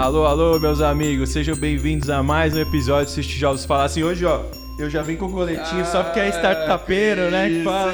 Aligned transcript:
Alô, 0.00 0.24
alô, 0.24 0.58
meus 0.58 0.80
amigos, 0.80 1.28
sejam 1.28 1.54
bem-vindos 1.54 2.08
a 2.08 2.22
mais 2.22 2.54
um 2.54 2.58
episódio 2.58 3.04
do 3.04 3.10
Se 3.10 3.20
os 3.20 3.26
Tijolos 3.26 3.66
Falassem. 3.66 4.02
Hoje, 4.02 4.24
ó, 4.24 4.40
eu 4.78 4.88
já 4.88 5.02
vim 5.02 5.14
com 5.14 5.26
o 5.26 5.30
coletinho 5.30 5.84
só 5.84 6.02
porque 6.02 6.20
é 6.20 6.30
startupeiro, 6.30 7.30
né, 7.30 7.50
que 7.50 7.62
fala. 7.62 7.92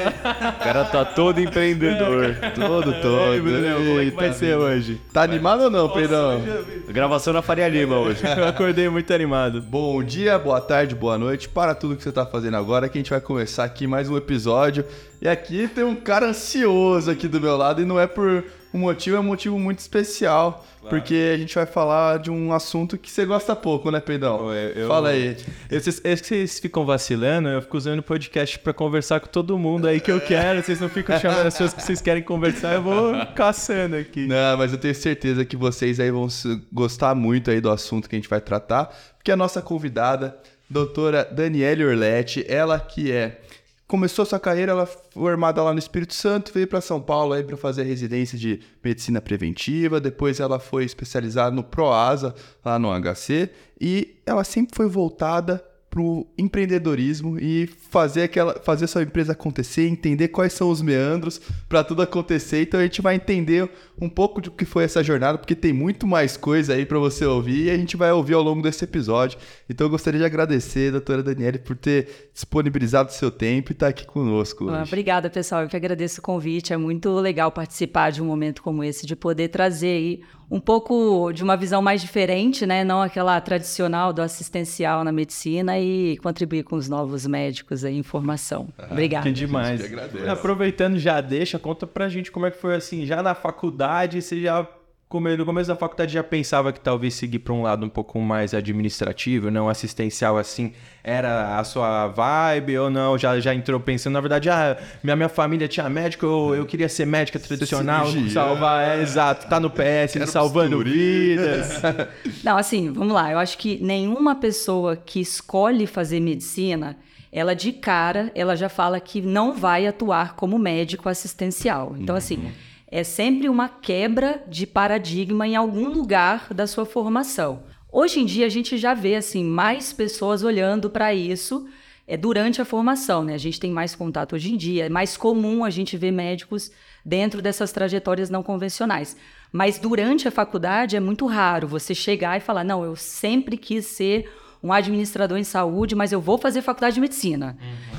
O 0.57 0.63
cara 0.63 0.85
tá 0.85 1.03
todo 1.03 1.41
empreendedor. 1.41 2.37
todo, 2.55 2.93
todo. 3.01 3.33
Ei, 3.33 3.41
Brunão, 3.41 3.79
como 3.79 3.99
é 3.99 4.05
que 4.05 4.11
vai 4.11 4.31
ser 4.31 4.55
hoje? 4.55 5.01
Tá 5.11 5.23
animado 5.23 5.63
ou 5.65 5.69
não, 5.69 5.89
Pedrão? 5.89 6.41
Gravação 6.87 7.33
na 7.33 7.41
Faria 7.41 7.67
Lima 7.67 7.97
hoje. 7.97 8.21
Eu 8.37 8.47
acordei 8.47 8.87
muito 8.87 9.13
animado. 9.13 9.61
Bom 9.61 10.01
dia, 10.01 10.39
boa 10.39 10.61
tarde, 10.61 10.95
boa 10.95 11.17
noite 11.17 11.49
para 11.49 11.75
tudo 11.75 11.97
que 11.97 12.03
você 12.03 12.11
tá 12.13 12.25
fazendo 12.25 12.55
agora, 12.55 12.87
que 12.87 12.97
a 12.97 13.01
gente 13.01 13.09
vai 13.09 13.19
começar 13.19 13.65
aqui 13.65 13.85
mais 13.85 14.09
um 14.09 14.15
episódio. 14.15 14.85
E 15.21 15.27
aqui 15.27 15.67
tem 15.67 15.83
um 15.83 15.93
cara 15.93 16.27
ansioso 16.27 17.11
aqui 17.11 17.27
do 17.27 17.41
meu 17.41 17.57
lado 17.57 17.81
e 17.81 17.85
não 17.85 17.99
é 17.99 18.07
por 18.07 18.45
um 18.77 18.81
motivo, 18.81 19.17
é 19.17 19.19
um 19.19 19.23
motivo 19.23 19.59
muito 19.59 19.79
especial. 19.79 20.65
Porque 20.89 21.31
a 21.33 21.37
gente 21.37 21.53
vai 21.53 21.65
falar 21.65 22.17
de 22.17 22.31
um 22.31 22.53
assunto 22.53 22.97
que 22.97 23.11
você 23.11 23.25
gosta 23.25 23.53
pouco, 23.53 23.91
né, 23.91 23.99
Pedrão? 23.99 24.53
Eu- 24.53 24.69
eu- 24.83 24.87
Fala 24.87 25.09
aí. 25.09 25.35
Eu, 25.69 25.81
vocês, 25.81 25.99
é 26.01 26.15
que 26.15 26.25
vocês 26.25 26.59
ficam 26.59 26.85
vacilando, 26.85 27.49
eu 27.49 27.61
fico 27.61 27.75
usando 27.75 27.99
o 27.99 28.03
podcast 28.03 28.57
pra 28.59 28.71
conversar 28.71 29.19
com 29.19 29.27
todo 29.27 29.57
mundo 29.57 29.85
aí 29.85 29.99
que 29.99 30.09
eu 30.09 30.21
quero. 30.21 30.63
Vocês 30.63 30.79
não 30.79 30.87
ficam 30.87 31.19
chamando 31.19 31.47
as 31.47 31.55
pessoas 31.55 31.73
que 31.73 31.83
vocês 31.83 31.99
querem 31.99 32.23
conversar, 32.23 32.75
eu 32.75 32.81
vou 32.83 33.13
caçando 33.35 33.97
aqui. 33.97 34.27
Não, 34.27 34.57
mas 34.57 34.71
eu 34.71 34.77
tenho 34.77 34.95
certeza 34.95 35.43
que 35.43 35.57
vocês 35.57 35.99
aí 35.99 36.09
vão 36.09 36.29
se- 36.29 36.61
gostar 36.71 37.13
muito 37.13 37.51
aí 37.51 37.59
do 37.59 37.69
assunto 37.69 38.07
que 38.07 38.15
a 38.15 38.19
gente 38.19 38.29
vai 38.29 38.39
tratar, 38.39 38.85
porque 39.17 39.29
a 39.31 39.35
nossa 39.35 39.61
convidada, 39.61 40.37
doutora 40.69 41.27
Daniele 41.29 41.83
Orletti, 41.83 42.45
ela 42.47 42.79
que 42.79 43.11
é 43.11 43.41
começou 43.87 44.25
sua 44.25 44.39
carreira, 44.39 44.73
ela 44.73 44.85
formada 44.85 45.63
lá 45.63 45.71
no 45.71 45.79
Espírito 45.79 46.13
Santo, 46.13 46.51
veio 46.53 46.67
para 46.67 46.81
São 46.81 47.01
Paulo 47.01 47.33
aí 47.33 47.43
para 47.43 47.55
fazer 47.55 47.83
a 47.83 47.85
residência 47.85 48.37
de 48.37 48.59
medicina 48.83 49.21
preventiva, 49.21 49.99
depois 50.01 50.39
ela 50.39 50.59
foi 50.59 50.83
especializada 50.83 51.55
no 51.55 51.63
Proasa 51.63 52.35
lá 52.63 52.77
no 52.77 52.89
HC 52.89 53.49
e 53.79 54.17
ela 54.25 54.43
sempre 54.43 54.75
foi 54.75 54.87
voltada 54.87 55.63
pro 55.89 56.27
empreendedorismo 56.37 57.39
e 57.39 57.67
fazer 57.89 58.23
aquela 58.23 58.59
fazer 58.61 58.87
sua 58.87 59.03
empresa 59.03 59.31
acontecer, 59.31 59.87
entender 59.87 60.27
quais 60.27 60.53
são 60.53 60.69
os 60.69 60.81
meandros 60.81 61.41
para 61.67 61.83
tudo 61.83 62.01
acontecer. 62.01 62.61
Então 62.61 62.79
a 62.79 62.83
gente 62.83 63.01
vai 63.01 63.15
entender 63.15 63.69
um 63.99 64.09
pouco 64.09 64.39
do 64.41 64.51
que 64.51 64.65
foi 64.65 64.83
essa 64.83 65.03
jornada, 65.03 65.37
porque 65.37 65.55
tem 65.55 65.73
muito 65.73 66.05
mais 66.05 66.37
coisa 66.37 66.73
aí 66.73 66.85
para 66.85 66.99
você 66.99 67.25
ouvir 67.25 67.65
e 67.65 67.71
a 67.71 67.77
gente 67.77 67.97
vai 67.97 68.11
ouvir 68.11 68.33
ao 68.33 68.43
longo 68.43 68.61
desse 68.61 68.83
episódio. 68.83 69.39
Então 69.69 69.87
eu 69.87 69.91
gostaria 69.91 70.19
de 70.19 70.25
agradecer, 70.25 70.91
doutora 70.91 71.23
Daniele, 71.23 71.57
por 71.57 71.75
ter 71.75 72.29
disponibilizado 72.33 73.09
o 73.09 73.13
seu 73.13 73.31
tempo 73.31 73.71
e 73.71 73.73
estar 73.73 73.87
aqui 73.87 74.05
conosco 74.05 74.69
Ah, 74.69 74.81
hoje. 74.81 74.89
Obrigada, 74.89 75.29
pessoal. 75.29 75.63
Eu 75.63 75.69
que 75.69 75.75
agradeço 75.75 76.19
o 76.19 76.23
convite. 76.23 76.73
É 76.73 76.77
muito 76.77 77.11
legal 77.15 77.51
participar 77.51 78.11
de 78.11 78.21
um 78.21 78.25
momento 78.25 78.61
como 78.61 78.83
esse, 78.83 79.05
de 79.05 79.15
poder 79.15 79.47
trazer 79.47 79.87
aí 79.87 80.21
um 80.49 80.59
pouco 80.59 81.31
de 81.33 81.43
uma 81.43 81.57
visão 81.57 81.81
mais 81.81 82.01
diferente, 82.01 82.65
né? 82.65 82.83
Não 82.83 83.01
aquela 83.01 83.39
tradicional 83.41 84.13
do 84.13 84.21
assistencial 84.21 85.03
na 85.03 85.11
medicina 85.11 85.77
e 85.77 86.17
contribuir 86.17 86.63
com 86.63 86.75
os 86.75 86.87
novos 86.87 87.27
médicos 87.27 87.83
aí 87.83 87.97
em 87.97 88.03
formação. 88.03 88.69
Obrigada. 88.89 89.23
Que 89.23 89.33
demais. 89.33 89.81
Aproveitando, 90.27 90.97
já 90.97 91.19
deixa, 91.19 91.59
conta 91.59 91.85
pra 91.85 92.07
gente 92.07 92.31
como 92.31 92.45
é 92.45 92.51
que 92.51 92.57
foi 92.57 92.75
assim, 92.75 93.05
já 93.05 93.21
na 93.21 93.35
faculdade, 93.35 94.21
você 94.21 94.41
já 94.41 94.67
no 95.09 95.45
começo 95.45 95.69
da 95.69 95.75
faculdade 95.75 96.13
já 96.13 96.23
pensava 96.23 96.73
que 96.73 96.81
talvez 96.81 97.13
seguir 97.13 97.39
pra 97.39 97.53
um 97.53 97.61
lado 97.61 97.85
um 97.85 97.89
pouco 97.89 98.19
mais 98.19 98.53
administrativo, 98.53 99.49
não 99.49 99.69
assistencial 99.69 100.37
assim, 100.37 100.73
era 101.01 101.57
a 101.57 101.63
sua 101.63 102.07
vibe 102.07 102.77
ou 102.77 102.89
não? 102.89 103.17
Já, 103.17 103.39
já 103.39 103.55
entrou 103.55 103.79
pensando, 103.79 104.13
na 104.15 104.19
verdade, 104.19 104.49
ah, 104.49 104.77
minha, 105.01 105.15
minha 105.15 105.29
família 105.29 105.65
tinha 105.65 105.89
médico, 105.89 106.25
eu, 106.25 106.55
eu 106.55 106.65
queria 106.65 106.89
ser 106.89 107.05
médica 107.05 107.39
tradicional, 107.39 108.07
cirurgiã. 108.07 108.33
salvar, 108.33 108.97
é, 108.97 109.01
exato, 109.01 109.47
tá 109.47 109.61
no 109.61 109.69
PS, 109.69 110.13
Quero 110.13 110.27
salvando 110.27 110.83
vidas. 110.83 111.81
Não, 112.43 112.57
assim, 112.57 112.91
vamos 112.91 113.13
lá. 113.13 113.31
Eu 113.31 113.39
acho 113.39 113.57
que 113.57 113.81
nenhuma 113.81 114.35
pessoa 114.35 114.97
que 114.97 115.21
escolhe 115.21 115.87
fazer 115.87 116.19
medicina, 116.19 116.97
ela 117.31 117.55
de 117.55 117.71
cara, 117.71 118.29
ela 118.35 118.57
já 118.57 118.67
fala 118.67 118.99
que 118.99 119.21
não 119.21 119.53
vai 119.53 119.87
atuar 119.87 120.35
como 120.35 120.59
médico 120.59 121.07
assistencial. 121.07 121.95
Então, 121.97 122.13
assim, 122.13 122.51
é 122.89 123.03
sempre 123.03 123.49
uma 123.49 123.67
quebra 123.67 124.43
de 124.47 124.65
paradigma 124.65 125.47
em 125.47 125.55
algum 125.55 125.89
lugar 125.89 126.53
da 126.53 126.65
sua 126.65 126.85
formação. 126.85 127.63
Hoje 127.91 128.19
em 128.19 128.25
dia 128.25 128.45
a 128.45 128.49
gente 128.49 128.77
já 128.77 128.93
vê 128.93 129.15
assim 129.15 129.43
mais 129.43 129.91
pessoas 129.91 130.43
olhando 130.43 130.89
para 130.89 131.13
isso 131.13 131.67
é 132.07 132.15
durante 132.15 132.61
a 132.61 132.65
formação, 132.65 133.23
né? 133.23 133.33
A 133.33 133.37
gente 133.37 133.59
tem 133.59 133.69
mais 133.69 133.93
contato 133.93 134.33
hoje 134.33 134.53
em 134.53 134.55
dia, 134.55 134.85
é 134.85 134.89
mais 134.89 135.17
comum 135.17 135.65
a 135.65 135.69
gente 135.69 135.97
ver 135.97 136.11
médicos 136.11 136.71
dentro 137.03 137.41
dessas 137.41 137.73
trajetórias 137.73 138.29
não 138.29 138.41
convencionais. 138.41 139.17
Mas 139.51 139.77
durante 139.77 140.25
a 140.25 140.31
faculdade 140.31 140.95
é 140.95 140.99
muito 141.01 141.25
raro 141.25 141.67
você 141.67 141.93
chegar 141.93 142.37
e 142.37 142.41
falar: 142.41 142.63
não, 142.63 142.83
eu 142.83 142.95
sempre 142.95 143.57
quis 143.57 143.85
ser 143.87 144.31
um 144.61 144.71
administrador 144.71 145.37
em 145.37 145.43
saúde, 145.43 145.95
mas 145.95 146.11
eu 146.11 146.19
vou 146.19 146.37
fazer 146.37 146.61
faculdade 146.61 146.95
de 146.95 147.01
medicina. 147.01 147.57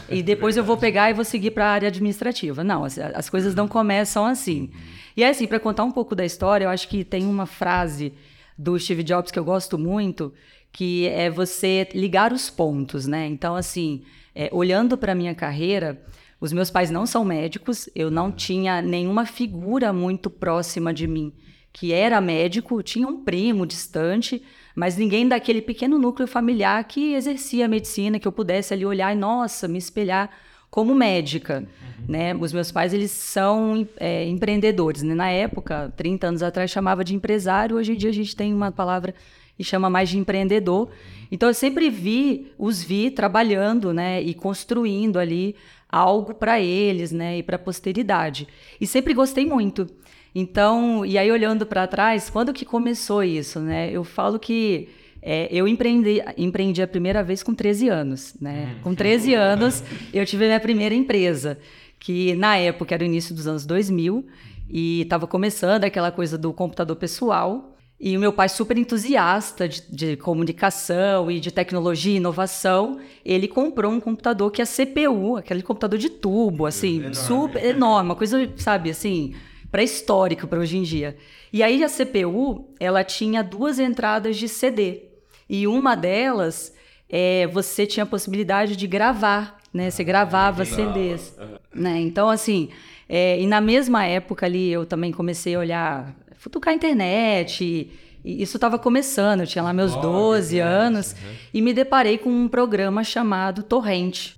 E 0.08 0.22
depois 0.22 0.56
eu 0.56 0.64
vou 0.64 0.76
pegar 0.76 1.10
e 1.10 1.14
vou 1.14 1.24
seguir 1.24 1.50
para 1.52 1.66
a 1.66 1.70
área 1.70 1.88
administrativa. 1.88 2.64
Não, 2.64 2.84
as, 2.84 2.98
as 2.98 3.28
coisas 3.28 3.54
não 3.54 3.68
começam 3.68 4.24
assim. 4.24 4.70
E 5.16 5.22
é 5.22 5.28
assim, 5.28 5.46
para 5.46 5.60
contar 5.60 5.84
um 5.84 5.90
pouco 5.90 6.14
da 6.14 6.24
história, 6.24 6.64
eu 6.64 6.70
acho 6.70 6.88
que 6.88 7.04
tem 7.04 7.24
uma 7.26 7.46
frase 7.46 8.12
do 8.56 8.78
Steve 8.78 9.02
Jobs 9.02 9.30
que 9.30 9.38
eu 9.38 9.44
gosto 9.44 9.78
muito, 9.78 10.32
que 10.72 11.06
é 11.08 11.30
você 11.30 11.88
ligar 11.94 12.32
os 12.32 12.50
pontos, 12.50 13.06
né? 13.06 13.26
Então, 13.26 13.54
assim, 13.54 14.02
é, 14.34 14.48
olhando 14.52 14.96
para 14.96 15.14
minha 15.14 15.34
carreira, 15.34 16.02
os 16.40 16.52
meus 16.52 16.70
pais 16.70 16.90
não 16.90 17.06
são 17.06 17.24
médicos, 17.24 17.88
eu 17.94 18.10
não 18.10 18.32
tinha 18.32 18.82
nenhuma 18.82 19.26
figura 19.26 19.92
muito 19.92 20.28
próxima 20.30 20.92
de 20.92 21.06
mim 21.06 21.32
que 21.72 21.92
era 21.92 22.20
médico, 22.20 22.82
tinha 22.82 23.06
um 23.06 23.22
primo 23.22 23.64
distante, 23.64 24.42
mas 24.78 24.96
ninguém 24.96 25.26
daquele 25.26 25.60
pequeno 25.60 25.98
núcleo 25.98 26.28
familiar 26.28 26.84
que 26.84 27.14
exercia 27.14 27.64
a 27.64 27.68
medicina, 27.68 28.20
que 28.20 28.28
eu 28.28 28.30
pudesse 28.30 28.72
ali 28.72 28.86
olhar 28.86 29.12
e, 29.12 29.18
nossa, 29.18 29.66
me 29.66 29.76
espelhar 29.76 30.30
como 30.70 30.94
médica, 30.94 31.66
né? 32.08 32.32
Os 32.36 32.52
meus 32.52 32.70
pais, 32.70 32.94
eles 32.94 33.10
são 33.10 33.88
é, 33.96 34.24
empreendedores, 34.28 35.02
né? 35.02 35.16
Na 35.16 35.28
época, 35.30 35.92
30 35.96 36.28
anos 36.28 36.42
atrás, 36.44 36.70
chamava 36.70 37.02
de 37.02 37.12
empresário, 37.12 37.76
hoje 37.76 37.92
em 37.92 37.96
dia 37.96 38.10
a 38.10 38.12
gente 38.12 38.36
tem 38.36 38.54
uma 38.54 38.70
palavra 38.70 39.16
e 39.58 39.64
chama 39.64 39.90
mais 39.90 40.10
de 40.10 40.16
empreendedor. 40.16 40.88
Então, 41.28 41.48
eu 41.48 41.54
sempre 41.54 41.90
vi, 41.90 42.52
os 42.56 42.80
vi 42.80 43.10
trabalhando, 43.10 43.92
né? 43.92 44.22
E 44.22 44.32
construindo 44.32 45.18
ali 45.18 45.56
algo 45.88 46.34
para 46.34 46.60
eles, 46.60 47.10
né? 47.10 47.38
E 47.38 47.42
para 47.42 47.56
a 47.56 47.58
posteridade. 47.58 48.46
E 48.80 48.86
sempre 48.86 49.12
gostei 49.12 49.44
muito. 49.44 49.88
Então, 50.34 51.04
e 51.04 51.16
aí 51.16 51.30
olhando 51.30 51.66
para 51.66 51.86
trás, 51.86 52.30
quando 52.30 52.52
que 52.52 52.64
começou 52.64 53.22
isso, 53.24 53.60
né? 53.60 53.90
Eu 53.90 54.04
falo 54.04 54.38
que 54.38 54.88
é, 55.22 55.48
eu 55.50 55.66
empreendi, 55.66 56.22
empreendi 56.36 56.82
a 56.82 56.86
primeira 56.86 57.22
vez 57.22 57.42
com 57.42 57.54
13 57.54 57.88
anos, 57.88 58.34
né? 58.40 58.76
Com 58.82 58.94
13 58.94 59.34
anos, 59.34 59.82
eu 60.12 60.24
tive 60.24 60.44
a 60.44 60.48
minha 60.48 60.60
primeira 60.60 60.94
empresa, 60.94 61.58
que 61.98 62.34
na 62.34 62.56
época 62.56 62.94
era 62.94 63.02
o 63.02 63.06
início 63.06 63.34
dos 63.34 63.46
anos 63.46 63.66
2000, 63.66 64.26
e 64.70 65.02
estava 65.02 65.26
começando 65.26 65.84
aquela 65.84 66.10
coisa 66.12 66.36
do 66.36 66.52
computador 66.52 66.96
pessoal. 66.96 67.74
E 68.00 68.16
o 68.16 68.20
meu 68.20 68.32
pai, 68.32 68.48
super 68.48 68.78
entusiasta 68.78 69.68
de, 69.68 69.82
de 69.90 70.16
comunicação 70.16 71.28
e 71.28 71.40
de 71.40 71.50
tecnologia 71.50 72.12
e 72.12 72.16
inovação, 72.18 73.00
ele 73.24 73.48
comprou 73.48 73.90
um 73.90 73.98
computador 73.98 74.52
que 74.52 74.62
é 74.62 74.64
CPU, 74.64 75.36
aquele 75.36 75.62
computador 75.62 75.98
de 75.98 76.08
tubo, 76.08 76.64
assim, 76.64 77.12
super 77.12 77.64
enorme, 77.64 78.10
uma 78.10 78.14
coisa, 78.14 78.48
sabe, 78.56 78.90
assim, 78.90 79.34
pré-histórico 79.70 80.46
para 80.46 80.58
hoje 80.58 80.76
em 80.76 80.82
dia. 80.82 81.16
E 81.52 81.62
aí 81.62 81.82
a 81.82 81.88
CPU, 81.88 82.68
ela 82.78 83.04
tinha 83.04 83.42
duas 83.42 83.78
entradas 83.78 84.36
de 84.36 84.48
CD. 84.48 85.02
E 85.48 85.66
uma 85.66 85.94
delas, 85.94 86.74
é, 87.08 87.46
você 87.46 87.86
tinha 87.86 88.04
a 88.04 88.06
possibilidade 88.06 88.76
de 88.76 88.86
gravar, 88.86 89.58
né? 89.72 89.90
Você 89.90 90.04
gravava 90.04 90.64
CDs. 90.64 91.36
Né? 91.74 92.00
Então, 92.00 92.28
assim, 92.28 92.68
é, 93.08 93.40
e 93.40 93.46
na 93.46 93.60
mesma 93.60 94.04
época 94.04 94.44
ali 94.46 94.70
eu 94.70 94.84
também 94.84 95.10
comecei 95.12 95.54
a 95.54 95.58
olhar, 95.58 96.14
futucar 96.36 96.72
a 96.72 96.76
internet, 96.76 97.64
e, 97.64 97.90
e 98.24 98.42
isso 98.42 98.58
estava 98.58 98.78
começando, 98.78 99.40
eu 99.40 99.46
tinha 99.46 99.64
lá 99.64 99.72
meus 99.72 99.94
12 99.96 100.58
anos, 100.58 101.16
e 101.52 101.62
me 101.62 101.72
deparei 101.72 102.18
com 102.18 102.30
um 102.30 102.48
programa 102.48 103.02
chamado 103.02 103.62
Torrent. 103.62 104.32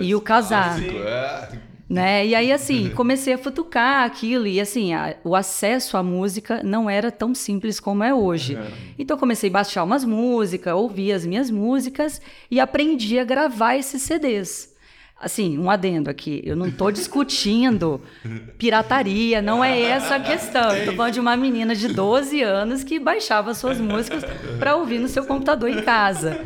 E 0.00 0.14
o 0.14 0.20
Casar. 0.20 0.78
Né? 1.90 2.24
E 2.24 2.34
aí, 2.36 2.52
assim, 2.52 2.88
comecei 2.90 3.32
a 3.34 3.38
futucar 3.38 4.04
aquilo, 4.04 4.46
e 4.46 4.60
assim, 4.60 4.94
a- 4.94 5.16
o 5.24 5.34
acesso 5.34 5.96
à 5.96 6.02
música 6.04 6.62
não 6.62 6.88
era 6.88 7.10
tão 7.10 7.34
simples 7.34 7.80
como 7.80 8.04
é 8.04 8.14
hoje. 8.14 8.56
Então, 8.96 9.18
comecei 9.18 9.50
a 9.50 9.52
baixar 9.52 9.82
umas 9.82 10.04
músicas, 10.04 10.72
ouvir 10.72 11.10
as 11.10 11.26
minhas 11.26 11.50
músicas 11.50 12.20
e 12.48 12.60
aprendi 12.60 13.18
a 13.18 13.24
gravar 13.24 13.74
esses 13.76 14.02
CDs. 14.02 14.70
Assim, 15.20 15.58
um 15.58 15.68
adendo 15.68 16.08
aqui, 16.08 16.40
eu 16.46 16.54
não 16.54 16.66
estou 16.68 16.92
discutindo 16.92 18.00
pirataria, 18.56 19.42
não 19.42 19.62
é 19.62 19.80
essa 19.80 20.14
a 20.14 20.20
questão. 20.20 20.74
Eu 20.74 20.86
tô 20.86 20.92
falando 20.96 21.12
de 21.12 21.20
uma 21.20 21.36
menina 21.36 21.74
de 21.74 21.88
12 21.88 22.40
anos 22.40 22.84
que 22.84 22.98
baixava 23.00 23.52
suas 23.52 23.78
músicas 23.80 24.22
para 24.58 24.76
ouvir 24.76 24.98
no 25.00 25.08
seu 25.08 25.24
computador 25.24 25.68
em 25.68 25.82
casa. 25.82 26.40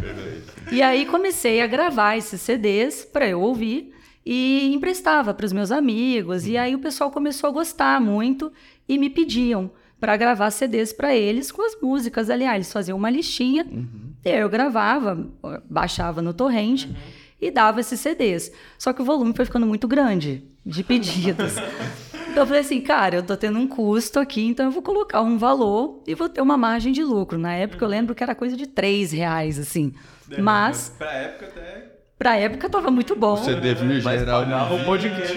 E 0.72 0.80
aí 0.82 1.04
comecei 1.06 1.60
a 1.60 1.66
gravar 1.66 2.16
esses 2.16 2.40
CDs 2.40 3.04
para 3.04 3.28
eu 3.28 3.40
ouvir 3.42 3.92
e 4.24 4.72
emprestava 4.74 5.34
para 5.34 5.44
os 5.44 5.52
meus 5.52 5.70
amigos. 5.70 6.46
E 6.46 6.56
aí 6.56 6.74
o 6.74 6.78
pessoal 6.78 7.10
começou 7.10 7.48
a 7.48 7.52
gostar 7.52 8.00
muito 8.00 8.52
e 8.88 8.96
me 8.98 9.10
pediam. 9.10 9.70
para 10.00 10.16
gravar 10.18 10.50
CDs 10.50 10.92
para 10.92 11.14
eles 11.14 11.50
com 11.50 11.62
as 11.62 11.80
músicas 11.80 12.28
ali. 12.28 12.44
Ah, 12.44 12.54
eles 12.54 12.70
faziam 12.72 12.98
uma 12.98 13.08
listinha, 13.08 13.64
uhum. 13.64 14.12
eu 14.22 14.48
gravava, 14.50 15.30
baixava 15.68 16.20
no 16.20 16.34
torrent 16.34 16.84
uhum. 16.84 16.94
e 17.40 17.50
dava 17.50 17.80
esses 17.80 18.00
CDs. 18.00 18.52
Só 18.78 18.92
que 18.92 19.00
o 19.00 19.04
volume 19.04 19.32
foi 19.34 19.46
ficando 19.46 19.66
muito 19.66 19.88
grande 19.88 20.44
de 20.64 20.84
pedidos. 20.84 21.54
então 22.30 22.42
eu 22.42 22.46
falei 22.46 22.60
assim, 22.60 22.82
cara, 22.82 23.16
eu 23.16 23.22
tô 23.22 23.34
tendo 23.34 23.58
um 23.58 23.66
custo 23.66 24.20
aqui, 24.20 24.44
então 24.44 24.66
eu 24.66 24.72
vou 24.72 24.82
colocar 24.82 25.22
um 25.22 25.38
valor 25.38 26.02
e 26.06 26.14
vou 26.14 26.28
ter 26.28 26.42
uma 26.42 26.58
margem 26.58 26.92
de 26.92 27.02
lucro. 27.02 27.38
Na 27.38 27.54
época 27.54 27.82
eu 27.82 27.88
lembro 27.88 28.14
que 28.14 28.22
era 28.22 28.34
coisa 28.34 28.56
de 28.56 28.66
três 28.66 29.10
reais, 29.10 29.58
assim. 29.58 29.94
É, 30.30 30.38
mas. 30.38 30.94
Pra 30.98 31.12
época 31.12 31.46
até 31.46 31.93
Pra 32.16 32.36
época 32.36 32.70
tava 32.70 32.90
muito 32.90 33.16
bom. 33.16 33.34
O 33.34 33.44
CD 33.44 33.74
virgem 33.74 34.12
era 34.12 34.38
um 34.72 34.84
podcast. 34.84 35.34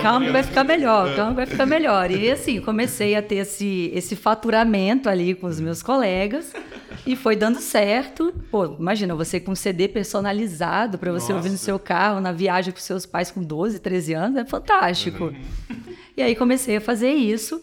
Calma 0.00 0.26
que 0.26 0.32
vai 0.32 0.42
ficar 0.42 0.64
melhor, 0.64 1.14
calma 1.16 1.30
que 1.30 1.36
vai 1.36 1.46
ficar 1.46 1.66
melhor. 1.66 2.10
E 2.10 2.30
assim, 2.30 2.60
comecei 2.60 3.16
a 3.16 3.22
ter 3.22 3.36
esse, 3.36 3.90
esse 3.92 4.14
faturamento 4.14 5.08
ali 5.08 5.34
com 5.34 5.46
os 5.46 5.58
meus 5.58 5.82
colegas 5.82 6.52
e 7.04 7.16
foi 7.16 7.34
dando 7.34 7.58
certo. 7.58 8.32
Pô, 8.50 8.64
imagina, 8.78 9.14
você 9.16 9.40
com 9.40 9.50
um 9.50 9.56
CD 9.56 9.88
personalizado 9.88 10.96
para 10.96 11.10
você 11.10 11.32
Nossa. 11.32 11.34
ouvir 11.34 11.50
no 11.50 11.58
seu 11.58 11.78
carro, 11.78 12.20
na 12.20 12.30
viagem 12.30 12.72
com 12.72 12.78
seus 12.78 13.04
pais 13.04 13.30
com 13.30 13.42
12, 13.42 13.80
13 13.80 14.14
anos, 14.14 14.38
é 14.38 14.44
fantástico. 14.44 15.24
Uhum. 15.24 15.82
E 16.16 16.22
aí 16.22 16.36
comecei 16.36 16.76
a 16.76 16.80
fazer 16.80 17.10
isso. 17.10 17.60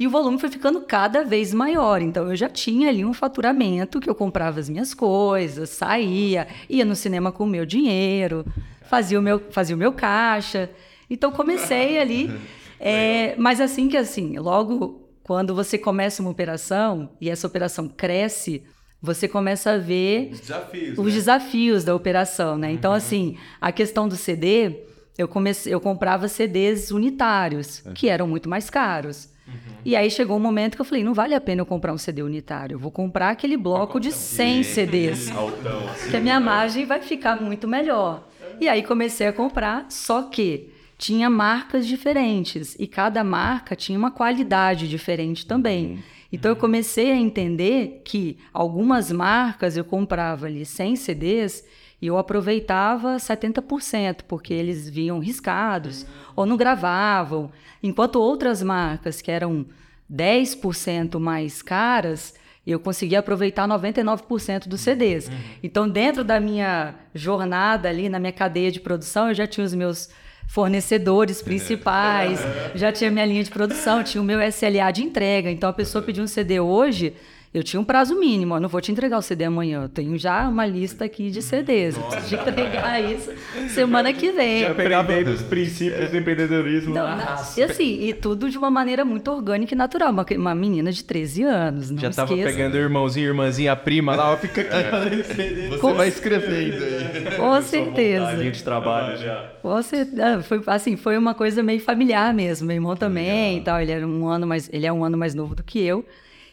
E 0.00 0.06
o 0.06 0.10
volume 0.10 0.38
foi 0.38 0.48
ficando 0.48 0.80
cada 0.80 1.22
vez 1.22 1.52
maior. 1.52 2.00
Então 2.00 2.30
eu 2.30 2.34
já 2.34 2.48
tinha 2.48 2.88
ali 2.88 3.04
um 3.04 3.12
faturamento 3.12 4.00
que 4.00 4.08
eu 4.08 4.14
comprava 4.14 4.58
as 4.58 4.66
minhas 4.66 4.94
coisas, 4.94 5.68
saía, 5.68 6.48
ia 6.70 6.86
no 6.86 6.96
cinema 6.96 7.30
com 7.30 7.44
o 7.44 7.46
meu 7.46 7.66
dinheiro, 7.66 8.46
fazia 8.88 9.18
o 9.18 9.22
meu, 9.22 9.38
fazia 9.50 9.76
o 9.76 9.78
meu 9.78 9.92
caixa. 9.92 10.70
Então 11.08 11.30
comecei 11.30 11.98
ali. 11.98 12.30
É, 12.82 13.34
mas 13.36 13.60
assim 13.60 13.90
que 13.90 13.96
assim, 13.98 14.38
logo 14.38 15.06
quando 15.22 15.54
você 15.54 15.76
começa 15.76 16.22
uma 16.22 16.30
operação 16.30 17.10
e 17.20 17.28
essa 17.28 17.46
operação 17.46 17.86
cresce, 17.86 18.62
você 19.02 19.28
começa 19.28 19.72
a 19.72 19.76
ver 19.76 20.30
os 20.32 20.40
desafios, 20.40 20.98
os 20.98 21.06
né? 21.06 21.12
desafios 21.12 21.84
da 21.84 21.94
operação, 21.94 22.56
né? 22.56 22.72
Então, 22.72 22.92
uhum. 22.92 22.96
assim, 22.96 23.36
a 23.60 23.70
questão 23.70 24.08
do 24.08 24.16
CD, 24.16 24.86
eu 25.18 25.28
comecei, 25.28 25.74
eu 25.74 25.78
comprava 25.78 26.26
CDs 26.26 26.90
unitários, 26.90 27.84
que 27.94 28.08
eram 28.08 28.26
muito 28.26 28.48
mais 28.48 28.70
caros. 28.70 29.29
Uhum. 29.50 29.74
E 29.84 29.96
aí 29.96 30.10
chegou 30.10 30.36
um 30.36 30.40
momento 30.40 30.76
que 30.76 30.80
eu 30.80 30.84
falei, 30.84 31.02
não 31.02 31.14
vale 31.14 31.34
a 31.34 31.40
pena 31.40 31.62
eu 31.62 31.66
comprar 31.66 31.92
um 31.92 31.98
CD 31.98 32.22
unitário, 32.22 32.74
eu 32.74 32.78
vou 32.78 32.90
comprar 32.90 33.30
aquele 33.30 33.56
bloco 33.56 33.98
de 33.98 34.12
100 34.12 34.62
CDs, 34.62 35.30
Altão, 35.30 35.88
assim, 35.88 36.10
que 36.10 36.16
a 36.16 36.20
minha 36.20 36.38
margem 36.38 36.84
vai 36.86 37.00
ficar 37.00 37.40
muito 37.40 37.66
melhor. 37.66 38.28
E 38.60 38.68
aí 38.68 38.82
comecei 38.82 39.26
a 39.26 39.32
comprar, 39.32 39.86
só 39.88 40.22
que 40.22 40.70
tinha 40.98 41.30
marcas 41.30 41.86
diferentes 41.86 42.76
e 42.78 42.86
cada 42.86 43.24
marca 43.24 43.74
tinha 43.74 43.98
uma 43.98 44.10
qualidade 44.10 44.86
diferente 44.86 45.46
também. 45.46 45.92
Uhum. 45.92 45.98
Então 46.32 46.50
eu 46.50 46.56
comecei 46.56 47.10
a 47.10 47.16
entender 47.16 48.02
que 48.04 48.38
algumas 48.52 49.10
marcas 49.10 49.76
eu 49.76 49.84
comprava 49.84 50.46
ali 50.46 50.64
100 50.64 50.96
CDs 50.96 51.64
e 52.00 52.06
eu 52.06 52.16
aproveitava 52.16 53.16
70%, 53.16 54.22
porque 54.26 54.54
eles 54.54 54.88
vinham 54.88 55.18
riscados 55.18 56.06
ou 56.34 56.46
não 56.46 56.56
gravavam. 56.56 57.50
Enquanto 57.82 58.16
outras 58.16 58.62
marcas 58.62 59.20
que 59.20 59.30
eram 59.30 59.66
10% 60.10 61.18
mais 61.18 61.60
caras, 61.62 62.34
eu 62.66 62.78
conseguia 62.78 63.18
aproveitar 63.18 63.68
99% 63.68 64.66
dos 64.66 64.80
CDs. 64.80 65.28
Uhum. 65.28 65.34
Então, 65.62 65.88
dentro 65.88 66.24
da 66.24 66.40
minha 66.40 66.94
jornada 67.14 67.88
ali, 67.88 68.08
na 68.08 68.18
minha 68.18 68.32
cadeia 68.32 68.70
de 68.70 68.80
produção, 68.80 69.28
eu 69.28 69.34
já 69.34 69.46
tinha 69.46 69.64
os 69.64 69.74
meus 69.74 70.10
fornecedores 70.46 71.40
principais, 71.42 72.40
já 72.74 72.92
tinha 72.92 73.10
minha 73.10 73.24
linha 73.24 73.44
de 73.44 73.50
produção, 73.50 74.02
tinha 74.02 74.20
o 74.20 74.24
meu 74.24 74.40
SLA 74.42 74.90
de 74.92 75.02
entrega. 75.02 75.50
Então, 75.50 75.68
a 75.68 75.72
pessoa 75.72 76.02
pediu 76.02 76.24
um 76.24 76.26
CD 76.26 76.60
hoje, 76.60 77.14
eu 77.52 77.64
tinha 77.64 77.80
um 77.80 77.84
prazo 77.84 78.14
mínimo, 78.14 78.54
eu 78.54 78.60
não 78.60 78.68
vou 78.68 78.80
te 78.80 78.92
entregar 78.92 79.18
o 79.18 79.22
CD 79.22 79.44
amanhã. 79.44 79.82
Eu 79.82 79.88
tenho 79.88 80.16
já 80.16 80.48
uma 80.48 80.64
lista 80.64 81.04
aqui 81.04 81.32
de 81.32 81.42
CDs. 81.42 81.96
Eu 81.96 82.02
preciso 82.04 82.28
te 82.28 82.48
entregar 82.48 83.00
isso 83.00 83.32
semana 83.70 84.12
que 84.12 84.30
vem. 84.30 84.60
Já 84.60 84.74
peguei 84.74 85.24
os 85.24 85.42
princípios 85.42 86.10
do 86.10 86.16
empreendedorismo. 86.16 86.94
Não, 86.94 87.18
e 87.56 87.62
assim, 87.64 88.04
e 88.04 88.14
tudo 88.14 88.48
de 88.48 88.56
uma 88.56 88.70
maneira 88.70 89.04
muito 89.04 89.28
orgânica 89.32 89.74
e 89.74 89.76
natural. 89.76 90.12
Uma, 90.12 90.24
uma 90.36 90.54
menina 90.54 90.92
de 90.92 91.02
13 91.02 91.42
anos. 91.42 91.88
já 91.88 92.10
estava 92.10 92.32
pegando 92.32 92.76
irmãozinho, 92.76 93.26
irmãzinha, 93.26 93.72
a 93.72 93.76
prima 93.76 94.14
lá, 94.14 94.32
ó, 94.32 94.36
fica 94.36 94.60
é. 94.60 95.70
Você 95.70 95.78
Com... 95.78 95.94
vai 95.94 96.06
escrevendo 96.06 96.84
aí. 96.84 97.36
Com 97.36 97.60
certeza. 97.62 98.32
Linha 98.32 98.52
de 98.52 98.62
trabalho 98.62 99.18
já. 99.18 99.50
Com 99.60 99.82
certeza. 99.82 100.40
Foi, 100.42 100.62
assim, 100.68 100.96
foi 100.96 101.18
uma 101.18 101.34
coisa 101.34 101.64
meio 101.64 101.80
familiar 101.80 102.32
mesmo. 102.32 102.68
Meu 102.68 102.76
irmão 102.76 102.94
também 102.94 103.58
e 103.58 103.60
tal. 103.60 103.80
Ele, 103.80 103.90
era 103.90 104.06
um 104.06 104.28
ano 104.28 104.46
mais, 104.46 104.70
ele 104.72 104.86
é 104.86 104.92
um 104.92 105.02
ano 105.04 105.18
mais 105.18 105.34
novo 105.34 105.56
do 105.56 105.64
que 105.64 105.80
eu. 105.80 106.04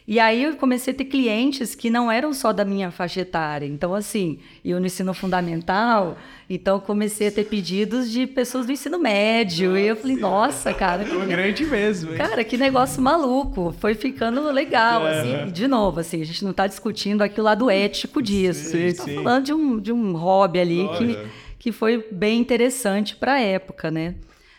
E 0.08 0.18
aí 0.18 0.44
eu 0.44 0.56
comecei 0.56 0.94
a 0.94 0.96
ter 0.96 1.04
clientes 1.04 1.74
que 1.74 1.90
não 1.90 2.10
eram 2.10 2.32
só 2.32 2.50
da 2.50 2.64
minha 2.64 2.90
faixa 2.90 3.20
etária. 3.20 3.66
Então, 3.66 3.94
assim, 3.94 4.38
eu 4.64 4.80
no 4.80 4.86
ensino 4.86 5.12
fundamental, 5.12 6.16
então 6.48 6.80
comecei 6.80 7.28
a 7.28 7.30
ter 7.30 7.44
pedidos 7.44 8.10
de 8.10 8.26
pessoas 8.26 8.64
do 8.64 8.72
ensino 8.72 8.98
médio. 8.98 9.72
Nossa, 9.72 9.80
e 9.80 9.86
eu 9.86 9.96
falei, 9.96 10.16
nossa, 10.16 10.72
cara. 10.72 11.04
Que 11.04 11.14
grande 11.26 11.66
mesmo. 11.66 12.12
Hein? 12.12 12.16
Cara, 12.16 12.42
que 12.42 12.56
negócio 12.56 13.02
maluco. 13.02 13.74
Foi 13.80 13.94
ficando 13.94 14.50
legal, 14.50 15.06
é. 15.06 15.42
assim. 15.42 15.52
de 15.52 15.68
novo, 15.68 16.00
assim, 16.00 16.22
a 16.22 16.24
gente 16.24 16.42
não 16.42 16.52
está 16.52 16.66
discutindo 16.66 17.20
aqui 17.20 17.38
o 17.38 17.44
lado 17.44 17.68
ético 17.68 18.22
disso. 18.22 18.70
Sim, 18.70 18.78
a 18.78 18.80
gente 18.80 19.00
está 19.00 19.22
falando 19.22 19.44
de 19.44 19.52
um, 19.52 19.78
de 19.78 19.92
um 19.92 20.16
hobby 20.16 20.58
ali 20.58 20.88
que, 20.96 21.18
que 21.58 21.70
foi 21.70 22.02
bem 22.10 22.40
interessante 22.40 23.14
para 23.14 23.34
a 23.34 23.40
época, 23.40 23.90
né? 23.90 24.14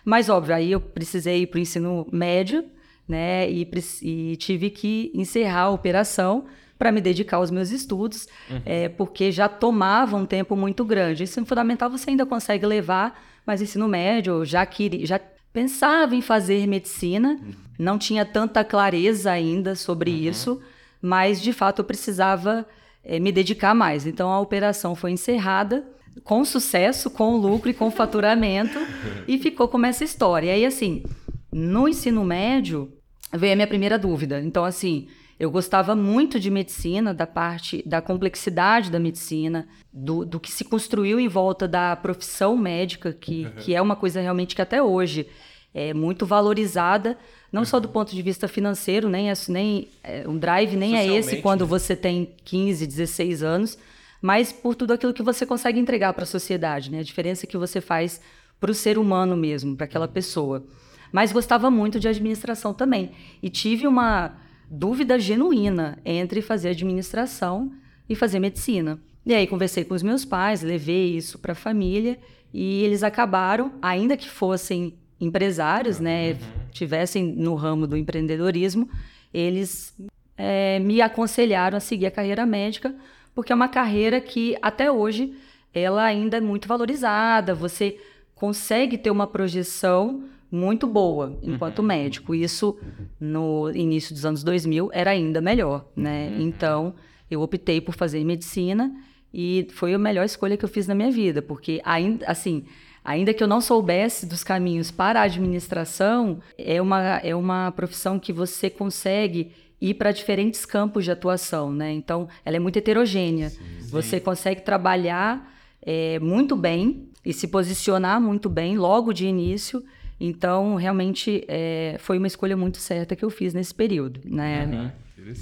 Mas, 0.06 0.30
óbvio, 0.30 0.54
aí 0.54 0.74
eu 0.74 0.80
precisei 0.80 1.42
ir 1.42 1.48
para 1.48 1.58
o 1.58 1.62
ensino 1.62 2.08
médio 2.12 2.64
né? 3.10 3.50
E, 3.50 3.68
e 4.04 4.36
tive 4.38 4.70
que 4.70 5.12
encerrar 5.16 5.64
a 5.64 5.70
operação 5.72 6.46
para 6.78 6.94
me 6.94 7.02
dedicar 7.02 7.38
aos 7.38 7.52
meus 7.52 7.72
estudos, 7.72 8.28
uhum. 8.50 8.62
é, 8.66 8.88
porque 8.88 9.34
já 9.34 9.50
tomava 9.50 10.16
um 10.16 10.26
tempo 10.26 10.56
muito 10.56 10.86
grande. 10.86 11.24
Ensino 11.24 11.46
fundamental 11.46 11.90
você 11.90 12.12
ainda 12.12 12.26
consegue 12.26 12.66
levar, 12.66 13.22
mas 13.46 13.62
ensino 13.62 13.86
médio 13.88 14.46
já 14.46 14.66
queria, 14.66 15.06
já 15.06 15.20
pensava 15.52 16.16
em 16.16 16.22
fazer 16.22 16.66
medicina, 16.68 17.32
uhum. 17.32 17.52
não 17.78 17.98
tinha 17.98 18.24
tanta 18.24 18.64
clareza 18.64 19.30
ainda 19.30 19.76
sobre 19.76 20.12
uhum. 20.12 20.18
isso, 20.18 20.62
mas 21.02 21.42
de 21.42 21.52
fato 21.52 21.80
eu 21.80 21.86
precisava 21.86 22.66
é, 23.04 23.20
me 23.20 23.32
dedicar 23.32 23.76
mais. 23.76 24.08
Então 24.08 24.32
a 24.32 24.40
operação 24.40 24.96
foi 24.96 25.12
encerrada 25.12 25.86
com 26.24 26.46
sucesso, 26.46 27.10
com 27.10 27.36
lucro 27.36 27.70
e 27.70 27.74
com 27.74 27.92
faturamento 27.92 28.80
e 29.28 29.38
ficou 29.38 29.68
como 29.68 29.86
essa 29.86 30.06
história. 30.06 30.48
E 30.48 30.52
aí 30.52 30.66
assim, 30.66 31.04
no 31.52 31.90
ensino 31.90 32.24
médio 32.24 32.94
veio 33.34 33.54
a 33.54 33.56
minha 33.56 33.68
primeira 33.68 33.98
dúvida. 33.98 34.40
Então, 34.42 34.64
assim, 34.66 35.08
eu 35.40 35.50
gostava 35.50 35.96
muito 35.96 36.40
de 36.40 36.52
medicina, 36.52 37.14
da 37.14 37.26
parte 37.26 37.82
da 37.86 38.02
complexidade 38.02 38.92
da 38.92 39.00
medicina, 39.00 39.68
do, 39.92 40.26
do 40.26 40.40
que 40.40 40.52
se 40.52 40.66
construiu 40.66 41.20
em 41.20 41.30
volta 41.30 41.68
da 41.68 41.96
profissão 41.96 42.58
médica, 42.58 43.14
que, 43.14 43.46
uhum. 43.46 43.52
que 43.58 43.74
é 43.74 43.82
uma 43.82 43.96
coisa 43.96 44.20
realmente 44.20 44.54
que 44.54 44.62
até 44.62 44.84
hoje 44.84 45.28
é 45.74 45.94
muito 45.94 46.26
valorizada, 46.26 47.18
não 47.52 47.62
uhum. 47.62 47.66
só 47.66 47.80
do 47.80 47.86
uhum. 47.86 47.94
ponto 47.94 48.14
de 48.14 48.22
vista 48.22 48.48
financeiro, 48.48 49.08
nem, 49.08 49.30
é, 49.30 49.34
nem 49.48 49.88
é, 50.04 50.28
um 50.28 50.38
drive 50.38 50.76
nem 50.76 50.98
é 50.98 51.06
esse 51.06 51.38
quando 51.38 51.62
né? 51.62 51.68
você 51.68 51.96
tem 51.96 52.34
15, 52.44 52.86
16 52.86 53.42
anos, 53.42 53.78
mas 54.22 54.52
por 54.52 54.76
tudo 54.76 54.92
aquilo 54.92 55.14
que 55.14 55.24
você 55.24 55.46
consegue 55.46 55.80
entregar 55.80 56.12
para 56.14 56.24
a 56.24 56.28
sociedade, 56.28 56.92
né? 56.92 57.00
A 57.00 57.04
diferença 57.04 57.48
que 57.48 57.58
você 57.58 57.80
faz 57.80 58.20
para 58.60 58.72
o 58.72 58.74
ser 58.74 58.98
humano 58.98 59.38
mesmo, 59.38 59.78
para 59.78 59.86
aquela 59.86 60.06
uhum. 60.06 60.12
pessoa. 60.12 60.66
Mas 61.12 61.32
gostava 61.32 61.70
muito 61.70 62.00
de 62.00 62.08
administração 62.08 62.74
também. 62.74 63.12
E 63.42 63.50
tive 63.50 63.88
uma 63.88 64.36
dúvida 64.70 65.18
genuína 65.18 65.98
entre 66.06 66.42
fazer 66.42 66.70
administração 66.70 67.72
e 68.08 68.16
fazer 68.16 68.40
medicina. 68.40 69.00
E 69.26 69.34
aí 69.34 69.48
conversei 69.48 69.84
com 69.84 69.94
os 69.94 70.04
meus 70.04 70.26
pais, 70.26 70.62
levei 70.62 71.16
isso 71.16 71.40
para 71.40 71.52
a 71.54 71.56
família 71.56 72.18
e 72.54 72.84
eles 72.84 73.04
acabaram, 73.04 73.74
ainda 73.82 74.18
que 74.18 74.30
fossem 74.30 74.96
empresários, 75.20 76.00
né, 76.00 76.32
uhum. 76.32 76.38
tivessem 76.72 77.24
no 77.36 77.54
ramo 77.56 77.86
do 77.86 77.98
empreendedorismo, 77.98 78.90
eles 79.34 79.94
é, 80.38 80.80
me 80.80 81.02
aconselharam 81.02 81.78
a 81.78 81.82
seguir 81.82 82.06
a 82.06 82.12
carreira 82.12 82.46
médica, 82.46 82.96
porque 83.36 83.52
é 83.52 83.56
uma 83.56 83.68
carreira 83.68 84.20
que 84.22 84.58
até 84.62 84.92
hoje 84.92 85.36
ela 85.74 86.04
ainda 86.04 86.38
é 86.38 86.42
muito 86.42 86.68
valorizada. 86.68 87.54
Você 87.54 88.00
consegue 88.34 88.98
ter 88.98 89.12
uma 89.12 89.28
projeção 89.28 90.24
muito 90.52 90.88
boa 90.88 91.38
enquanto 91.44 91.80
uhum. 91.80 91.86
médico. 91.86 92.34
Isso 92.34 92.78
no 93.20 93.72
início 93.74 94.14
dos 94.14 94.26
anos 94.26 94.44
2000 94.44 94.90
era 94.94 95.12
ainda 95.12 95.42
melhor, 95.42 95.86
né? 95.96 96.30
Uhum. 96.30 96.42
Então, 96.42 96.94
eu 97.30 97.42
optei 97.42 97.80
por 97.80 97.96
fazer 97.96 98.24
medicina 98.24 98.92
e 99.34 99.68
foi 99.72 99.94
a 99.94 100.00
melhor 100.00 100.26
escolha 100.26 100.58
que 100.58 100.66
eu 100.66 100.70
fiz 100.70 100.88
na 100.88 100.96
minha 100.96 101.12
vida, 101.12 101.42
porque 101.42 101.82
ainda 101.86 102.26
assim, 102.26 102.66
ainda 103.04 103.34
que 103.34 103.44
eu 103.44 103.48
não 103.48 103.62
soubesse 103.62 104.26
dos 104.26 104.44
caminhos 104.44 104.90
para 104.90 105.22
a 105.22 105.24
administração, 105.24 106.40
é 106.58 106.82
uma 106.82 107.18
é 107.18 107.36
uma 107.36 107.72
profissão 107.72 108.20
que 108.20 108.34
você 108.34 108.70
consegue 108.70 109.52
ir 109.80 109.94
para 109.94 110.12
diferentes 110.12 110.66
campos 110.66 111.06
de 111.06 111.12
atuação, 111.12 111.72
né? 111.72 111.92
Então, 111.94 112.28
ela 112.44 112.58
é 112.58 112.60
muito 112.60 112.78
heterogênea. 112.78 113.50
Sim, 113.50 113.60
sim. 113.80 113.92
Você 113.92 114.20
consegue 114.20 114.62
trabalhar 114.62 115.54
é, 115.82 116.20
muito 116.20 116.56
bem 116.56 117.08
e 117.26 117.32
se 117.32 117.48
posicionar 117.48 118.20
muito 118.20 118.50
bem 118.50 118.78
logo 118.78 119.14
de 119.14 119.26
início 119.26 119.84
Então, 120.20 120.76
realmente, 120.76 121.46
é, 121.48 121.96
foi 122.00 122.18
uma 122.18 122.28
escolha 122.28 122.58
muito 122.58 122.78
certa 122.78 123.16
que 123.16 123.24
eu 123.24 123.30
fiz 123.30 123.54
nesse 123.54 123.74
período, 123.74 124.20
né? 124.26 124.66
Uhum. 124.66 124.92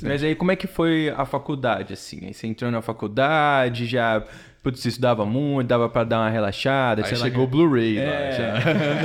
Mas 0.03 0.24
aí, 0.24 0.36
como 0.36 0.51
é 0.51 0.55
que 0.55 0.67
foi 0.67 1.10
a 1.10 1.25
faculdade, 1.25 1.93
assim? 1.93 2.25
Aí 2.25 2.34
você 2.34 2.48
entrou 2.48 2.69
na 2.69 2.81
faculdade, 2.81 3.86
já 3.86 4.24
Putz, 4.68 4.84
estudava 4.86 5.26
muito, 5.26 5.66
dava 5.66 5.88
pra 5.88 6.04
dar 6.04 6.20
uma 6.20 6.30
relaxada. 6.30 7.06
Aí 7.06 7.16
chegou 7.16 7.46
o 7.46 7.48
Blu-ray 7.48 8.00
é. 8.00 8.54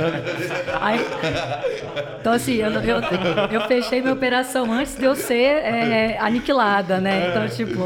Aí, 0.81 0.99
então, 2.19 2.33
assim, 2.33 2.55
eu, 2.55 2.69
eu, 2.69 2.99
eu, 3.49 3.61
fechei 3.61 4.01
minha 4.01 4.13
operação 4.13 4.69
antes 4.69 4.97
de 4.97 5.05
eu 5.05 5.15
ser 5.15 5.63
é, 5.63 6.17
aniquilada, 6.19 6.99
né? 6.99 7.29
Então, 7.29 7.47
tipo, 7.47 7.79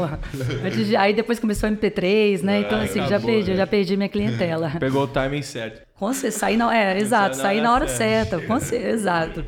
de, 0.76 0.96
aí 0.96 1.14
depois 1.14 1.38
começou 1.38 1.68
o 1.68 1.72
MP3, 1.72 2.42
né? 2.42 2.60
Então, 2.62 2.80
assim, 2.80 2.98
acabou, 2.98 3.20
já 3.20 3.26
perdi, 3.26 3.50
né? 3.52 3.56
já 3.56 3.66
perdi 3.66 3.96
minha 3.96 4.08
clientela. 4.08 4.72
Pegou 4.80 5.04
o 5.04 5.06
timing 5.06 5.42
certo. 5.42 5.86
Com 5.94 6.12
certeza, 6.12 6.38
saí 6.40 6.56
na, 6.56 6.76
é, 6.76 6.98
exato, 6.98 7.36
saí 7.36 7.60
na 7.60 7.72
hora 7.72 7.86
certa, 7.86 8.40
com 8.40 8.58
certeza, 8.58 8.88
exato. 8.92 9.44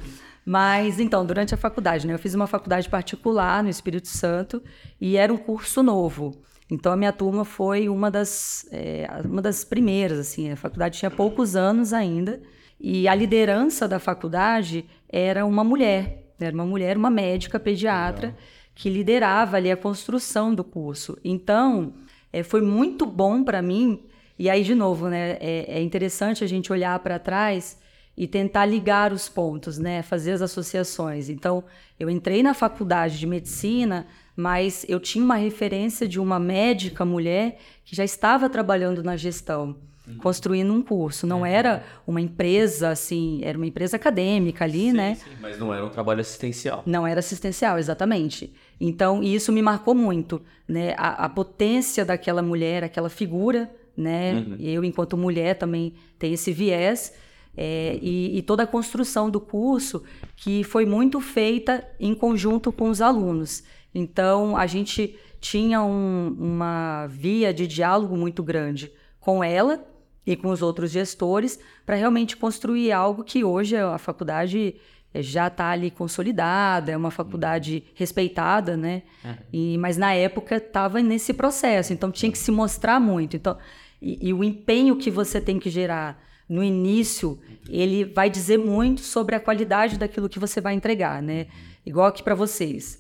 Mas, 0.47 1.01
então, 1.01 1.27
durante 1.27 1.53
a 1.53 1.59
faculdade, 1.59 2.07
né? 2.07 2.15
Eu 2.15 2.19
fiz 2.19 2.33
uma 2.33 2.47
faculdade 2.47 2.89
particular 2.89 3.61
no 3.61 3.69
Espírito 3.69 4.07
Santo 4.07 4.63
e 5.01 5.17
era 5.17 5.33
um 5.33 5.37
curso 5.37 5.83
novo. 5.83 6.41
Então 6.71 6.93
a 6.93 6.97
minha 6.97 7.12
turma 7.12 7.45
foi 7.45 7.89
uma 7.89 8.11
das, 8.11 8.67
é, 8.71 9.09
uma 9.25 9.43
das 9.43 9.65
primeiras, 9.65 10.19
assim, 10.19 10.50
a 10.50 10.57
faculdade 10.57 10.99
tinha 10.99 11.11
poucos 11.11 11.57
anos 11.57 11.93
ainda, 11.93 12.41
e 12.79 13.09
a 13.09 13.15
liderança 13.15 13.89
da 13.89 13.99
faculdade 13.99 14.87
era 15.09 15.45
uma 15.45 15.65
mulher, 15.65 16.33
era 16.39 16.55
uma 16.55 16.65
mulher, 16.65 16.97
uma 16.97 17.11
médica 17.11 17.59
pediatra, 17.59 18.29
Legal. 18.29 18.43
que 18.75 18.89
liderava 18.89 19.57
ali 19.57 19.71
a 19.71 19.77
construção 19.77 20.55
do 20.55 20.65
curso. 20.65 21.19
Então, 21.25 21.93
é, 22.33 22.43
foi 22.43 22.62
muito 22.62 23.05
bom 23.05 23.43
para 23.43 23.61
mim, 23.61 24.05
e 24.39 24.49
aí, 24.49 24.62
de 24.62 24.75
novo, 24.75 25.09
né, 25.09 25.37
é, 25.41 25.79
é 25.79 25.83
interessante 25.83 26.43
a 26.43 26.47
gente 26.47 26.73
olhar 26.73 26.99
para 27.00 27.19
trás 27.19 27.79
e 28.17 28.27
tentar 28.27 28.65
ligar 28.65 29.12
os 29.12 29.29
pontos, 29.29 29.79
né, 29.79 30.03
fazer 30.03 30.33
as 30.33 30.41
associações. 30.41 31.29
Então, 31.29 31.62
eu 31.99 32.09
entrei 32.09 32.43
na 32.43 32.55
faculdade 32.55 33.19
de 33.19 33.27
medicina 33.27 34.07
mas 34.40 34.87
eu 34.88 34.99
tinha 34.99 35.23
uma 35.23 35.37
referência 35.37 36.09
de 36.09 36.18
uma 36.18 36.38
médica 36.38 37.04
mulher 37.04 37.59
que 37.85 37.94
já 37.94 38.02
estava 38.02 38.49
trabalhando 38.49 39.02
na 39.02 39.14
gestão, 39.14 39.76
uhum. 40.09 40.16
construindo 40.16 40.73
um 40.73 40.80
curso. 40.80 41.26
Não 41.26 41.44
é. 41.44 41.52
era 41.52 41.85
uma 42.06 42.20
empresa 42.20 42.88
assim, 42.88 43.40
era 43.44 43.59
uma 43.59 43.66
empresa 43.66 43.97
acadêmica 43.97 44.64
ali, 44.64 44.90
sim, 44.90 44.92
né? 44.92 45.14
Sim, 45.16 45.30
mas 45.40 45.59
não 45.59 45.75
era 45.75 45.85
um 45.85 45.90
trabalho 45.90 46.20
assistencial. 46.23 46.82
Não 46.87 47.06
era 47.06 47.20
assistencial, 47.20 47.78
exatamente. 47.78 48.52
Então, 48.80 49.23
isso 49.23 49.52
me 49.52 49.61
marcou 49.61 49.94
muito, 49.94 50.40
né? 50.66 50.94
A, 50.97 51.26
a 51.26 51.28
potência 51.28 52.02
daquela 52.02 52.40
mulher, 52.40 52.82
aquela 52.82 53.11
figura, 53.11 53.70
né? 53.94 54.32
Uhum. 54.32 54.56
Eu, 54.59 54.82
enquanto 54.85 55.18
mulher, 55.18 55.56
também 55.56 55.92
tenho 56.18 56.32
esse 56.32 56.50
viés. 56.50 57.12
É, 57.56 57.99
e, 58.00 58.38
e, 58.38 58.42
toda 58.42 58.62
a 58.62 58.66
construção 58.66 59.28
do 59.28 59.40
curso 59.40 60.04
que 60.37 60.62
foi 60.62 60.87
muito 60.87 61.20
feita 61.20 61.85
em 61.99 62.14
conjunto 62.14 62.70
com 62.70 62.88
os 62.88 63.02
alunos. 63.02 63.64
Então, 63.94 64.56
a 64.56 64.66
gente 64.66 65.18
tinha 65.40 65.82
um, 65.82 66.37
uma 66.38 67.06
via 67.06 67.52
de 67.52 67.66
diálogo 67.66 68.16
muito 68.16 68.42
grande 68.42 68.92
com 69.18 69.42
ela 69.42 69.85
e 70.26 70.37
com 70.37 70.49
os 70.49 70.62
outros 70.62 70.90
gestores 70.90 71.59
para 71.85 71.97
realmente 71.97 72.37
construir 72.37 72.92
algo 72.92 73.25
que 73.25 73.42
hoje 73.42 73.76
a 73.76 73.99
faculdade 73.99 74.76
eh, 75.12 75.23
já 75.23 75.49
está 75.49 75.70
ali 75.70 75.90
consolidada, 75.90 76.92
é 76.92 76.97
uma 76.97 77.11
faculdade 77.11 77.85
respeitada, 77.94 78.76
né? 78.76 79.02
Uhum. 79.25 79.35
E, 79.52 79.78
mas 79.78 79.97
na 79.97 80.12
época 80.12 80.56
estava 80.56 81.00
nesse 81.00 81.32
processo, 81.32 81.92
então 81.92 82.11
tinha 82.11 82.30
que 82.30 82.38
se 82.38 82.50
mostrar 82.50 83.00
muito. 83.00 83.37
Então, 83.37 83.56
e, 84.00 84.28
e, 84.28 84.32
o 84.32 84.44
empenho 84.44 84.97
que 84.97 85.11
você 85.11 85.40
tem 85.40 85.59
que 85.59 85.70
gerar 85.70 86.23
no 86.49 86.62
início, 86.62 87.38
ele 87.68 88.04
vai 88.04 88.28
dizer 88.28 88.59
muito 88.59 89.00
sobre 89.00 89.35
a 89.35 89.40
qualidade 89.40 89.99
daquilo 89.99 90.28
que 90.28 90.38
você 90.38 90.61
vai 90.61 90.75
entregar, 90.75 91.23
né? 91.23 91.47
Igual 91.85 92.06
aqui 92.06 92.23
para 92.23 92.35
vocês. 92.35 93.00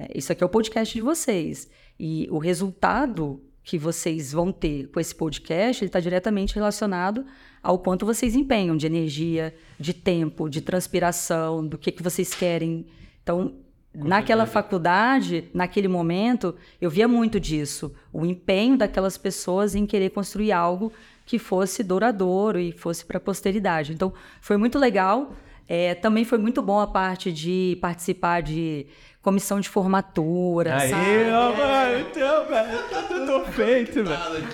É, 0.00 0.08
isso 0.14 0.32
aqui 0.32 0.42
é 0.42 0.46
o 0.46 0.48
podcast 0.48 0.94
de 0.94 1.02
vocês. 1.02 1.68
E 1.98 2.26
o 2.30 2.38
resultado 2.38 3.42
que 3.62 3.76
vocês 3.76 4.32
vão 4.32 4.50
ter 4.50 4.88
com 4.88 4.98
esse 4.98 5.14
podcast 5.14 5.84
está 5.84 6.00
diretamente 6.00 6.54
relacionado 6.54 7.26
ao 7.62 7.78
quanto 7.78 8.06
vocês 8.06 8.34
empenham 8.34 8.74
de 8.74 8.86
energia, 8.86 9.54
de 9.78 9.92
tempo, 9.92 10.48
de 10.48 10.62
transpiração, 10.62 11.66
do 11.66 11.76
que, 11.76 11.92
que 11.92 12.02
vocês 12.02 12.32
querem. 12.32 12.86
Então, 13.22 13.56
com 13.92 14.08
naquela 14.08 14.46
faculdade, 14.46 15.50
naquele 15.52 15.88
momento, 15.88 16.54
eu 16.80 16.88
via 16.88 17.06
muito 17.06 17.38
disso. 17.38 17.94
O 18.10 18.24
empenho 18.24 18.78
daquelas 18.78 19.18
pessoas 19.18 19.74
em 19.74 19.84
querer 19.84 20.10
construir 20.10 20.52
algo 20.52 20.90
que 21.26 21.38
fosse 21.38 21.82
duradouro 21.82 22.58
e 22.58 22.72
fosse 22.72 23.04
para 23.04 23.18
a 23.18 23.20
posteridade. 23.20 23.92
Então, 23.92 24.14
foi 24.40 24.56
muito 24.56 24.78
legal. 24.78 25.36
É, 25.68 25.94
também 25.94 26.24
foi 26.24 26.38
muito 26.38 26.60
bom 26.62 26.80
a 26.80 26.86
parte 26.86 27.30
de 27.30 27.78
participar 27.80 28.40
de 28.40 28.86
comissão 29.22 29.60
de 29.60 29.68
formatura, 29.68 30.76
Aí, 30.76 30.90
sabe? 30.90 31.30
ó, 31.30 31.54
mano, 31.54 32.00
então, 32.00 32.46
velho, 32.46 32.78
tá 32.88 33.02
tudo 33.02 33.44
feito, 33.52 34.02
velho. 34.02 34.46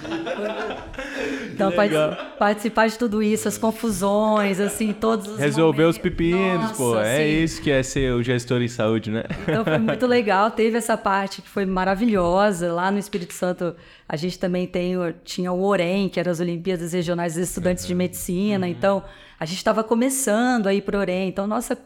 Então, 1.52 1.72
participar 2.36 2.88
de 2.88 2.98
tudo 2.98 3.22
isso, 3.22 3.46
as 3.46 3.56
confusões, 3.56 4.58
assim, 4.58 4.92
todos 4.92 5.28
os 5.28 5.38
Resolver 5.38 5.82
momentos. 5.82 5.96
os 5.96 6.02
pepinos, 6.02 6.62
Nossa, 6.62 6.74
pô, 6.74 6.98
é 6.98 7.14
assim. 7.14 7.44
isso 7.44 7.62
que 7.62 7.70
é 7.70 7.82
ser 7.82 8.12
o 8.12 8.22
gestor 8.24 8.60
em 8.60 8.68
saúde, 8.68 9.10
né? 9.10 9.22
Então, 9.42 9.64
foi 9.64 9.78
muito 9.78 10.06
legal, 10.06 10.50
teve 10.50 10.76
essa 10.76 10.96
parte 10.96 11.42
que 11.42 11.48
foi 11.48 11.64
maravilhosa, 11.64 12.72
lá 12.72 12.90
no 12.90 12.98
Espírito 12.98 13.34
Santo 13.34 13.76
a 14.08 14.16
gente 14.16 14.38
também 14.38 14.66
tem, 14.66 14.94
tinha 15.24 15.52
o 15.52 15.62
OREM, 15.62 16.08
que 16.08 16.18
eram 16.18 16.32
as 16.32 16.40
Olimpíadas 16.40 16.92
Regionais 16.92 17.34
dos 17.34 17.48
Estudantes 17.48 17.84
uhum. 17.84 17.88
de 17.88 17.94
Medicina, 17.94 18.66
uhum. 18.66 18.72
então 18.72 19.04
a 19.38 19.44
gente 19.44 19.58
estava 19.58 19.84
começando 19.84 20.66
a 20.66 20.74
ir 20.74 20.82
para 20.82 20.96
o 20.96 21.00
OREM, 21.00 21.28
então 21.28 21.46
nossa 21.46 21.78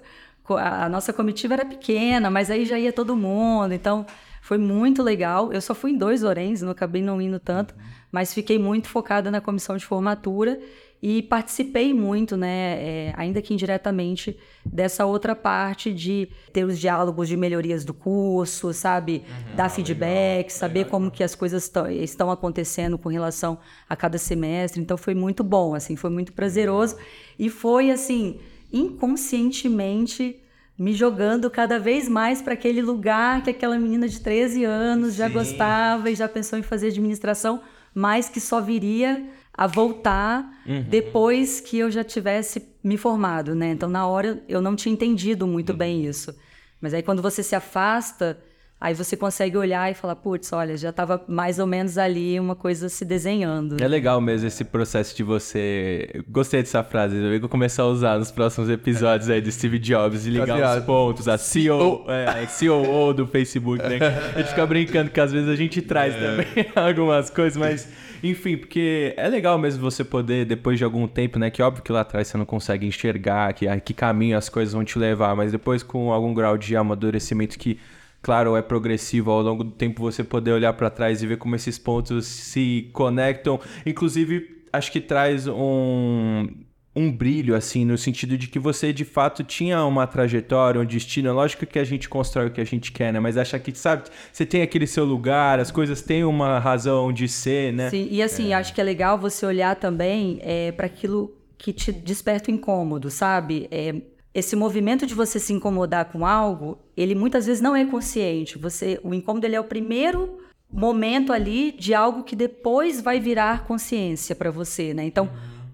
a 0.57 0.89
nossa 0.89 1.13
comitiva 1.13 1.55
era 1.55 1.65
pequena, 1.65 2.31
mas 2.31 2.51
aí 2.51 2.65
já 2.65 2.79
ia 2.79 2.93
todo 2.93 3.17
mundo, 3.17 3.73
então 3.73 4.07
foi 4.43 4.59
muito 4.59 5.03
legal. 5.03 5.53
Eu 5.53 5.61
só 5.61 5.75
fui 5.75 5.93
em 5.93 5.99
dois 5.99 6.23
Orens, 6.25 6.63
não 6.63 6.71
acabei 6.71 7.03
não 7.03 7.21
indo 7.21 7.39
tanto, 7.39 7.75
mas 8.11 8.35
fiquei 8.35 8.59
muito 8.59 8.89
focada 8.89 9.31
na 9.31 9.41
comissão 9.41 9.77
de 9.77 9.85
formatura 9.85 10.59
e 11.03 11.23
participei 11.23 11.95
muito, 11.95 12.37
né, 12.37 12.77
é, 12.79 13.15
ainda 13.17 13.41
que 13.41 13.55
indiretamente, 13.55 14.37
dessa 14.65 15.07
outra 15.07 15.35
parte 15.35 15.95
de 15.95 16.29
ter 16.53 16.65
os 16.65 16.79
diálogos 16.79 17.27
de 17.27 17.39
melhorias 17.39 17.87
do 17.87 17.95
curso, 17.95 18.73
sabe, 18.75 19.25
uhum, 19.27 19.57
dar 19.57 19.71
feedback, 19.71 20.47
legal, 20.47 20.51
saber 20.51 20.81
legal. 20.81 20.91
como 20.91 21.11
que 21.11 21.25
as 21.25 21.35
coisas 21.35 21.73
estão 21.91 22.31
acontecendo 22.31 22.99
com 22.99 23.09
relação 23.09 23.59
a 23.89 23.97
cada 23.97 24.19
semestre. 24.19 24.83
Então 24.83 24.99
foi 24.99 25.15
muito 25.15 25.43
bom, 25.43 25.75
assim, 25.75 25.97
foi 25.97 26.11
muito 26.11 26.35
prazeroso 26.35 26.97
e 27.39 27.49
foi 27.49 27.91
assim 27.91 28.39
inconscientemente 28.73 30.41
me 30.79 30.95
jogando 30.95 31.51
cada 31.51 31.79
vez 31.79 32.09
mais 32.09 32.41
para 32.41 32.55
aquele 32.55 32.81
lugar 32.81 33.43
que 33.43 33.51
aquela 33.51 33.79
menina 33.79 34.09
de 34.09 34.19
13 34.21 34.65
anos 34.65 35.15
já 35.15 35.29
Sim. 35.29 35.35
gostava 35.35 36.11
e 36.11 36.15
já 36.15 36.27
pensou 36.27 36.59
em 36.59 36.63
fazer 36.63 36.89
administração, 36.89 37.61
mas 37.95 38.31
que 38.31 38.41
só 38.41 38.61
viria 38.61 39.29
a 39.53 39.67
voltar 39.67 40.63
uhum. 40.67 40.83
depois 40.89 41.61
que 41.61 41.77
eu 41.77 41.91
já 41.91 42.03
tivesse 42.03 42.67
me 42.83 42.97
formado, 42.97 43.55
né? 43.55 43.73
Então 43.73 43.91
na 43.91 44.07
hora 44.07 44.43
eu 44.49 44.63
não 44.63 44.75
tinha 44.75 44.93
entendido 44.93 45.47
muito 45.47 45.73
uhum. 45.73 45.79
bem 45.79 46.07
isso. 46.07 46.35
Mas 46.81 46.95
aí 46.95 47.03
quando 47.03 47.21
você 47.21 47.43
se 47.43 47.55
afasta 47.55 48.43
Aí 48.81 48.95
você 48.95 49.15
consegue 49.15 49.59
olhar 49.59 49.91
e 49.91 49.95
falar, 49.95 50.17
putz, 50.17 50.55
olha, 50.55 50.75
já 50.75 50.89
estava 50.89 51.23
mais 51.29 51.59
ou 51.59 51.67
menos 51.67 51.99
ali 51.99 52.41
uma 52.41 52.57
coisa 52.57 52.89
se 52.89 53.05
desenhando. 53.05 53.77
É 53.79 53.87
legal 53.87 54.23
mesmo 54.23 54.49
esse 54.49 54.65
processo 54.65 55.15
de 55.15 55.23
você. 55.23 56.23
Gostei 56.27 56.63
dessa 56.63 56.83
frase, 56.83 57.15
eu 57.15 57.41
vou 57.41 57.49
começar 57.51 57.83
a 57.83 57.87
usar 57.89 58.19
nos 58.19 58.31
próximos 58.31 58.71
episódios 58.71 59.29
aí 59.29 59.43
do 59.43 59.53
Steve 59.53 59.79
Jobs 59.79 60.25
e 60.25 60.31
ligar 60.31 60.79
os 60.79 60.85
pontos, 60.87 61.29
a 61.29 61.37
CEO, 61.37 62.07
é, 62.09 62.25
a 62.27 62.47
COO 62.47 63.13
do 63.13 63.27
Facebook, 63.27 63.87
né? 63.87 63.99
A 64.35 64.39
gente 64.39 64.49
fica 64.49 64.65
brincando 64.65 65.11
que 65.11 65.21
às 65.21 65.31
vezes 65.31 65.51
a 65.51 65.57
gente 65.57 65.83
traz 65.83 66.15
é. 66.15 66.19
também 66.19 66.47
algumas 66.75 67.29
coisas, 67.29 67.59
mas 67.59 67.87
enfim, 68.23 68.57
porque 68.57 69.13
é 69.15 69.29
legal 69.29 69.59
mesmo 69.59 69.83
você 69.83 70.03
poder, 70.03 70.47
depois 70.47 70.79
de 70.79 70.85
algum 70.85 71.07
tempo, 71.07 71.39
né? 71.39 71.51
Que 71.51 71.63
óbvio 71.63 71.83
que 71.83 71.93
lá 71.93 72.01
atrás 72.01 72.29
você 72.29 72.39
não 72.39 72.47
consegue 72.47 72.87
enxergar 72.87 73.53
que, 73.53 73.67
que 73.81 73.93
caminho 73.93 74.39
as 74.39 74.49
coisas 74.49 74.73
vão 74.73 74.87
te 74.87 74.99
levar, 74.99 75.37
mas 75.37 75.53
depois 75.53 75.83
com 75.83 76.11
algum 76.11 76.33
grau 76.33 76.57
de 76.57 76.75
amadurecimento 76.75 77.59
que 77.59 77.79
claro, 78.23 78.57
é 78.57 78.63
progressivo 78.63 79.31
ao 79.31 79.43
longo 79.43 79.65
do 79.65 79.71
tempo 79.71 80.03
você 80.03 80.23
poder 80.23 80.53
olhar 80.53 80.73
para 80.73 80.91
trás 80.91 81.23
e 81.23 81.27
ver 81.27 81.39
como 81.39 81.57
esses 81.57 81.79
pontos 81.79 82.27
se 82.27 82.91
conectam. 82.93 83.61
Inclusive, 83.85 84.65
acho 84.73 84.93
que 84.93 85.01
traz 85.01 85.47
um 85.47 86.47
um 86.95 87.11
brilho, 87.11 87.55
assim, 87.55 87.85
no 87.85 87.97
sentido 87.97 88.37
de 88.37 88.49
que 88.49 88.59
você 88.59 88.93
de 88.93 89.05
fato 89.05 89.45
tinha 89.45 89.85
uma 89.85 90.07
trajetória, 90.07 90.81
um 90.81 90.85
destino. 90.85 91.29
É 91.29 91.33
lógico 91.33 91.65
que 91.65 91.79
a 91.79 91.85
gente 91.85 92.09
constrói 92.09 92.49
o 92.49 92.51
que 92.51 92.61
a 92.61 92.65
gente 92.65 92.91
quer, 92.91 93.13
né? 93.13 93.21
Mas 93.21 93.37
acha 93.37 93.59
que, 93.59 93.73
sabe, 93.77 94.11
você 94.33 94.45
tem 94.45 94.63
aquele 94.63 94.87
seu 94.87 95.05
lugar, 95.05 95.61
as 95.61 95.71
coisas 95.71 96.03
têm 96.03 96.25
uma 96.25 96.59
razão 96.59 97.13
de 97.13 97.29
ser, 97.29 97.73
né? 97.73 97.91
Sim, 97.91 98.09
e 98.11 98.21
assim, 98.23 98.53
é. 98.53 98.57
acho 98.57 98.75
que 98.75 98.81
é 98.81 98.85
legal 98.85 99.17
você 99.17 99.47
olhar 99.47 99.77
também 99.77 100.41
é, 100.43 100.73
para 100.73 100.87
aquilo 100.87 101.33
que 101.57 101.73
te 101.73 101.93
desperta 101.93 102.51
incômodo, 102.51 103.09
sabe? 103.09 103.69
É, 103.71 103.95
esse 104.33 104.55
movimento 104.55 105.07
de 105.07 105.15
você 105.15 105.41
se 105.41 105.53
incomodar 105.53 106.07
com 106.07 106.25
algo, 106.25 106.79
ele 106.97 107.15
muitas 107.15 107.47
vezes 107.47 107.61
não 107.61 107.75
é 107.75 107.85
consciente. 107.85 108.59
Você, 108.59 109.01
o 109.03 109.13
incômodo 109.13 109.47
ele 109.47 109.57
é 109.57 109.61
o 109.61 109.65
primeiro 109.65 110.39
momento 110.73 111.33
ali 111.33 111.73
de 111.73 111.95
algo 111.95 112.23
que 112.23 112.37
depois 112.37 113.01
vai 113.01 113.19
virar 113.19 113.65
consciência 113.65 114.37
para 114.37 114.51
você, 114.51 114.95
né? 114.95 115.05
Então, 115.05 115.29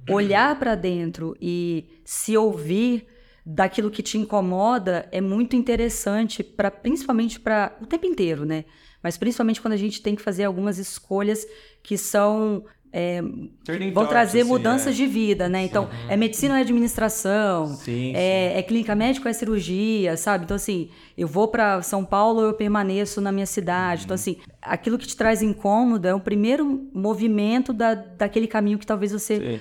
olhar 0.09 0.59
para 0.59 0.75
dentro 0.75 1.37
e 1.41 1.85
se 2.05 2.37
ouvir 2.37 3.07
daquilo 3.45 3.91
que 3.91 4.03
te 4.03 4.17
incomoda 4.17 5.07
é 5.13 5.21
muito 5.21 5.55
interessante 5.55 6.43
para 6.43 6.71
principalmente 6.71 7.39
para 7.39 7.77
o 7.81 7.87
tempo 7.87 8.07
inteiro, 8.07 8.45
né? 8.45 8.65
Mas 9.03 9.17
principalmente 9.17 9.61
quando 9.61 9.75
a 9.75 9.79
gente 9.79 10.03
tem 10.03 10.17
que 10.17 10.23
fazer 10.23 10.45
algumas 10.45 10.79
escolhas 10.79 11.47
que 11.83 11.97
são 11.97 12.65
é, 12.93 13.21
vão 13.93 14.07
trazer 14.07 14.41
assim, 14.41 14.49
mudanças 14.49 14.95
é. 14.95 14.97
de 14.97 15.07
vida, 15.07 15.49
né? 15.49 15.65
Então, 15.65 15.85
Sim. 15.87 16.07
é 16.09 16.17
medicina 16.17 16.55
ou 16.55 16.59
é 16.59 16.63
administração, 16.63 17.67
sim, 17.69 18.13
é, 18.15 18.53
sim. 18.53 18.59
é, 18.59 18.63
clínica 18.63 18.95
médica 18.95 19.27
ou 19.27 19.31
é 19.31 19.33
cirurgia, 19.33 20.17
sabe? 20.17 20.45
Então, 20.45 20.55
assim, 20.55 20.89
eu 21.17 21.29
vou 21.29 21.49
para 21.49 21.83
São 21.83 22.05
Paulo 22.05 22.41
ou 22.41 22.47
eu 22.47 22.55
permaneço 22.55 23.21
na 23.21 23.31
minha 23.31 23.47
cidade. 23.47 24.05
Então, 24.05 24.17
uhum. 24.17 24.23
Então, 24.23 24.35
assim, 24.35 24.37
aquilo 24.63 24.99
que 24.99 25.07
te 25.07 25.17
traz 25.17 25.43
incômodo 25.43 26.09
é 26.09 26.15
o 26.15 26.21
primeiro 26.21 26.89
movimento 26.95 27.73
da, 27.73 27.95
daquele 27.95 28.47
caminho 28.47 28.79
que 28.79 28.87
talvez 28.87 29.13
você 29.13 29.37
sim. 29.39 29.61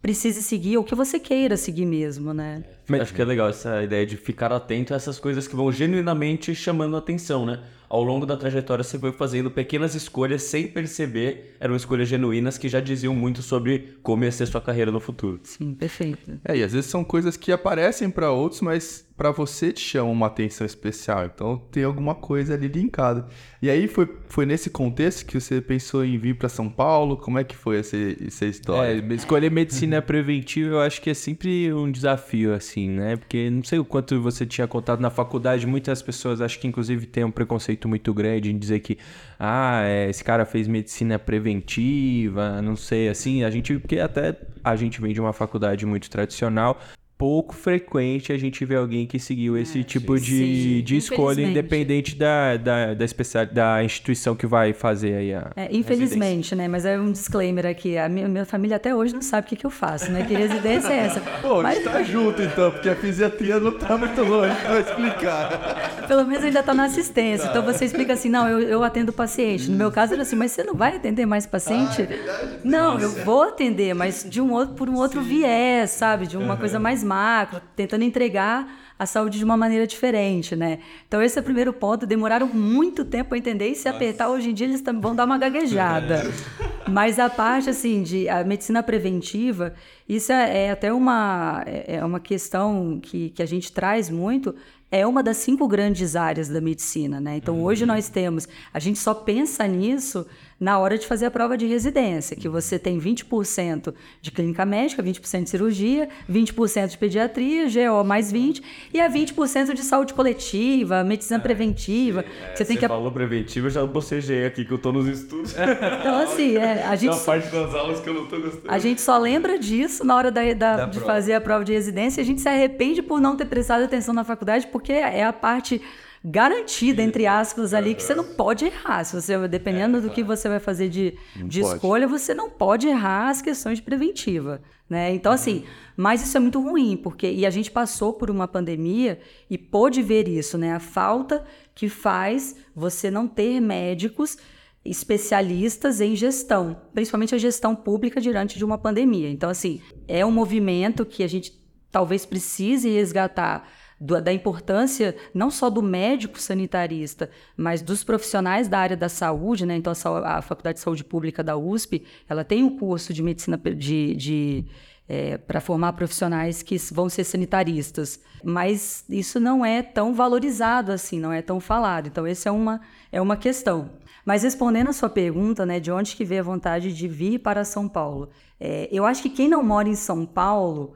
precise 0.00 0.42
seguir 0.42 0.76
ou 0.76 0.84
que 0.84 0.94
você 0.94 1.18
queira 1.18 1.56
seguir 1.56 1.86
mesmo, 1.86 2.32
né? 2.32 2.62
Acho 2.88 3.14
que 3.14 3.22
é 3.22 3.24
legal 3.24 3.48
essa 3.48 3.82
ideia 3.82 4.06
de 4.06 4.16
ficar 4.16 4.52
atento 4.52 4.92
a 4.92 4.96
essas 4.96 5.18
coisas 5.18 5.48
que 5.48 5.56
vão 5.56 5.72
genuinamente 5.72 6.54
chamando 6.54 6.96
a 6.96 6.98
atenção, 6.98 7.44
né? 7.44 7.60
ao 7.88 8.02
longo 8.02 8.26
da 8.26 8.36
trajetória 8.36 8.82
você 8.82 8.98
foi 8.98 9.12
fazendo 9.12 9.50
pequenas 9.50 9.94
escolhas 9.94 10.42
sem 10.42 10.66
perceber, 10.66 11.56
eram 11.60 11.76
escolhas 11.76 12.08
genuínas 12.08 12.58
que 12.58 12.68
já 12.68 12.80
diziam 12.80 13.14
muito 13.14 13.42
sobre 13.42 13.96
como 14.02 14.24
ia 14.24 14.32
ser 14.32 14.46
sua 14.46 14.60
carreira 14.60 14.90
no 14.90 15.00
futuro. 15.00 15.40
Sim, 15.42 15.74
perfeito. 15.74 16.38
É, 16.44 16.56
e 16.56 16.62
às 16.62 16.72
vezes 16.72 16.90
são 16.90 17.04
coisas 17.04 17.36
que 17.36 17.52
aparecem 17.52 18.10
para 18.10 18.30
outros, 18.30 18.60
mas 18.60 19.06
para 19.16 19.30
você 19.30 19.72
te 19.72 19.80
chama 19.80 20.10
uma 20.10 20.26
atenção 20.26 20.66
especial. 20.66 21.24
Então 21.24 21.62
tem 21.70 21.84
alguma 21.84 22.14
coisa 22.14 22.54
ali 22.54 22.68
linkada. 22.68 23.26
E 23.62 23.70
aí 23.70 23.88
foi, 23.88 24.08
foi 24.28 24.44
nesse 24.44 24.68
contexto 24.68 25.24
que 25.24 25.40
você 25.40 25.60
pensou 25.60 26.04
em 26.04 26.18
vir 26.18 26.36
para 26.36 26.48
São 26.48 26.68
Paulo? 26.68 27.16
Como 27.16 27.38
é 27.38 27.44
que 27.44 27.56
foi 27.56 27.78
essa, 27.78 27.96
essa 27.96 28.44
história? 28.44 29.02
É, 29.08 29.14
escolher 29.14 29.50
medicina 29.50 30.02
preventiva 30.02 30.74
eu 30.74 30.80
acho 30.80 31.00
que 31.00 31.08
é 31.08 31.14
sempre 31.14 31.72
um 31.72 31.90
desafio, 31.90 32.52
assim, 32.52 32.75
né? 32.84 33.16
Porque 33.16 33.48
não 33.48 33.62
sei 33.62 33.78
o 33.78 33.84
quanto 33.84 34.20
você 34.20 34.44
tinha 34.44 34.66
contado 34.66 35.00
na 35.00 35.08
faculdade, 35.10 35.66
muitas 35.66 36.02
pessoas 36.02 36.40
acho 36.40 36.58
que 36.58 36.66
inclusive 36.66 37.06
têm 37.06 37.24
um 37.24 37.30
preconceito 37.30 37.88
muito 37.88 38.12
grande 38.12 38.50
em 38.50 38.58
dizer 38.58 38.80
que, 38.80 38.98
ah, 39.38 39.82
é, 39.84 40.10
esse 40.10 40.22
cara 40.22 40.44
fez 40.44 40.68
medicina 40.68 41.18
preventiva, 41.18 42.60
não 42.60 42.76
sei, 42.76 43.08
assim, 43.08 43.44
a 43.44 43.50
gente, 43.50 43.78
porque 43.78 43.98
até 43.98 44.36
a 44.62 44.76
gente 44.76 45.00
vem 45.00 45.14
de 45.14 45.20
uma 45.20 45.32
faculdade 45.32 45.86
muito 45.86 46.10
tradicional, 46.10 46.78
pouco 47.18 47.54
frequente 47.54 48.32
a 48.32 48.38
gente 48.38 48.64
ver 48.64 48.76
alguém 48.76 49.06
que 49.06 49.18
seguiu 49.18 49.56
esse 49.56 49.80
é, 49.80 49.82
tipo 49.82 50.18
de, 50.20 50.82
de 50.82 50.96
escolha, 50.96 51.42
independente 51.42 52.14
da, 52.14 52.56
da, 52.56 52.94
da, 52.94 53.04
especial, 53.04 53.46
da 53.46 53.82
instituição 53.82 54.36
que 54.36 54.46
vai 54.46 54.72
fazer 54.72 55.14
aí 55.14 55.34
a. 55.34 55.50
É, 55.56 55.68
infelizmente, 55.74 56.54
né? 56.54 56.68
Mas 56.68 56.84
é 56.84 56.98
um 56.98 57.10
disclaimer 57.10 57.64
aqui. 57.64 57.96
A 57.96 58.08
minha, 58.08 58.28
minha 58.28 58.44
família 58.44 58.76
até 58.76 58.94
hoje 58.94 59.14
não 59.14 59.22
sabe 59.22 59.46
o 59.46 59.48
que, 59.48 59.56
que 59.56 59.66
eu 59.66 59.70
faço, 59.70 60.10
né? 60.10 60.24
Que 60.24 60.34
residência 60.34 60.92
é 60.92 60.98
essa. 60.98 61.20
Pô, 61.40 61.62
Mas... 61.62 61.82
tá 61.82 62.02
junto 62.02 62.42
então, 62.42 62.70
porque 62.70 62.88
a 62.88 62.96
fisiatria 62.96 63.58
não 63.58 63.72
tá 63.72 63.96
muito 63.96 64.22
longe 64.22 64.54
pra 64.56 64.80
explicar. 64.80 66.04
Pelo 66.06 66.24
menos 66.26 66.44
ainda 66.44 66.62
tá 66.62 66.74
na 66.74 66.84
assistência. 66.84 67.48
Então 67.48 67.62
você 67.62 67.86
explica 67.86 68.12
assim: 68.12 68.28
não, 68.28 68.46
eu, 68.46 68.60
eu 68.60 68.84
atendo 68.84 69.12
paciente. 69.12 69.70
No 69.70 69.76
meu 69.76 69.90
caso 69.90 70.12
era 70.12 70.22
assim, 70.22 70.36
mas 70.36 70.52
você 70.52 70.62
não 70.62 70.74
vai 70.74 70.96
atender 70.96 71.24
mais 71.24 71.46
paciente? 71.46 72.02
Ah, 72.02 72.12
é 72.12 72.58
não, 72.62 72.98
eu 73.00 73.10
vou 73.24 73.42
atender, 73.42 73.94
mas 73.94 74.26
de 74.28 74.40
um 74.40 74.52
outro, 74.52 74.74
por 74.74 74.88
um 74.90 74.96
outro 74.96 75.22
Sim. 75.22 75.28
viés, 75.28 75.90
sabe? 75.90 76.26
De 76.26 76.36
uma 76.36 76.52
uhum. 76.52 76.60
coisa 76.60 76.78
mais 76.78 77.05
macro, 77.06 77.60
tentando 77.74 78.02
entregar 78.02 78.68
a 78.98 79.04
saúde 79.04 79.38
de 79.38 79.44
uma 79.44 79.56
maneira 79.56 79.86
diferente, 79.86 80.56
né? 80.56 80.78
Então 81.06 81.22
esse 81.22 81.38
é 81.38 81.40
o 81.40 81.44
primeiro 81.44 81.72
ponto. 81.72 82.06
Demoraram 82.06 82.46
muito 82.46 83.04
tempo 83.04 83.34
a 83.34 83.38
entender 83.38 83.68
e 83.68 83.74
se 83.74 83.84
Nossa. 83.84 83.96
apertar 83.96 84.28
hoje 84.28 84.50
em 84.50 84.54
dia 84.54 84.66
eles 84.66 84.82
vão 85.00 85.14
dar 85.14 85.24
uma 85.24 85.38
gaguejada. 85.38 86.24
Mas 86.88 87.18
a 87.18 87.28
parte 87.28 87.68
assim 87.68 88.02
de 88.02 88.28
a 88.28 88.42
medicina 88.44 88.82
preventiva, 88.82 89.74
isso 90.08 90.32
é, 90.32 90.66
é 90.66 90.70
até 90.70 90.92
uma 90.92 91.62
é, 91.66 91.96
é 91.96 92.04
uma 92.04 92.20
questão 92.20 92.98
que, 93.02 93.30
que 93.30 93.42
a 93.42 93.46
gente 93.46 93.70
traz 93.72 94.08
muito 94.08 94.54
é 94.90 95.06
uma 95.06 95.22
das 95.22 95.38
cinco 95.38 95.66
grandes 95.66 96.14
áreas 96.14 96.48
da 96.48 96.60
medicina, 96.60 97.20
né? 97.20 97.36
Então, 97.36 97.62
hoje 97.62 97.82
uhum. 97.82 97.88
nós 97.88 98.08
temos, 98.08 98.48
a 98.72 98.78
gente 98.78 98.98
só 98.98 99.12
pensa 99.12 99.66
nisso 99.66 100.24
na 100.58 100.78
hora 100.78 100.96
de 100.96 101.06
fazer 101.06 101.26
a 101.26 101.30
prova 101.30 101.56
de 101.56 101.66
residência, 101.66 102.34
que 102.34 102.48
você 102.48 102.78
tem 102.78 102.98
20% 102.98 103.94
de 104.22 104.30
clínica 104.30 104.64
médica, 104.64 105.02
20% 105.02 105.44
de 105.44 105.50
cirurgia, 105.50 106.08
20% 106.30 106.88
de 106.88 106.98
pediatria, 106.98 107.66
GO 107.66 108.04
mais 108.04 108.32
20%, 108.32 108.62
e 108.92 109.00
a 109.00 109.10
20% 109.10 109.74
de 109.74 109.82
saúde 109.82 110.14
coletiva, 110.14 111.04
medicina 111.04 111.36
é, 111.36 111.40
preventiva. 111.40 112.24
É, 112.50 112.56
você 112.56 112.64
tem 112.64 112.76
que... 112.76 112.88
falou 112.88 113.12
preventiva, 113.12 113.66
eu 113.66 113.70
já 113.70 113.84
bocejei 113.84 114.46
aqui, 114.46 114.64
que 114.64 114.72
eu 114.72 114.78
tô 114.78 114.92
nos 114.92 115.06
estudos. 115.06 115.54
Então, 116.06 116.18
assim, 116.20 116.56
é, 116.56 116.84
a 116.84 116.96
gente... 116.96 117.16
É 117.16 117.20
parte 117.20 117.48
das 117.48 117.74
aulas 117.74 118.00
que 118.00 118.08
eu 118.08 118.14
não 118.14 118.26
tô 118.26 118.40
gostando. 118.40 118.64
A 118.68 118.78
gente 118.78 119.00
só 119.00 119.18
lembra 119.18 119.58
disso 119.58 120.04
na 120.04 120.16
hora 120.16 120.30
da, 120.30 120.42
da, 120.52 120.76
da 120.76 120.84
de 120.86 120.98
prova. 120.98 121.14
fazer 121.14 121.34
a 121.34 121.40
prova 121.40 121.64
de 121.64 121.72
residência, 121.72 122.20
e 122.20 122.22
a 122.22 122.24
gente 122.24 122.40
se 122.40 122.48
arrepende 122.48 123.02
por 123.02 123.20
não 123.20 123.36
ter 123.36 123.46
prestado 123.46 123.84
atenção 123.84 124.14
na 124.14 124.24
faculdade, 124.24 124.66
porque 124.68 124.92
é 124.92 125.24
a 125.24 125.32
parte 125.32 125.80
garantida, 126.28 127.00
entre 127.00 127.24
aspas, 127.24 127.72
ali, 127.72 127.94
que 127.94 128.02
você 128.02 128.12
não 128.12 128.24
pode 128.24 128.64
errar. 128.64 129.04
Se 129.04 129.14
você, 129.14 129.46
dependendo 129.46 129.98
é, 129.98 130.00
do 130.00 130.10
que 130.10 130.24
você 130.24 130.48
vai 130.48 130.58
fazer 130.58 130.88
de, 130.88 131.16
de 131.36 131.60
escolha, 131.60 132.08
você 132.08 132.34
não 132.34 132.50
pode 132.50 132.88
errar 132.88 133.28
as 133.28 133.40
questões 133.40 133.78
de 133.78 133.84
preventiva. 133.84 134.60
Né? 134.90 135.14
Então, 135.14 135.30
assim, 135.30 135.64
mas 135.96 136.24
isso 136.24 136.36
é 136.36 136.40
muito 136.40 136.60
ruim, 136.60 136.96
porque 136.96 137.30
e 137.30 137.46
a 137.46 137.50
gente 137.50 137.70
passou 137.70 138.12
por 138.12 138.28
uma 138.28 138.48
pandemia 138.48 139.20
e 139.48 139.56
pôde 139.56 140.02
ver 140.02 140.26
isso, 140.26 140.58
né? 140.58 140.72
A 140.72 140.80
falta 140.80 141.44
que 141.74 141.88
faz 141.88 142.56
você 142.74 143.08
não 143.08 143.28
ter 143.28 143.60
médicos 143.60 144.36
especialistas 144.84 146.00
em 146.00 146.16
gestão, 146.16 146.76
principalmente 146.92 147.34
a 147.34 147.38
gestão 147.38 147.74
pública 147.74 148.20
diante 148.20 148.58
de 148.58 148.64
uma 148.64 148.78
pandemia. 148.78 149.30
Então, 149.30 149.50
assim, 149.50 149.80
é 150.08 150.26
um 150.26 150.30
movimento 150.32 151.04
que 151.04 151.22
a 151.22 151.28
gente 151.28 151.52
talvez 151.90 152.26
precise 152.26 152.88
resgatar 152.88 153.68
do, 154.00 154.20
da 154.20 154.32
importância 154.32 155.16
não 155.32 155.50
só 155.50 155.70
do 155.70 155.82
médico 155.82 156.40
sanitarista, 156.40 157.30
mas 157.56 157.82
dos 157.82 158.04
profissionais 158.04 158.68
da 158.68 158.78
área 158.78 158.96
da 158.96 159.08
saúde, 159.08 159.64
né? 159.64 159.76
Então, 159.76 159.92
a, 159.92 160.38
a 160.38 160.42
Faculdade 160.42 160.76
de 160.76 160.84
Saúde 160.84 161.04
Pública 161.04 161.42
da 161.42 161.56
USP, 161.56 162.04
ela 162.28 162.44
tem 162.44 162.62
um 162.62 162.78
curso 162.78 163.12
de 163.12 163.22
medicina 163.22 163.56
de, 163.56 164.14
de 164.14 164.64
é, 165.08 165.38
para 165.38 165.60
formar 165.60 165.92
profissionais 165.94 166.62
que 166.62 166.76
vão 166.92 167.08
ser 167.08 167.24
sanitaristas. 167.24 168.20
Mas 168.44 169.04
isso 169.08 169.40
não 169.40 169.64
é 169.64 169.82
tão 169.82 170.14
valorizado 170.14 170.92
assim, 170.92 171.18
não 171.18 171.32
é 171.32 171.40
tão 171.40 171.60
falado. 171.60 172.06
Então, 172.08 172.26
essa 172.26 172.48
é 172.48 172.52
uma, 172.52 172.80
é 173.10 173.20
uma 173.20 173.36
questão. 173.36 173.90
Mas 174.24 174.42
respondendo 174.42 174.88
a 174.88 174.92
sua 174.92 175.08
pergunta, 175.08 175.64
né, 175.64 175.78
de 175.78 175.90
onde 175.90 176.16
que 176.16 176.24
veio 176.24 176.40
a 176.40 176.44
vontade 176.44 176.92
de 176.92 177.08
vir 177.08 177.38
para 177.38 177.64
São 177.64 177.88
Paulo? 177.88 178.28
É, 178.58 178.88
eu 178.90 179.06
acho 179.06 179.22
que 179.22 179.30
quem 179.30 179.48
não 179.48 179.62
mora 179.62 179.88
em 179.88 179.94
São 179.94 180.26
Paulo 180.26 180.94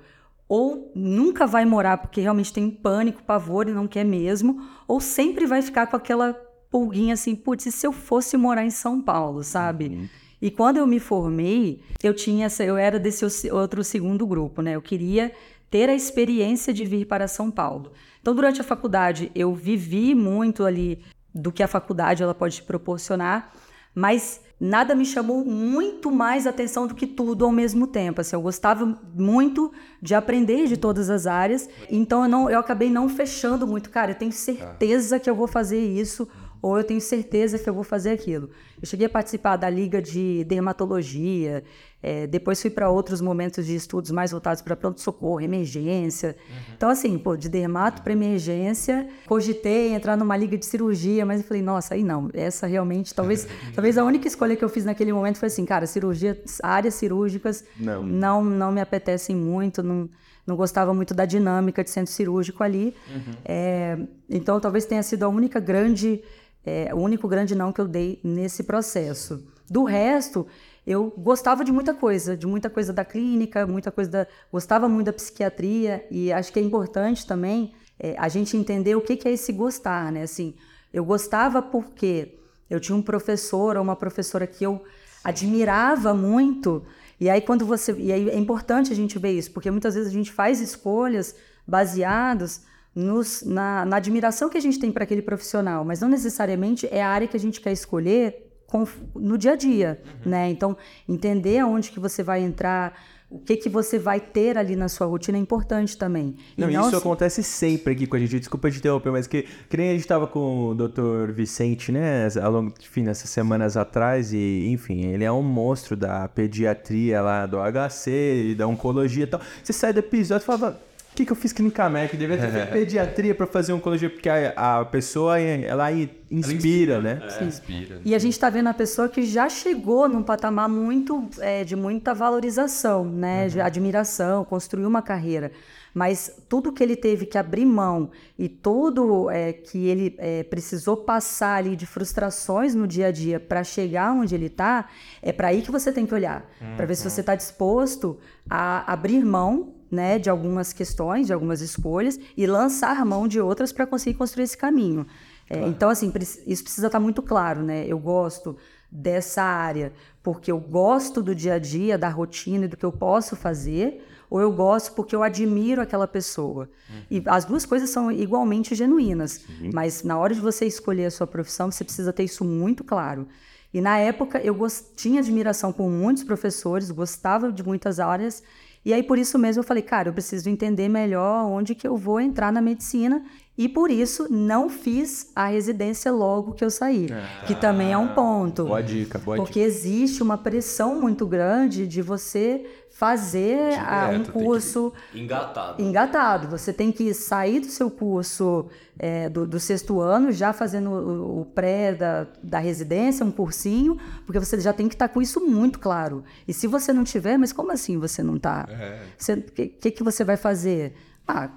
ou 0.51 0.91
nunca 0.97 1.47
vai 1.47 1.65
morar 1.65 1.99
porque 1.99 2.21
realmente 2.21 2.53
tem 2.53 2.69
pânico, 2.69 3.23
pavor 3.23 3.69
e 3.69 3.73
não 3.73 3.87
quer 3.87 4.05
mesmo, 4.05 4.61
ou 4.89 5.01
sempre 5.01 5.47
vai 5.47 5.63
ficar 5.63 5.87
com 5.87 5.95
aquela 5.95 6.35
pulguinha 6.69 7.15
assim, 7.15 7.37
putz, 7.37 7.67
e 7.67 7.73
se 7.73 7.87
eu 7.87 7.93
fosse 7.93 8.37
morar 8.37 8.65
em 8.65 8.71
São 8.71 9.01
Paulo, 9.01 9.45
sabe? 9.45 9.87
Uhum. 9.87 10.09
E 10.43 10.51
quando 10.51 10.79
eu 10.79 10.89
me 10.89 10.99
formei, 10.99 11.85
eu 12.03 12.13
tinha 12.13 12.47
essa, 12.47 12.65
eu 12.65 12.77
era 12.77 12.99
desse 12.99 13.25
outro 13.53 13.85
segundo 13.85 14.27
grupo, 14.27 14.61
né? 14.61 14.75
Eu 14.75 14.83
queria 14.83 15.31
ter 15.71 15.89
a 15.89 15.95
experiência 15.95 16.75
de 16.75 16.85
vir 16.85 17.07
para 17.07 17.29
São 17.29 17.49
Paulo. 17.49 17.93
Então, 18.21 18.35
durante 18.35 18.61
a 18.61 18.65
faculdade, 18.65 19.31
eu 19.37 19.55
vivi 19.55 20.17
muito 20.17 20.65
ali 20.65 21.01
do 21.33 21.53
que 21.53 21.63
a 21.63 21.69
faculdade 21.69 22.25
ela 22.25 22.35
pode 22.35 22.57
te 22.57 22.65
proporcionar, 22.65 23.53
mas 23.95 24.41
nada 24.61 24.95
me 24.95 25.07
chamou 25.07 25.45
muito 25.45 26.11
mais 26.11 26.47
atenção 26.47 26.87
do 26.87 26.95
que 26.95 27.07
tudo 27.07 27.45
ao 27.45 27.51
mesmo 27.51 27.87
tempo. 27.87 28.21
Assim, 28.21 28.37
eu 28.37 28.43
gostava 28.43 28.99
muito 29.15 29.73
de 30.03 30.15
aprender 30.15 30.67
de 30.67 30.77
todas 30.77 31.09
as 31.09 31.27
áreas, 31.27 31.69
então 31.91 32.25
eu, 32.25 32.29
não, 32.29 32.51
eu 32.51 32.61
acabei 32.61 32.91
não 32.91 33.09
fechando 33.09 33.67
muito. 33.67 33.89
Cara, 33.89 34.13
eu 34.13 34.15
tenho 34.15 34.33
certeza 34.33 35.19
que 35.19 35.31
eu 35.31 35.35
vou 35.35 35.49
fazer 35.49 35.81
isso 35.81 36.29
ou 36.63 36.77
eu 36.79 36.85
tenho 36.85 37.01
certeza 37.01 37.59
que 37.59 37.69
eu 37.69 37.75
vou 37.75 37.85
fazer 37.85 38.11
aquilo. 38.11 38.51
Eu 38.81 38.87
cheguei 38.87 39.07
a 39.07 39.11
participar 39.11 39.57
da 39.57 39.69
liga 39.69 40.01
de 40.01 40.45
dermatologia, 40.45 41.63
é, 42.03 42.27
depois 42.27 42.61
fui 42.61 42.71
para 42.71 42.89
outros 42.89 43.21
momentos 43.21 43.67
de 43.67 43.75
estudos 43.75 44.11
mais 44.11 44.31
voltados 44.31 44.63
para 44.63 44.75
pronto-socorro, 44.75 45.41
emergência. 45.41 46.35
Uhum. 46.49 46.75
Então, 46.77 46.89
assim, 46.89 47.19
pô, 47.19 47.37
de 47.37 47.49
dermato 47.49 48.01
para 48.03 48.13
emergência, 48.13 49.07
cogitei 49.27 49.93
entrar 49.93 50.17
numa 50.17 50.37
liga 50.37 50.57
de 50.57 50.65
cirurgia, 50.65 51.27
mas 51.27 51.41
eu 51.41 51.47
falei, 51.47 51.63
nossa, 51.63 51.95
aí 51.95 52.03
não, 52.03 52.31
essa 52.33 52.67
realmente, 52.67 53.15
talvez, 53.15 53.47
talvez 53.75 53.99
a 53.99 54.05
única 54.05 54.27
escolha 54.27 54.57
que 54.57 54.65
eu 54.65 54.69
fiz 54.69 54.85
naquele 54.85 55.13
momento 55.13 55.39
foi 55.39 55.49
assim, 55.49 55.65
cara, 55.67 55.87
cirurgia, 55.87 56.43
áreas 56.63 56.95
cirúrgicas 56.95 57.65
não, 57.79 58.03
não, 58.03 58.45
não 58.45 58.73
me 58.73 58.81
apetecem 58.81 59.37
muito, 59.37 59.83
não, 59.83 60.09
não 60.47 60.57
gostava 60.57 60.95
muito 60.95 61.13
da 61.13 61.27
dinâmica 61.27 61.85
de 61.85 61.91
centro 61.91 62.13
cirúrgico 62.13 62.65
ali. 62.65 62.95
Uhum. 63.09 63.35
É, 63.45 63.99
então, 64.29 64.59
talvez 64.59 64.87
tenha 64.87 65.03
sido 65.03 65.25
a 65.25 65.29
única 65.29 65.61
grande 65.61 66.23
é, 66.65 66.95
o 66.95 66.99
único 66.99 67.27
grande 67.29 67.55
não 67.55 67.73
que 67.73 67.81
eu 67.81 67.89
dei 67.89 68.21
nesse 68.23 68.65
processo. 68.65 69.47
Do 69.69 69.85
resto, 69.85 70.47
eu 70.87 71.13
gostava 71.17 71.65
de 71.65 71.73
muita 71.73 71.95
coisa, 71.95 72.37
de 72.37 72.47
muita 72.47 72.69
coisa 72.69 72.93
da 72.93 73.05
clínica, 73.05 73.67
muita 73.67 73.91
coisa 73.91 74.11
da. 74.11 74.27
gostava 74.51 74.89
muito 74.89 75.07
da 75.07 75.13
psiquiatria, 75.13 76.07
e 76.11 76.33
acho 76.33 76.53
que 76.53 76.59
é 76.59 76.63
importante 76.63 77.27
também 77.27 77.73
é, 77.99 78.15
a 78.19 78.29
gente 78.29 78.57
entender 78.57 78.97
o 78.97 79.01
que, 79.01 79.17
que 79.17 79.29
é 79.29 79.33
esse 79.33 79.53
gostar, 79.53 80.11
né? 80.11 80.23
Assim, 80.23 80.55
eu 80.93 81.05
gostava 81.05 81.63
porque 81.63 82.39
eu 82.69 82.81
tinha 82.81 82.97
um 82.97 83.03
professor 83.03 83.77
ou 83.77 83.83
uma 83.83 83.97
professora 83.97 84.47
que 84.47 84.65
eu 84.65 84.83
admirava 85.23 86.15
muito 86.15 86.83
E 87.21 87.29
aí 87.29 87.43
quando 87.43 87.67
você, 87.67 87.93
e 87.93 88.11
aí 88.11 88.31
é 88.31 88.39
importante 88.39 88.91
a 88.93 88.97
gente 88.97 89.19
ver 89.19 89.33
isso, 89.33 89.53
porque 89.53 89.71
muitas 89.71 89.95
vezes 89.95 90.09
a 90.09 90.13
gente 90.13 90.33
faz 90.33 90.61
escolhas 90.61 91.37
baseadas 91.67 92.63
nos, 92.95 93.43
na, 93.43 93.85
na 93.85 93.97
admiração 93.97 94.49
que 94.49 94.59
a 94.59 94.61
gente 94.61 94.79
tem 94.79 94.91
para 94.91 95.05
aquele 95.05 95.23
profissional, 95.23 95.85
mas 95.85 96.01
não 96.01 96.09
necessariamente 96.09 96.89
é 96.91 97.03
a 97.03 97.09
área 97.09 97.29
que 97.29 97.37
a 97.37 97.41
gente 97.41 97.61
quer 97.61 97.73
escolher 97.73 98.51
com, 98.67 98.87
no 99.15 99.37
dia 99.37 99.53
a 99.53 99.57
dia, 99.57 100.01
uhum. 100.05 100.31
né? 100.31 100.51
Então, 100.51 100.77
entender 101.09 101.59
aonde 101.59 101.91
que 101.91 101.99
você 101.99 102.23
vai 102.23 102.41
entrar, 102.41 102.97
o 103.29 103.39
que 103.39 103.57
que 103.57 103.69
você 103.69 103.99
vai 103.99 104.21
ter 104.21 104.57
ali 104.57 104.77
na 104.77 104.89
sua 104.89 105.07
rotina 105.07 105.39
é 105.39 105.41
importante 105.41 105.97
também. 105.97 106.37
Não, 106.57 106.69
não 106.69 106.81
isso 106.83 106.91
se... 106.91 106.97
acontece 106.97 107.43
sempre 107.43 107.93
aqui 107.95 108.07
com 108.07 108.17
a 108.17 108.19
gente. 108.19 108.39
Desculpa 108.39 108.71
te 108.71 108.79
interromper, 108.79 109.11
mas 109.11 109.27
que, 109.27 109.45
que 109.69 109.77
nem 109.77 109.89
a 109.89 109.93
gente 109.93 110.03
estava 110.03 110.27
com 110.27 110.69
o 110.69 110.75
Dr. 110.75 111.33
Vicente, 111.33 111.91
né, 111.91 112.29
ao 112.43 112.51
longo, 112.51 112.75
enfim, 112.81 113.03
nessas 113.03 113.31
semanas 113.31 113.77
atrás, 113.77 114.33
e, 114.33 114.69
enfim, 114.69 115.07
ele 115.07 115.25
é 115.25 115.33
um 115.33 115.43
monstro 115.43 115.97
da 115.97 116.29
pediatria 116.29 117.21
lá, 117.21 117.47
do 117.47 117.57
HC, 117.59 118.55
da 118.57 118.67
oncologia 118.67 119.25
e 119.25 119.29
tal. 119.29 119.41
Você 119.63 119.73
sai 119.73 119.93
do 119.93 119.99
episódio 119.99 120.45
e 120.45 120.47
fala, 120.47 120.81
o 121.13 121.17
que, 121.17 121.27
que 121.27 121.33
eu 121.33 121.37
fiz 121.37 121.53
clínica 121.53 121.89
médica? 121.89 122.17
Devia 122.17 122.39
ter 122.39 122.51
feito 122.51 122.71
pediatria 122.73 123.35
para 123.35 123.47
fazer 123.47 123.73
oncologia, 123.73 124.09
porque 124.09 124.29
a, 124.29 124.81
a 124.81 124.85
pessoa, 124.85 125.39
ela 125.41 125.91
inspira, 126.31 126.95
ela 126.95 127.03
né? 127.03 127.23
É, 127.41 127.45
inspira. 127.45 128.01
E 128.05 128.15
a 128.15 128.19
gente 128.19 128.33
está 128.33 128.49
vendo 128.49 128.69
a 128.69 128.75
pessoa 128.75 129.09
que 129.09 129.25
já 129.25 129.49
chegou 129.49 130.09
num 130.09 130.23
patamar 130.23 130.69
muito, 130.69 131.29
é, 131.41 131.65
de 131.65 131.75
muita 131.75 132.15
valorização, 132.15 133.05
né? 133.05 133.43
Uhum. 133.43 133.49
De 133.49 133.61
admiração, 133.61 134.45
construiu 134.45 134.87
uma 134.87 135.03
carreira. 135.03 135.51
Mas 135.93 136.33
tudo 136.49 136.73
que 136.73 136.81
ele 136.81 136.95
teve 136.95 137.27
que 137.27 137.37
abrir 137.37 137.67
mão 137.67 138.11
e 138.39 138.49
tudo 138.49 139.29
é, 139.29 139.53
que 139.53 139.89
ele 139.89 140.15
é, 140.19 140.45
precisou 140.45 140.97
passar 140.97 141.57
ali 141.57 141.75
de 141.75 141.87
frustrações 141.87 142.73
no 142.75 142.87
dia 142.87 143.09
a 143.09 143.11
dia 143.11 143.41
para 143.41 143.65
chegar 143.65 144.13
onde 144.13 144.33
ele 144.33 144.47
está, 144.47 144.89
é 145.21 145.33
para 145.33 145.49
aí 145.49 145.63
que 145.63 145.73
você 145.73 145.91
tem 145.91 146.07
que 146.07 146.15
olhar. 146.15 146.49
Uhum. 146.61 146.77
Para 146.77 146.87
ver 146.87 146.95
se 146.95 147.03
você 147.03 147.21
está 147.21 147.35
disposto 147.35 148.17
a 148.49 148.91
abrir 148.93 149.25
mão 149.25 149.80
né, 149.91 150.19
de 150.19 150.31
algumas 150.31 150.73
questões, 150.73 151.27
de 151.27 151.33
algumas 151.33 151.61
escolhas 151.61 152.19
e 152.37 152.47
lançar 152.47 153.05
mão 153.05 153.27
de 153.27 153.41
outras 153.41 153.73
para 153.73 153.87
conseguir 153.87 154.17
construir 154.17 154.45
esse 154.45 154.57
caminho. 154.57 155.07
É, 155.49 155.57
claro. 155.57 155.71
então, 155.71 155.91
assim, 155.91 156.13
isso 156.47 156.63
precisa 156.63 156.87
estar 156.87 156.99
tá 156.99 157.03
muito 157.03 157.23
claro, 157.23 157.63
né? 157.63 157.85
Eu 157.87 157.99
gosto 157.99 158.57
dessa 158.91 159.43
área 159.43 159.93
porque 160.23 160.53
eu 160.53 160.59
gosto 160.59 161.23
do 161.23 161.35
dia 161.35 161.55
a 161.55 161.59
dia, 161.59 161.97
da 161.97 162.09
rotina 162.09 162.67
e 162.67 162.69
do 162.69 162.77
que 162.77 162.85
eu 162.85 162.93
posso 162.93 163.35
fazer, 163.35 164.07
ou 164.29 164.41
eu 164.41 164.53
gosto 164.53 164.93
porque 164.95 165.17
eu 165.17 165.23
admiro 165.23 165.81
aquela 165.81 166.07
pessoa. 166.07 166.69
Uhum. 166.89 167.03
E 167.11 167.23
as 167.27 167.45
duas 167.45 167.65
coisas 167.67 167.91
são 167.91 168.13
igualmente 168.13 168.75
genuínas, 168.75 169.45
uhum. 169.49 169.71
mas 169.73 170.03
na 170.03 170.19
hora 170.19 170.35
de 170.35 170.41
você 170.41 170.67
escolher 170.67 171.07
a 171.07 171.11
sua 171.11 171.27
profissão, 171.27 171.71
você 171.71 171.83
precisa 171.83 172.13
ter 172.13 172.25
isso 172.25 172.45
muito 172.45 172.85
claro. 172.85 173.27
E 173.73 173.81
na 173.81 173.99
época 173.99 174.39
eu 174.39 174.57
tinha 174.97 175.21
admiração 175.21 175.73
por 175.73 175.89
muitos 175.89 176.25
professores, 176.25 176.91
gostava 176.91 177.53
de 177.53 177.63
muitas 177.63 177.99
áreas 177.99 178.43
e 178.85 178.95
aí, 178.95 179.03
por 179.03 179.19
isso 179.19 179.39
mesmo, 179.39 179.61
eu 179.61 179.65
falei, 179.67 179.83
cara, 179.83 180.09
eu 180.09 180.13
preciso 180.13 180.49
entender 180.49 180.89
melhor 180.89 181.45
onde 181.47 181.75
que 181.75 181.87
eu 181.87 181.97
vou 181.97 182.19
entrar 182.19 182.51
na 182.51 182.63
medicina. 182.63 183.23
E 183.59 183.69
por 183.69 183.91
isso, 183.91 184.27
não 184.33 184.71
fiz 184.71 185.31
a 185.37 185.49
residência 185.49 186.11
logo 186.11 186.53
que 186.53 186.65
eu 186.65 186.71
saí. 186.71 187.09
Ah, 187.13 187.45
que 187.45 187.55
também 187.55 187.93
é 187.93 187.99
um 187.99 188.09
ponto. 188.09 188.65
Boa 188.65 188.83
dica, 188.83 189.19
boa 189.19 189.37
Porque 189.37 189.61
dica. 189.61 189.67
existe 189.67 190.23
uma 190.23 190.39
pressão 190.39 190.99
muito 190.99 191.27
grande 191.27 191.87
de 191.87 192.01
você 192.01 192.65
fazer 192.91 193.71
Direto, 193.71 193.87
a, 193.87 194.09
um 194.11 194.25
curso 194.25 194.93
engatado. 195.15 195.83
engatado. 195.83 196.49
Você 196.49 196.73
tem 196.73 196.91
que 196.91 197.13
sair 197.13 197.61
do 197.61 197.67
seu 197.67 197.91
curso 197.91 198.67
é, 198.99 199.29
do, 199.29 199.47
do, 199.47 199.61
sexto 199.61 200.01
ano, 200.01 200.33
já 200.33 200.53
fazendo 200.53 200.91
o, 200.91 201.41
o, 201.41 201.45
pré 201.45 201.95
da, 201.95 202.27
da 202.43 202.59
residência, 202.59 203.27
um 203.27 203.31
cursinho, 203.31 203.99
porque 204.25 204.39
você 204.39 204.59
já 204.59 204.73
tem 204.73 204.89
que 204.89 204.95
estar 204.95 205.09
tá 205.09 205.15
com 205.15 205.21
isso 205.21 205.41
muito 205.41 205.79
claro. 205.79 206.25
E 206.49 206.55
se 206.55 206.67
você 206.67 206.93
não 206.93 207.05
tiver, 207.05 207.37
mas 207.37 207.53
como 207.53 207.73
assim 207.73 207.99
você 207.99 208.23
não 208.23 208.37
está? 208.37 208.67
O 208.69 208.73
é. 208.73 209.37
que, 209.37 209.67
que, 209.67 209.91
que 209.91 210.03
você 210.03 210.25
vai 210.25 210.37
fazer? 210.37 210.95
Ah, 211.29 211.51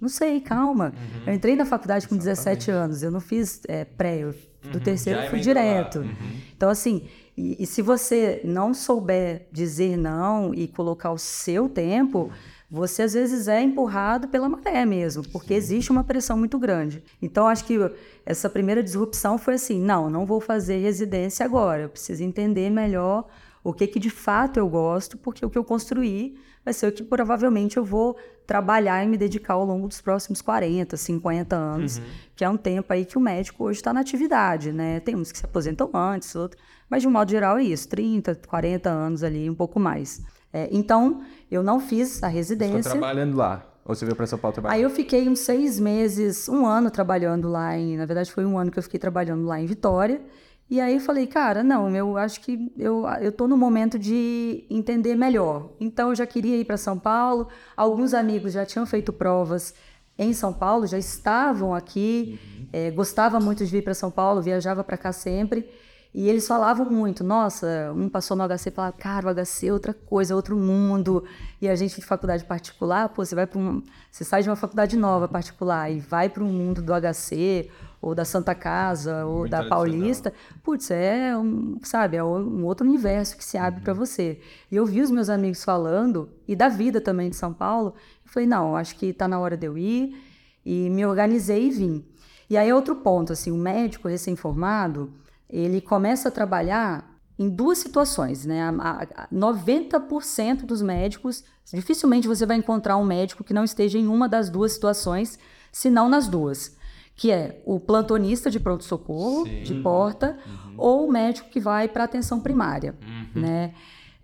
não 0.00 0.08
sei, 0.08 0.40
calma. 0.40 0.92
Uhum. 0.94 1.22
Eu 1.26 1.34
entrei 1.34 1.56
na 1.56 1.64
faculdade 1.64 2.06
com 2.06 2.14
Exatamente. 2.14 2.66
17 2.66 2.70
anos, 2.70 3.02
eu 3.02 3.10
não 3.10 3.20
fiz 3.20 3.60
é, 3.66 3.84
pré, 3.84 4.18
eu, 4.18 4.32
do 4.62 4.78
uhum. 4.78 4.80
terceiro 4.80 5.20
eu 5.20 5.30
fui 5.30 5.40
direto. 5.40 6.00
Uhum. 6.00 6.14
Então, 6.56 6.68
assim, 6.68 7.06
e, 7.36 7.62
e, 7.62 7.66
se 7.66 7.82
você 7.82 8.40
não 8.44 8.74
souber 8.74 9.46
dizer 9.52 9.96
não 9.96 10.54
e 10.54 10.66
colocar 10.68 11.10
o 11.12 11.18
seu 11.18 11.68
tempo, 11.68 12.30
você 12.70 13.02
às 13.02 13.14
vezes 13.14 13.48
é 13.48 13.62
empurrado 13.62 14.28
pela 14.28 14.48
maré 14.48 14.84
mesmo, 14.84 15.22
porque 15.28 15.54
Sim. 15.54 15.54
existe 15.54 15.90
uma 15.90 16.04
pressão 16.04 16.36
muito 16.36 16.58
grande. 16.58 17.02
Então, 17.22 17.46
acho 17.46 17.64
que 17.64 17.78
essa 18.26 18.50
primeira 18.50 18.82
disrupção 18.82 19.38
foi 19.38 19.54
assim: 19.54 19.80
não, 19.80 20.10
não 20.10 20.26
vou 20.26 20.40
fazer 20.40 20.78
residência 20.78 21.46
agora, 21.46 21.82
eu 21.82 21.88
preciso 21.88 22.22
entender 22.22 22.70
melhor 22.70 23.26
o 23.64 23.72
que, 23.72 23.86
que 23.86 23.98
de 23.98 24.10
fato 24.10 24.58
eu 24.58 24.68
gosto, 24.68 25.16
porque 25.16 25.44
o 25.44 25.50
que 25.50 25.58
eu 25.58 25.64
construí 25.64 26.38
vai 26.64 26.74
ser 26.74 26.88
o 26.88 26.92
que 26.92 27.02
provavelmente 27.02 27.76
eu 27.76 27.84
vou 27.84 28.16
trabalhar 28.46 29.04
e 29.04 29.08
me 29.08 29.16
dedicar 29.16 29.54
ao 29.54 29.64
longo 29.64 29.88
dos 29.88 30.00
próximos 30.00 30.40
40, 30.40 30.96
50 30.96 31.54
anos, 31.54 31.98
uhum. 31.98 32.04
que 32.34 32.44
é 32.44 32.48
um 32.48 32.56
tempo 32.56 32.92
aí 32.92 33.04
que 33.04 33.18
o 33.18 33.20
médico 33.20 33.64
hoje 33.64 33.78
está 33.78 33.92
na 33.92 34.00
atividade, 34.00 34.72
né? 34.72 35.00
Tem 35.00 35.14
uns 35.14 35.30
que 35.30 35.38
se 35.38 35.44
aposentam 35.44 35.90
antes, 35.94 36.34
outros 36.34 36.60
mas, 36.88 37.02
de 37.02 37.08
um 37.08 37.10
modo 37.10 37.30
geral, 37.30 37.58
é 37.58 37.64
isso: 37.64 37.88
30, 37.88 38.34
40 38.46 38.88
anos 38.88 39.22
ali, 39.22 39.48
um 39.48 39.54
pouco 39.54 39.78
mais. 39.78 40.22
É, 40.52 40.68
então, 40.72 41.20
eu 41.50 41.62
não 41.62 41.78
fiz 41.78 42.22
a 42.22 42.28
residência. 42.28 42.78
Estou 42.78 42.92
trabalhando 42.92 43.36
lá. 43.36 43.64
Ou 43.84 43.94
você 43.94 44.04
veio 44.04 44.16
para 44.16 44.26
São 44.26 44.38
Paulo 44.38 44.54
trabalhar? 44.54 44.74
Aí 44.74 44.82
eu 44.82 44.90
fiquei 44.90 45.28
uns 45.28 45.40
seis 45.40 45.78
meses, 45.80 46.48
um 46.48 46.66
ano 46.66 46.90
trabalhando 46.90 47.48
lá 47.48 47.76
em. 47.76 47.96
Na 47.96 48.06
verdade, 48.06 48.32
foi 48.32 48.44
um 48.44 48.58
ano 48.58 48.70
que 48.70 48.78
eu 48.78 48.82
fiquei 48.82 48.98
trabalhando 48.98 49.46
lá 49.46 49.60
em 49.60 49.66
Vitória. 49.66 50.20
E 50.70 50.80
aí 50.80 50.94
eu 50.94 51.00
falei, 51.00 51.26
cara, 51.26 51.64
não, 51.64 51.94
eu 51.94 52.18
acho 52.18 52.40
que 52.40 52.70
eu, 52.78 53.06
eu 53.20 53.32
tô 53.32 53.48
no 53.48 53.56
momento 53.56 53.98
de 53.98 54.64
entender 54.68 55.14
melhor. 55.14 55.70
Então 55.80 56.10
eu 56.10 56.14
já 56.14 56.26
queria 56.26 56.58
ir 56.58 56.64
para 56.64 56.76
São 56.76 56.98
Paulo. 56.98 57.48
Alguns 57.74 58.12
amigos 58.12 58.52
já 58.52 58.66
tinham 58.66 58.84
feito 58.84 59.10
provas 59.12 59.74
em 60.18 60.34
São 60.34 60.52
Paulo, 60.52 60.86
já 60.86 60.98
estavam 60.98 61.74
aqui. 61.74 62.38
Uhum. 62.42 62.66
É, 62.70 62.90
gostava 62.90 63.40
muito 63.40 63.64
de 63.64 63.70
vir 63.70 63.82
para 63.82 63.94
São 63.94 64.10
Paulo, 64.10 64.42
viajava 64.42 64.84
para 64.84 64.98
cá 64.98 65.10
sempre. 65.10 65.66
E 66.12 66.28
eles 66.28 66.46
falavam 66.46 66.90
muito, 66.90 67.22
nossa, 67.22 67.92
um 67.94 68.08
passou 68.08 68.36
no 68.36 68.42
HC 68.42 68.68
e 68.68 68.72
falava, 68.72 68.96
cara, 68.96 69.28
o 69.28 69.34
HC 69.34 69.68
é 69.68 69.72
outra 69.72 69.94
coisa, 69.94 70.32
é 70.32 70.36
outro 70.36 70.56
mundo. 70.56 71.24
E 71.60 71.68
a 71.68 71.74
gente 71.76 72.00
de 72.00 72.06
faculdade 72.06 72.44
particular, 72.44 73.08
pô, 73.10 73.24
você 73.24 73.34
vai 73.34 73.46
para 73.46 73.58
um, 73.58 73.82
você 74.10 74.24
sai 74.24 74.42
de 74.42 74.48
uma 74.48 74.56
faculdade 74.56 74.96
nova 74.96 75.28
particular 75.28 75.90
e 75.90 76.00
vai 76.00 76.28
para 76.28 76.42
um 76.42 76.52
mundo 76.52 76.82
do 76.82 76.92
HC 76.92 77.70
ou 78.00 78.14
da 78.14 78.24
Santa 78.24 78.54
Casa 78.54 79.24
ou 79.26 79.40
muito 79.40 79.50
da 79.50 79.64
Paulista, 79.64 80.32
putz, 80.62 80.90
é 80.90 81.36
um, 81.36 81.78
sabe, 81.82 82.16
é 82.16 82.24
um 82.24 82.64
outro 82.64 82.86
universo 82.86 83.36
que 83.36 83.44
se 83.44 83.58
abre 83.58 83.80
uhum. 83.80 83.84
para 83.84 83.94
você. 83.94 84.40
E 84.70 84.76
eu 84.76 84.86
vi 84.86 85.00
os 85.00 85.10
meus 85.10 85.28
amigos 85.28 85.64
falando 85.64 86.28
e 86.46 86.54
da 86.54 86.68
vida 86.68 87.00
também 87.00 87.30
de 87.30 87.36
São 87.36 87.52
Paulo, 87.52 87.94
eu 88.24 88.32
falei, 88.32 88.48
não, 88.48 88.76
acho 88.76 88.96
que 88.96 89.06
está 89.06 89.26
na 89.26 89.38
hora 89.38 89.56
de 89.56 89.66
eu 89.66 89.76
ir 89.76 90.16
e 90.64 90.88
me 90.90 91.04
organizei 91.04 91.66
e 91.66 91.70
vim. 91.70 92.04
E 92.48 92.56
aí 92.56 92.72
outro 92.72 92.96
ponto, 92.96 93.32
assim, 93.32 93.50
o 93.50 93.56
médico 93.56 94.08
recém-formado, 94.08 95.12
ele 95.48 95.80
começa 95.80 96.28
a 96.28 96.32
trabalhar 96.32 97.18
em 97.38 97.48
duas 97.48 97.78
situações, 97.78 98.44
né? 98.44 98.62
A, 98.62 99.06
a 99.14 99.28
90% 99.32 100.64
dos 100.64 100.82
médicos, 100.82 101.44
dificilmente 101.72 102.26
você 102.26 102.44
vai 102.44 102.56
encontrar 102.56 102.96
um 102.96 103.04
médico 103.04 103.44
que 103.44 103.54
não 103.54 103.64
esteja 103.64 103.98
em 103.98 104.08
uma 104.08 104.28
das 104.28 104.50
duas 104.50 104.72
situações, 104.72 105.38
se 105.70 105.88
não 105.88 106.08
nas 106.08 106.26
duas, 106.26 106.76
que 107.18 107.32
é 107.32 107.60
o 107.66 107.80
plantonista 107.80 108.48
de 108.48 108.60
pronto-socorro, 108.60 109.44
de 109.44 109.74
porta, 109.82 110.38
uhum. 110.46 110.74
ou 110.78 111.08
o 111.08 111.12
médico 111.12 111.50
que 111.50 111.58
vai 111.58 111.88
para 111.88 112.04
atenção 112.04 112.38
primária, 112.38 112.94
uhum. 113.02 113.42
né? 113.42 113.74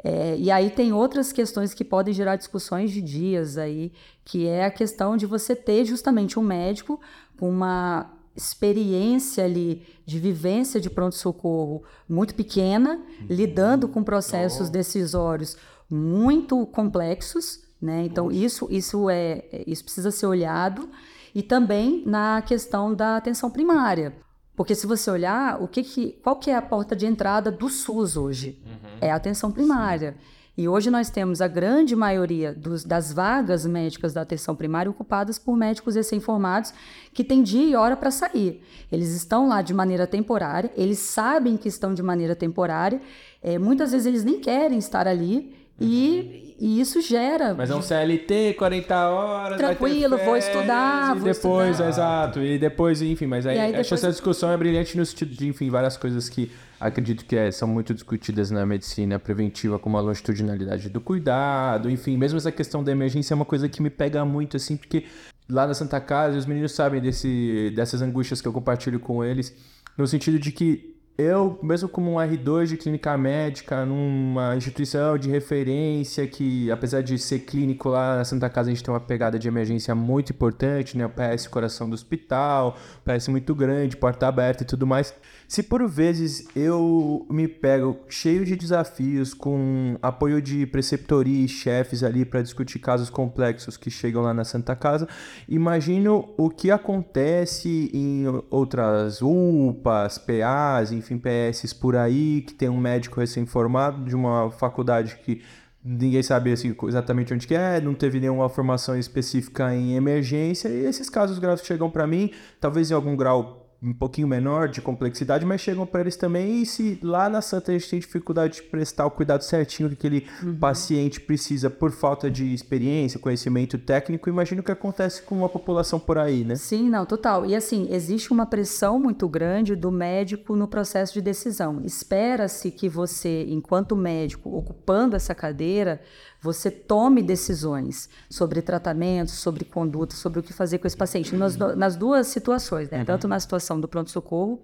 É, 0.03 0.37
e 0.39 0.49
aí 0.49 0.71
tem 0.71 0.93
outras 0.93 1.33
questões 1.33 1.75
que 1.75 1.83
podem 1.83 2.15
gerar 2.15 2.37
discussões 2.37 2.93
de 2.93 3.03
dias 3.03 3.59
aí, 3.59 3.91
que 4.25 4.47
é 4.47 4.65
a 4.65 4.71
questão 4.71 5.17
de 5.17 5.27
você 5.27 5.57
ter 5.57 5.85
justamente 5.85 6.39
um 6.39 6.43
médico 6.43 7.01
com 7.37 7.51
uma 7.51 8.13
experiência 8.37 9.45
ali 9.45 9.85
de 10.07 10.21
vivência 10.21 10.81
de 10.81 10.89
pronto-socorro 10.89 11.83
muito 12.09 12.33
pequena, 12.33 13.01
uhum. 13.19 13.27
lidando 13.29 13.89
com 13.89 14.05
processos 14.05 14.69
oh. 14.69 14.71
decisórios 14.71 15.57
muito 15.91 16.65
complexos, 16.67 17.61
né? 17.83 18.05
Então 18.05 18.31
isso 18.31 18.69
isso 18.71 19.11
é 19.11 19.43
isso 19.67 19.83
precisa 19.83 20.13
ser 20.13 20.27
olhado 20.27 20.89
e 21.35 21.43
também 21.43 22.03
na 22.07 22.43
questão 22.43 22.95
da 22.95 23.17
atenção 23.17 23.51
primária, 23.51 24.15
porque 24.57 24.75
se 24.75 24.87
você 24.87 25.11
olhar 25.11 25.61
o 25.61 25.67
que, 25.67 25.83
que 25.83 26.13
qual 26.23 26.37
que 26.37 26.51
é 26.51 26.57
a 26.57 26.63
porta 26.63 26.95
de 26.95 27.07
entrada 27.07 27.51
do 27.51 27.69
SUS 27.69 28.17
hoje 28.17 28.63
uhum. 28.65 28.99
é 29.01 29.11
a 29.11 29.17
atenção 29.17 29.51
primária. 29.51 30.13
Sim. 30.13 30.35
E 30.57 30.69
hoje 30.69 30.89
nós 30.89 31.11
temos 31.11 31.41
a 31.41 31.49
grande 31.49 31.97
maioria 31.97 32.55
dos, 32.55 32.85
das 32.85 33.13
vagas 33.13 33.67
médicas 33.67 34.13
da 34.13 34.21
atenção 34.21 34.55
primária 34.55 34.89
ocupadas 34.89 35.37
por 35.37 35.57
médicos 35.57 35.97
recém-formados 35.97 36.73
que 37.13 37.25
têm 37.25 37.43
dia 37.43 37.65
e 37.65 37.75
hora 37.75 37.97
para 37.97 38.13
sair. 38.13 38.63
Eles 38.93 39.11
estão 39.17 39.49
lá 39.49 39.63
de 39.63 39.75
maneira 39.75 40.07
temporária, 40.07 40.71
eles 40.77 41.01
sabem 41.01 41.57
que 41.57 41.67
estão 41.67 41.93
de 41.93 42.05
maneira 42.05 42.37
temporária, 42.37 43.01
é, 43.43 43.59
muitas 43.59 43.91
vezes 43.91 44.07
eles 44.07 44.23
nem 44.23 44.39
querem 44.39 44.79
estar 44.79 45.09
ali, 45.09 45.53
E, 45.81 46.55
e 46.61 46.81
isso 46.81 47.01
gera. 47.01 47.53
Mas 47.55 47.69
é 47.71 47.75
um 47.75 47.83
CLT, 47.83 48.55
40 48.55 49.09
horas. 49.09 49.59
Tranquilo, 49.59 50.17
vou 50.17 50.19
férias, 50.19 50.47
estudar, 50.47 51.17
E 51.17 51.19
vou 51.19 51.33
depois, 51.33 51.71
estudar. 51.71 51.89
exato. 51.89 52.41
E 52.41 52.59
depois, 52.59 53.03
enfim, 53.03 53.27
mas 53.27 53.47
aí, 53.47 53.57
E 53.57 53.59
aí 53.59 53.65
acho 53.67 53.73
que 53.73 53.83
depois- 53.83 54.01
essa 54.05 54.11
discussão 54.11 54.51
é 54.51 54.57
brilhante 54.57 54.97
no 54.97 55.05
sentido 55.05 55.35
de, 55.35 55.49
enfim, 55.49 55.69
várias 55.71 55.97
coisas 55.97 56.29
que 56.29 56.51
acredito 56.79 57.25
que 57.25 57.35
é, 57.37 57.51
são 57.51 57.67
muito 57.67 57.93
discutidas 57.95 58.51
na 58.51 58.65
medicina 58.67 59.19
preventiva, 59.19 59.79
como 59.79 59.97
a 59.97 60.01
longitudinalidade 60.01 60.89
do 60.89 61.01
cuidado, 61.01 61.89
enfim, 61.91 62.17
mesmo 62.17 62.37
essa 62.37 62.53
questão 62.53 62.85
da 62.85 62.93
emergência 62.93 63.33
é 63.33 63.37
uma 63.37 63.45
coisa 63.45 63.69
que 63.69 63.81
me 63.83 63.89
pega 63.91 64.25
muito, 64.25 64.57
assim, 64.57 64.77
porque 64.77 65.05
lá 65.49 65.67
na 65.67 65.73
Santa 65.75 65.99
Casa, 66.01 66.37
os 66.37 66.47
meninos 66.47 66.73
sabem 66.73 67.01
desse, 67.01 67.73
dessas 67.75 68.03
angústias 68.03 68.41
que 68.41 68.49
eu 68.49 68.53
compartilho 68.53 69.01
com 69.01 69.25
eles, 69.25 69.55
no 69.97 70.07
sentido 70.07 70.39
de 70.39 70.53
que 70.53 70.94
eu, 71.17 71.59
mesmo 71.63 71.89
como 71.89 72.13
um 72.13 72.17
R2 72.17 72.67
de 72.67 72.77
clínica 72.77 73.17
médica, 73.17 73.87
numa 73.87 74.57
instituição 74.57 75.17
de 75.17 75.31
referência 75.31 76.27
que, 76.27 76.69
apesar 76.73 77.03
de 77.03 77.17
ser 77.19 77.41
clínico 77.41 77.89
lá 77.89 78.17
na 78.17 78.25
Santa 78.25 78.51
Casa, 78.51 78.69
a 78.69 78.75
gente 78.75 78.83
tem 78.83 78.93
uma 78.93 78.99
pegada 78.99 79.39
de 79.39 79.47
emergência 79.47 79.95
muito 79.95 80.33
importante, 80.33 80.99
né? 80.99 81.07
O 81.07 81.11
PS 81.11 81.47
Coração 81.47 81.89
do 81.89 81.95
Hospital, 81.95 82.77
PS 83.05 83.29
muito 83.29 83.55
grande, 83.55 83.97
porta 83.97 84.27
aberta 84.27 84.65
e 84.65 84.67
tudo 84.67 84.89
mais. 84.89 85.15
Se 85.47 85.63
por 85.63 85.87
vezes 85.89 86.49
eu 86.57 87.27
me 87.31 87.47
pego 87.47 87.99
cheio 88.09 88.45
de 88.45 88.57
desafios, 88.57 89.35
com 89.35 89.97
apoio 90.03 90.41
de 90.41 90.67
preceptoria 90.67 91.45
e 91.45 91.49
chefes 91.49 92.03
ali 92.03 92.25
para 92.25 92.43
discutir 92.43 92.79
casos 92.79 93.11
complexos 93.11 93.77
que 93.77 93.91
chegam 93.91 94.23
lá 94.23 94.33
na 94.33 94.45
Santa 94.45 94.75
Casa, 94.75 95.09
imagino 95.49 96.29
o 96.37 96.49
que 96.49 96.71
acontece 96.71 97.91
em 97.93 98.25
outras 98.51 99.21
UPAs, 99.23 100.19
PAs, 100.19 100.93
enfim, 100.93 101.19
PS 101.19 101.73
por 101.73 101.97
aí, 101.97 102.43
que 102.43 102.55
tem 102.55 102.69
um 102.69 102.79
médico 102.79 103.21
recém-formado 103.21 104.05
de 104.05 104.15
uma 104.15 104.51
faculdade 104.51 105.17
que 105.17 105.43
ninguém 105.85 106.23
sabe 106.23 106.51
assim, 106.51 106.75
exatamente 106.89 107.35
onde 107.35 107.47
que 107.47 107.55
é, 107.55 107.79
não 107.81 107.95
teve 107.95 108.19
nenhuma 108.19 108.49
formação 108.49 108.99
específica 108.99 109.75
em 109.75 109.95
emergência, 109.95 110.69
e 110.69 110.87
esses 110.87 111.11
casos 111.11 111.39
graves 111.39 111.65
chegam 111.65 111.91
para 111.91 112.07
mim, 112.07 112.31
talvez 112.59 112.91
em 112.91 112.95
algum 112.95 113.15
grau 113.15 113.64
um 113.85 113.93
pouquinho 113.93 114.27
menor 114.27 114.69
de 114.69 114.81
complexidade, 114.81 115.45
mas 115.45 115.61
chegam 115.61 115.85
para 115.85 116.01
eles 116.01 116.17
também. 116.17 116.63
E 116.63 116.67
se 116.67 116.99
lá 117.03 117.29
na 117.29 117.43
Santa 117.43 117.71
a 117.71 117.75
gente 117.75 117.91
tem 117.91 117.99
dificuldade 118.01 118.55
de 118.55 118.63
prestar 118.63 119.07
o 119.07 119.11
cuidado 119.11 119.43
certinho 119.43 119.89
que 119.91 119.95
aquele 119.95 120.27
paciente 120.59 121.21
precisa 121.21 121.69
por 121.69 121.93
falta 121.93 122.31
de 122.31 122.55
experiência, 122.55 123.21
conhecimento 123.21 123.77
técnico, 123.79 124.29
imagino 124.29 124.63
que 124.63 124.73
acontece 124.73 125.23
com 125.23 125.45
a 125.45 125.49
população 125.49 126.01
por 126.01 126.17
aí, 126.17 126.45
né? 126.45 126.57
Sim, 126.57 126.89
não, 126.89 127.05
total. 127.05 127.45
E 127.45 127.55
assim, 127.55 127.89
existe 127.91 128.33
uma 128.33 128.47
pressão 128.47 128.99
muito 128.99 129.29
grande 129.29 129.77
do 129.77 129.91
médico 129.91 130.57
no 130.57 130.67
processo 130.67 131.13
de 131.13 131.21
decisão. 131.21 131.83
Espera-se 131.85 132.71
que 132.71 132.89
você, 132.89 133.45
enquanto 133.49 133.95
médico, 133.95 134.57
ocupando 134.57 135.17
essa 135.17 135.35
cadeira, 135.35 136.01
você 136.45 136.71
tome 136.71 137.23
decisões 137.23 138.09
sobre 138.29 138.61
tratamento, 138.61 139.31
sobre 139.31 139.65
conduta, 139.65 140.15
sobre 140.15 140.41
o 140.41 140.43
que 140.43 140.53
fazer 140.53 140.77
com 140.79 140.87
esse 140.87 140.97
paciente. 140.97 141.35
Nas, 141.35 141.57
nas 141.57 141.97
duas 141.97 142.27
situações, 142.27 142.91
né? 142.91 142.99
Tanto 143.07 143.27
na 143.27 143.41
situação 143.41 143.81
do 143.81 143.89
pronto-socorro, 143.89 144.61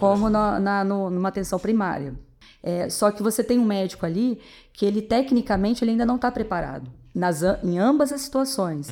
como 0.00 0.28
na, 0.28 0.58
na- 0.58 0.84
no- 0.84 1.08
numa 1.10 1.28
atenção 1.28 1.58
primária. 1.58 2.14
É, 2.62 2.88
só 2.90 3.10
que 3.12 3.22
você 3.22 3.44
tem 3.44 3.58
um 3.58 3.64
médico 3.64 4.04
ali 4.04 4.40
que 4.72 4.84
ele, 4.84 5.00
tecnicamente, 5.02 5.84
ele 5.84 5.92
ainda 5.92 6.04
não 6.04 6.16
está 6.16 6.30
preparado. 6.32 6.90
Nas, 7.14 7.42
em 7.62 7.78
ambas 7.78 8.10
as 8.12 8.22
situações. 8.22 8.88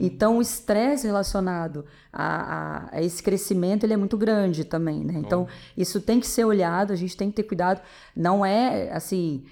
Então, 0.00 0.38
o 0.38 0.40
estresse 0.40 1.06
relacionado 1.06 1.84
a, 2.10 2.24
a- 2.24 2.88
a 2.92 3.02
esse 3.02 3.22
crescimento 3.22 3.84
ele 3.84 3.92
é 3.92 3.96
muito 3.98 4.16
grande 4.16 4.64
também, 4.64 5.04
né? 5.04 5.14
Então, 5.18 5.46
isso 5.76 6.00
tem 6.00 6.18
que 6.18 6.26
ser 6.26 6.46
olhado, 6.46 6.90
a 6.92 6.96
gente 6.96 7.14
tem 7.14 7.28
que 7.28 7.36
ter 7.36 7.42
cuidado. 7.42 7.82
Não 8.16 8.46
é, 8.46 8.90
assim, 8.92 9.44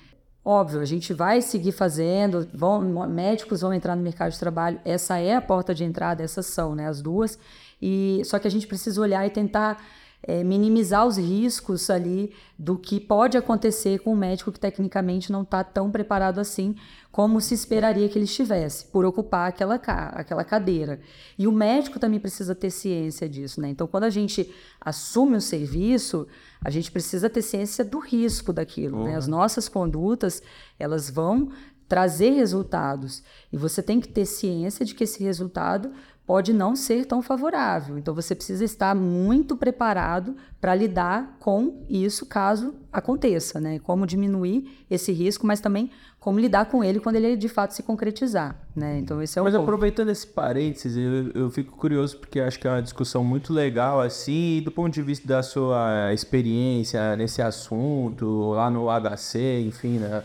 Óbvio, 0.44 0.80
a 0.80 0.85
gente 0.85 1.14
vai 1.14 1.40
seguir 1.40 1.72
fazendo, 1.72 2.46
vão, 2.52 2.83
médicos 3.09 3.62
vão 3.62 3.72
entrar 3.72 3.96
no 3.96 4.02
mercado 4.02 4.33
de 4.33 4.38
trabalho, 4.38 4.78
essa 4.85 5.18
é 5.18 5.35
a 5.35 5.40
porta 5.40 5.74
de 5.74 5.85
entrada, 5.85 6.22
essas 6.22 6.44
são, 6.44 6.74
né, 6.74 6.87
as 6.87 7.00
duas, 7.00 7.38
e 7.80 8.20
só 8.26 8.38
que 8.38 8.46
a 8.46 8.50
gente 8.50 8.66
precisa 8.66 9.00
olhar 9.00 9.26
e 9.26 9.30
tentar 9.30 9.83
é, 10.26 10.42
minimizar 10.42 11.06
os 11.06 11.16
riscos 11.18 11.90
ali 11.90 12.32
do 12.58 12.78
que 12.78 12.98
pode 12.98 13.37
acontecer 13.37 13.98
com 14.00 14.12
um 14.12 14.16
médico 14.16 14.50
que 14.50 14.58
tecnicamente 14.58 15.30
não 15.30 15.42
está 15.42 15.62
tão 15.62 15.90
preparado 15.90 16.38
assim 16.38 16.74
como 17.12 17.40
se 17.40 17.54
esperaria 17.54 18.08
que 18.08 18.18
ele 18.18 18.24
estivesse, 18.24 18.87
por 18.87 19.04
ocupar 19.04 19.48
aquela, 19.48 19.76
aquela 19.76 20.42
cadeira. 20.42 20.98
E 21.38 21.46
o 21.46 21.52
médico 21.52 22.00
também 22.00 22.18
precisa 22.18 22.56
ter 22.56 22.70
ciência 22.70 23.28
disso, 23.28 23.60
né? 23.60 23.68
Então, 23.68 23.87
quando 23.87 24.02
a 24.02 24.10
gente 24.10 24.52
assume 24.80 25.37
o 25.37 25.40
serviço, 25.40 26.26
a 26.64 26.70
gente 26.70 26.90
precisa 26.90 27.30
ter 27.30 27.42
ciência 27.42 27.84
do 27.84 28.00
risco 28.00 28.52
daquilo, 28.52 29.04
né? 29.04 29.14
As 29.14 29.28
nossas 29.28 29.68
condutas, 29.68 30.42
elas 30.76 31.08
vão 31.08 31.50
trazer 31.88 32.30
resultados. 32.30 33.22
E 33.52 33.56
você 33.56 33.80
tem 33.80 34.00
que 34.00 34.08
ter 34.08 34.26
ciência 34.26 34.84
de 34.84 34.94
que 34.94 35.04
esse 35.04 35.22
resultado 35.22 35.92
pode 36.26 36.52
não 36.52 36.74
ser 36.74 37.04
tão 37.04 37.20
favorável. 37.20 37.98
Então 37.98 38.14
você 38.14 38.34
precisa 38.34 38.64
estar 38.64 38.94
muito 38.94 39.56
preparado 39.56 40.34
para 40.60 40.74
lidar 40.74 41.37
com 41.38 41.84
isso 41.88 42.24
caso 42.26 42.74
aconteça, 42.90 43.60
né? 43.60 43.78
Como 43.80 44.06
diminuir 44.06 44.84
esse 44.90 45.12
risco, 45.12 45.46
mas 45.46 45.60
também 45.60 45.90
como 46.18 46.38
lidar 46.38 46.66
com 46.66 46.82
ele 46.82 47.00
quando 47.00 47.16
ele 47.16 47.37
de 47.37 47.50
fato 47.50 47.72
se 47.72 47.82
concretizar, 47.82 48.58
né? 48.74 48.98
Então 48.98 49.20
esse 49.20 49.38
é 49.38 49.42
Mas 49.42 49.52
ponto. 49.52 49.62
aproveitando 49.62 50.08
esse 50.08 50.26
parênteses, 50.26 50.96
eu, 50.96 51.42
eu 51.42 51.50
fico 51.50 51.76
curioso 51.76 52.16
porque 52.16 52.40
acho 52.40 52.58
que 52.58 52.66
é 52.66 52.70
uma 52.70 52.80
discussão 52.80 53.22
muito 53.22 53.52
legal, 53.52 54.00
assim, 54.00 54.62
do 54.64 54.70
ponto 54.70 54.94
de 54.94 55.02
vista 55.02 55.28
da 55.28 55.42
sua 55.42 56.14
experiência 56.14 57.14
nesse 57.16 57.42
assunto, 57.42 58.52
lá 58.52 58.70
no 58.70 58.87
HC, 58.88 59.64
enfim, 59.66 59.98
né? 59.98 60.22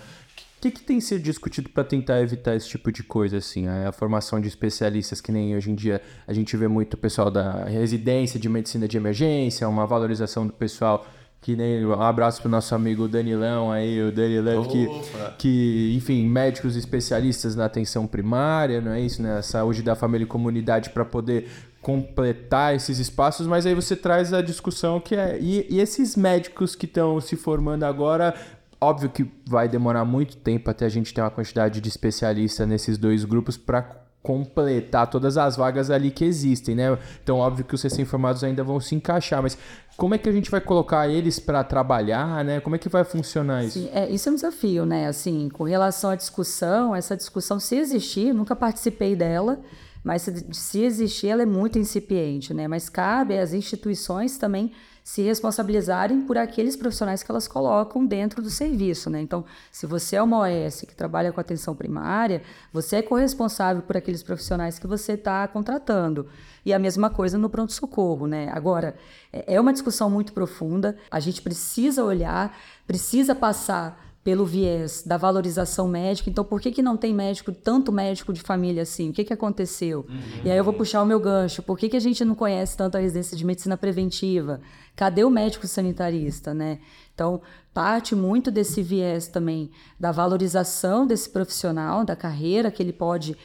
O 0.60 0.62
que, 0.62 0.72
que 0.72 0.82
tem 0.82 1.00
sido 1.00 1.22
discutido 1.22 1.70
para 1.70 1.86
tentar 1.86 2.20
evitar 2.20 2.54
esse 2.54 2.68
tipo 2.68 2.92
de 2.92 3.02
coisa, 3.02 3.38
assim? 3.38 3.66
A 3.66 3.94
formação 3.94 4.42
de 4.42 4.50
especialistas, 4.50 5.22
que 5.22 5.32
nem 5.32 5.56
hoje 5.56 5.72
em 5.72 5.76
dia 5.76 6.02
a 6.28 6.34
gente 6.34 6.58
vê 6.58 6.68
muito 6.68 6.96
o 6.96 6.98
pessoal 6.98 7.32
da 7.32 7.64
residência 7.64 8.38
de 8.38 8.50
medicina 8.50 8.86
de 8.86 8.98
emergência, 8.98 9.70
uma 9.70 9.88
valorização 9.88 10.46
do 10.46 10.52
pessoal 10.52 11.08
que 11.40 11.56
nem 11.56 11.86
um 11.86 12.02
abraço 12.02 12.42
pro 12.42 12.52
nosso 12.52 12.76
amigo 12.76 13.08
Danilão 13.08 13.72
aí, 13.72 14.02
o 14.02 14.12
Danilão 14.12 14.66
que, 14.66 14.86
que, 15.38 15.94
enfim, 15.96 16.28
médicos 16.28 16.76
especialistas 16.76 17.56
na 17.56 17.64
atenção 17.64 18.06
primária, 18.06 18.82
não 18.82 18.92
é 18.92 19.00
isso, 19.00 19.22
né? 19.22 19.42
Saúde 19.42 19.82
da 19.82 19.96
família 19.96 20.26
e 20.26 20.28
comunidade 20.28 20.90
para 20.90 21.06
poder 21.06 21.48
completar 21.82 22.76
esses 22.76 23.00
espaços, 23.00 23.48
mas 23.48 23.66
aí 23.66 23.74
você 23.74 23.96
traz 23.96 24.34
a 24.34 24.42
discussão 24.42 25.00
que 25.00 25.16
é 25.16 25.40
e, 25.40 25.66
e 25.70 25.80
esses 25.80 26.18
médicos 26.18 26.76
que 26.76 26.86
estão 26.86 27.22
se 27.22 27.38
formando 27.38 27.86
agora, 27.86 28.36
óbvio 28.82 29.10
que 29.10 29.30
vai 29.46 29.68
demorar 29.68 30.06
muito 30.06 30.38
tempo 30.38 30.70
até 30.70 30.86
a 30.86 30.90
gente 30.90 31.14
ter 31.14 31.22
uma 31.22 31.32
quantidade 31.32 31.82
de 31.82 31.90
especialistas 31.90 32.68
nesses 32.68 32.98
dois 32.98 33.26
grupos 33.26 33.58
para 33.58 34.00
completar 34.22 35.10
todas 35.10 35.38
as 35.38 35.56
vagas 35.56 35.90
ali 35.90 36.12
que 36.12 36.26
existem, 36.26 36.76
né? 36.76 36.98
Então, 37.24 37.38
óbvio 37.38 37.64
que 37.64 37.74
os 37.74 37.82
recém-formados 37.82 38.44
ainda 38.44 38.64
vão 38.64 38.80
se 38.80 38.94
encaixar, 38.94 39.42
mas 39.42 39.58
como 39.96 40.14
é 40.14 40.18
que 40.18 40.28
a 40.28 40.32
gente 40.32 40.52
vai 40.52 40.60
colocar 40.60 41.08
eles 41.08 41.40
para 41.40 41.64
trabalhar, 41.64 42.44
né? 42.44 42.60
Como 42.60 42.76
é 42.76 42.80
que 42.80 42.90
vai 42.90 43.04
funcionar 43.04 43.64
isso? 43.64 43.80
Sim, 43.80 43.90
é, 43.94 44.10
isso 44.10 44.28
é 44.28 44.32
um 44.32 44.36
desafio, 44.36 44.86
né? 44.86 45.08
Assim, 45.08 45.50
com 45.50 45.64
relação 45.64 46.10
à 46.10 46.16
discussão, 46.16 46.96
essa 46.96 47.16
discussão, 47.16 47.60
se 47.60 47.76
existir, 47.78 48.34
nunca 48.34 48.56
participei 48.56 49.16
dela, 49.16 49.60
mas 50.04 50.24
se, 50.24 50.46
se 50.52 50.84
existir, 50.84 51.28
ela 51.28 51.44
é 51.44 51.46
muito 51.46 51.80
incipiente, 51.80 52.54
né? 52.54 52.68
Mas 52.68 52.90
cabe 52.90 53.38
às 53.38 53.54
instituições 53.54 54.38
também 54.38 54.74
se 55.04 55.22
responsabilizarem 55.22 56.22
por 56.22 56.38
aqueles 56.38 56.76
profissionais 56.76 57.22
que 57.22 57.32
elas 57.32 57.48
colocam 57.48 58.06
dentro 58.06 58.42
do 58.42 58.50
serviço, 58.50 59.10
né? 59.10 59.22
Então, 59.22 59.46
se 59.72 59.86
você 59.86 60.16
é 60.16 60.24
uma 60.24 60.40
OS 60.40 60.82
que 60.82 60.96
trabalha 60.96 61.32
com 61.32 61.40
atenção 61.40 61.76
primária, 61.76 62.42
você 62.72 62.98
é 62.98 63.02
corresponsável 63.02 63.82
por 63.82 63.98
aqueles 63.98 64.24
profissionais 64.24 64.80
que 64.80 64.88
você 64.88 65.14
está 65.14 65.48
contratando. 65.48 66.28
E 66.66 66.74
a 66.74 66.80
mesma 66.80 67.10
coisa 67.10 67.38
no 67.38 67.50
pronto-socorro, 67.50 68.28
né? 68.28 68.50
Agora, 68.54 68.96
é 69.32 69.60
é 69.60 69.62
uma 69.62 69.74
discussão 69.74 70.10
muito 70.10 70.32
profunda, 70.32 70.98
a 71.12 71.20
gente 71.20 71.42
precisa 71.42 72.04
olhar, 72.04 72.58
precisa 72.88 73.36
passar 73.36 74.09
pelo 74.24 74.46
viés 74.46 75.04
da 75.06 75.18
valorização 75.18 75.88
médica. 75.88 76.30
Então, 76.30 76.44
por 76.44 76.60
que, 76.60 76.72
que 76.72 76.82
não 76.82 76.98
tem 76.98 77.14
médico, 77.14 77.52
tanto 77.52 77.92
médico 77.92 78.34
de 78.34 78.42
família 78.42 78.84
assim? 78.84 79.10
O 79.10 79.14
que, 79.14 79.24
que 79.24 79.34
aconteceu? 79.34 80.06
E 80.44 80.52
aí 80.52 80.58
eu 80.58 80.64
vou 80.64 80.74
puxar 80.74 81.02
o 81.02 81.06
meu 81.06 81.20
gancho. 81.20 81.64
Por 81.64 81.78
que, 81.78 81.90
que 81.90 81.98
a 81.98 82.02
gente 82.02 82.24
não 82.26 82.36
conhece 82.36 82.76
tanto 82.76 82.98
a 82.98 83.00
residência 83.00 83.38
de 83.38 83.46
medicina 83.46 83.78
preventiva? 83.78 84.60
Cadê 84.96 85.24
o 85.24 85.30
médico 85.30 85.66
sanitarista, 85.68 86.54
né? 86.54 86.80
Então, 87.14 87.42
parte 87.74 88.14
muito 88.14 88.52
desse 88.52 88.82
viés 88.82 89.28
também 89.28 89.72
da 90.00 90.12
valorização 90.12 91.08
desse 91.08 91.30
profissional, 91.30 92.04
da 92.04 92.16
carreira 92.16 92.70
que 92.70 92.84
ele 92.84 92.94
pode 92.94 93.38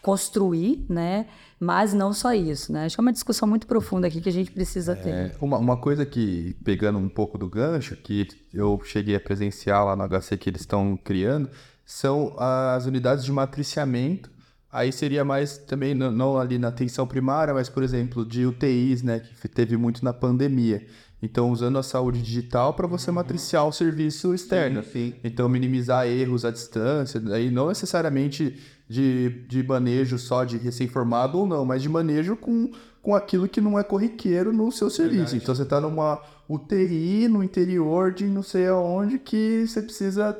construir, 0.00 0.84
né? 0.88 1.26
Mas 1.64 1.94
não 1.94 2.12
só 2.12 2.34
isso, 2.34 2.70
né? 2.70 2.84
Acho 2.84 2.96
que 2.96 3.00
é 3.00 3.02
uma 3.02 3.12
discussão 3.12 3.48
muito 3.48 3.66
profunda 3.66 4.06
aqui 4.06 4.20
que 4.20 4.28
a 4.28 4.32
gente 4.32 4.50
precisa 4.50 4.94
ter. 4.94 5.08
É, 5.08 5.32
uma, 5.40 5.56
uma 5.56 5.76
coisa 5.78 6.04
que, 6.04 6.54
pegando 6.62 6.98
um 6.98 7.08
pouco 7.08 7.38
do 7.38 7.48
gancho, 7.48 7.96
que 7.96 8.28
eu 8.52 8.78
cheguei 8.84 9.16
a 9.16 9.20
presenciar 9.20 9.82
lá 9.82 9.96
no 9.96 10.06
HC 10.06 10.36
que 10.36 10.50
eles 10.50 10.60
estão 10.60 10.94
criando, 11.02 11.48
são 11.86 12.36
as 12.38 12.84
unidades 12.84 13.24
de 13.24 13.32
matriciamento. 13.32 14.30
Aí 14.70 14.92
seria 14.92 15.24
mais 15.24 15.56
também, 15.56 15.94
não, 15.94 16.12
não 16.12 16.38
ali 16.38 16.58
na 16.58 16.68
atenção 16.68 17.06
primária, 17.06 17.54
mas, 17.54 17.70
por 17.70 17.82
exemplo, 17.82 18.26
de 18.26 18.44
UTIs, 18.44 19.02
né, 19.02 19.22
que 19.40 19.48
teve 19.48 19.76
muito 19.76 20.04
na 20.04 20.12
pandemia. 20.12 20.84
Então, 21.22 21.50
usando 21.50 21.78
a 21.78 21.82
saúde 21.82 22.20
digital 22.20 22.74
para 22.74 22.86
você 22.86 23.10
matriciar 23.10 23.66
o 23.66 23.72
serviço 23.72 24.34
externo. 24.34 24.82
Sim, 24.82 24.90
sim. 24.92 25.14
Então, 25.24 25.48
minimizar 25.48 26.06
erros 26.06 26.44
à 26.44 26.50
distância, 26.50 27.22
aí 27.32 27.50
não 27.50 27.68
necessariamente 27.68 28.60
de, 28.94 29.28
de 29.48 29.62
manejo 29.64 30.16
só 30.18 30.44
de 30.44 30.56
recém-formado 30.56 31.36
ou 31.36 31.46
não, 31.46 31.64
mas 31.64 31.82
de 31.82 31.88
manejo 31.88 32.36
com, 32.36 32.70
com 33.02 33.12
aquilo 33.12 33.48
que 33.48 33.60
não 33.60 33.76
é 33.76 33.82
corriqueiro 33.82 34.52
no 34.52 34.70
seu 34.70 34.88
serviço. 34.88 35.34
Então, 35.34 35.52
você 35.52 35.64
está 35.64 35.80
numa 35.80 36.22
UTI 36.48 37.26
no 37.26 37.42
interior 37.42 38.12
de 38.12 38.24
não 38.24 38.42
sei 38.42 38.68
aonde 38.68 39.18
que 39.18 39.66
você 39.66 39.82
precisa 39.82 40.38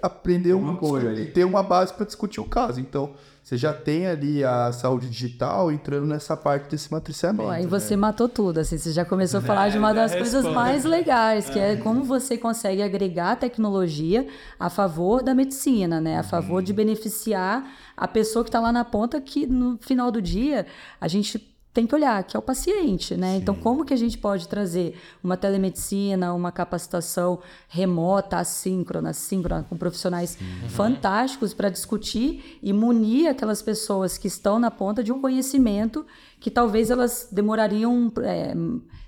aprender 0.00 0.54
uma 0.54 0.76
coisa 0.76 1.12
e 1.20 1.26
ter 1.26 1.44
uma 1.44 1.62
base 1.62 1.92
para 1.92 2.06
discutir 2.06 2.40
o 2.40 2.44
caso. 2.44 2.80
Então, 2.80 3.12
você 3.42 3.56
já 3.56 3.72
tem 3.72 4.06
ali 4.06 4.44
a 4.44 4.70
saúde 4.70 5.10
digital 5.10 5.72
entrando 5.72 6.06
nessa 6.06 6.36
parte 6.36 6.70
desse 6.70 6.92
matriciamento. 6.92 7.42
Pô, 7.42 7.50
aí 7.50 7.64
né? 7.64 7.68
você 7.68 7.96
matou 7.96 8.28
tudo, 8.28 8.58
assim, 8.58 8.78
você 8.78 8.92
já 8.92 9.04
começou 9.04 9.40
a 9.40 9.42
falar 9.42 9.68
de 9.68 9.78
uma 9.78 9.92
das 9.92 10.14
coisas 10.14 10.44
mais 10.44 10.84
legais, 10.84 11.50
que 11.50 11.58
é 11.58 11.74
como 11.76 12.04
você 12.04 12.38
consegue 12.38 12.80
agregar 12.80 13.34
tecnologia 13.36 14.26
a 14.60 14.70
favor 14.70 15.24
da 15.24 15.34
medicina, 15.34 16.00
né? 16.00 16.18
A 16.18 16.22
favor 16.22 16.62
de 16.62 16.72
beneficiar 16.72 17.68
a 17.96 18.06
pessoa 18.06 18.44
que 18.44 18.48
está 18.48 18.60
lá 18.60 18.70
na 18.70 18.84
ponta, 18.84 19.20
que 19.20 19.44
no 19.44 19.76
final 19.78 20.12
do 20.12 20.22
dia 20.22 20.64
a 21.00 21.08
gente 21.08 21.51
tem 21.72 21.86
que 21.86 21.94
olhar, 21.94 22.22
que 22.24 22.36
é 22.36 22.38
o 22.38 22.42
paciente, 22.42 23.16
né? 23.16 23.36
Então, 23.36 23.54
como 23.54 23.84
que 23.84 23.94
a 23.94 23.96
gente 23.96 24.18
pode 24.18 24.46
trazer 24.46 24.94
uma 25.24 25.38
telemedicina, 25.38 26.34
uma 26.34 26.52
capacitação 26.52 27.38
remota, 27.66 28.36
assíncrona, 28.36 29.14
síncrona, 29.14 29.62
com 29.62 29.76
profissionais 29.76 30.36
fantásticos 30.68 31.54
para 31.54 31.70
discutir 31.70 32.58
e 32.62 32.72
munir 32.74 33.28
aquelas 33.28 33.62
pessoas 33.62 34.18
que 34.18 34.28
estão 34.28 34.58
na 34.58 34.70
ponta 34.70 35.02
de 35.02 35.10
um 35.10 35.20
conhecimento 35.20 36.04
que 36.38 36.50
talvez 36.50 36.90
elas 36.90 37.28
demorariam, 37.32 38.12
é, 38.22 38.54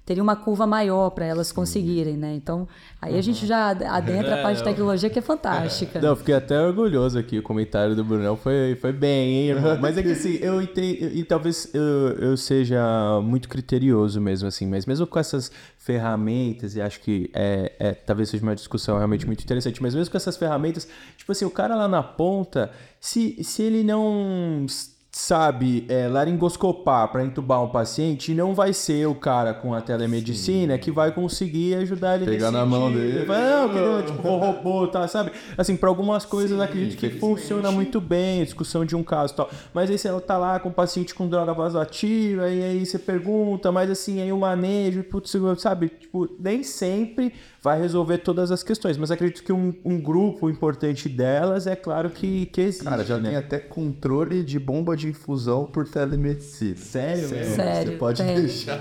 teria 0.04 0.22
uma 0.22 0.36
curva 0.36 0.66
maior 0.66 1.10
para 1.10 1.24
elas 1.24 1.50
conseguirem, 1.50 2.16
né? 2.16 2.34
Então, 2.34 2.68
aí 3.00 3.18
a 3.18 3.22
gente 3.22 3.46
já 3.46 3.70
adentra 3.70 4.40
a 4.40 4.42
parte 4.42 4.58
de 4.58 4.64
tecnologia 4.64 5.08
que 5.08 5.18
é 5.18 5.22
fantástica. 5.22 5.98
Não, 6.02 6.10
eu 6.10 6.16
fiquei 6.16 6.34
até 6.34 6.60
orgulhoso 6.60 7.18
aqui. 7.18 7.38
O 7.38 7.42
comentário 7.42 7.96
do 7.96 8.04
Brunão 8.04 8.36
foi, 8.36 8.76
foi 8.80 8.92
bem, 8.92 9.34
hein, 9.34 9.48
irmão? 9.50 9.78
Mas 9.80 9.96
é 9.96 10.02
que 10.02 10.12
assim, 10.12 10.34
eu 10.42 10.60
entendo. 10.60 11.10
E 11.14 11.24
talvez 11.24 11.70
eu, 11.72 11.82
eu 12.18 12.36
seja 12.36 13.20
muito 13.22 13.48
criterioso 13.48 14.20
mesmo, 14.20 14.46
assim. 14.46 14.66
Mas 14.66 14.84
mesmo 14.84 15.06
com 15.06 15.18
essas 15.18 15.50
ferramentas, 15.78 16.76
e 16.76 16.82
acho 16.82 17.00
que 17.00 17.30
é, 17.32 17.72
é, 17.78 17.94
talvez 17.94 18.28
seja 18.28 18.42
uma 18.42 18.54
discussão 18.54 18.96
realmente 18.96 19.26
muito 19.26 19.42
interessante, 19.42 19.82
mas 19.82 19.94
mesmo 19.94 20.10
com 20.10 20.16
essas 20.16 20.36
ferramentas, 20.36 20.86
tipo 21.16 21.32
assim, 21.32 21.46
o 21.46 21.50
cara 21.50 21.74
lá 21.74 21.88
na 21.88 22.02
ponta, 22.02 22.70
se, 23.00 23.42
se 23.42 23.62
ele 23.62 23.82
não 23.82 24.66
sabe 25.14 25.86
é, 25.88 26.08
laringoscopar 26.08 27.06
para 27.08 27.24
entubar 27.24 27.62
um 27.62 27.68
paciente, 27.68 28.34
não 28.34 28.52
vai 28.52 28.72
ser 28.72 29.06
o 29.06 29.14
cara 29.14 29.54
com 29.54 29.72
a 29.72 29.80
telemedicina 29.80 30.76
que 30.76 30.90
vai 30.90 31.12
conseguir 31.12 31.76
ajudar 31.76 32.16
ele 32.16 32.24
Pegar 32.24 32.50
na 32.50 32.66
mão 32.66 32.92
dele. 32.92 33.18
Ele 33.18 33.24
vai, 33.24 33.40
Não, 33.40 33.68
que, 33.68 34.12
tipo, 34.12 34.28
o 34.28 34.38
robô, 34.38 34.88
tá, 34.88 35.06
sabe? 35.06 35.30
Assim, 35.56 35.76
para 35.76 35.88
algumas 35.88 36.24
coisas 36.24 36.60
acredito 36.60 36.98
que 36.98 37.10
funciona 37.10 37.70
muito 37.70 38.00
bem, 38.00 38.42
a 38.42 38.44
discussão 38.44 38.84
de 38.84 38.96
um 38.96 39.04
caso 39.04 39.34
e 39.34 39.36
tal. 39.36 39.50
Mas 39.72 39.88
aí 39.88 39.96
você 39.96 40.20
tá 40.20 40.36
lá 40.36 40.58
com 40.58 40.70
um 40.70 40.72
paciente 40.72 41.14
com 41.14 41.28
droga 41.28 41.54
vasoativa, 41.54 42.50
e 42.50 42.64
aí 42.64 42.84
você 42.84 42.98
pergunta, 42.98 43.70
mas 43.70 43.88
assim, 43.88 44.20
aí 44.20 44.32
o 44.32 44.38
manejo, 44.38 45.04
putz, 45.04 45.32
sabe? 45.58 45.90
Tipo, 45.90 46.28
nem 46.40 46.64
sempre 46.64 47.32
vai 47.64 47.80
resolver 47.80 48.18
todas 48.18 48.50
as 48.52 48.62
questões, 48.62 48.98
mas 48.98 49.10
acredito 49.10 49.42
que 49.42 49.50
um, 49.50 49.72
um 49.82 49.98
grupo 49.98 50.50
importante 50.50 51.08
delas 51.08 51.66
é 51.66 51.74
claro 51.74 52.10
que, 52.10 52.44
que 52.44 52.60
existe, 52.60 52.84
Cara, 52.84 53.02
já 53.02 53.16
né? 53.16 53.30
tem 53.30 53.38
até 53.38 53.58
controle 53.58 54.44
de 54.44 54.58
bomba 54.58 54.94
de 54.94 55.08
infusão 55.08 55.64
por 55.64 55.88
telemedicina. 55.88 56.76
Sério? 56.76 57.30
mesmo? 57.30 57.54
Sério, 57.54 57.92
Você 57.92 57.96
pode 57.98 58.22
tem. 58.22 58.34
deixar. 58.36 58.78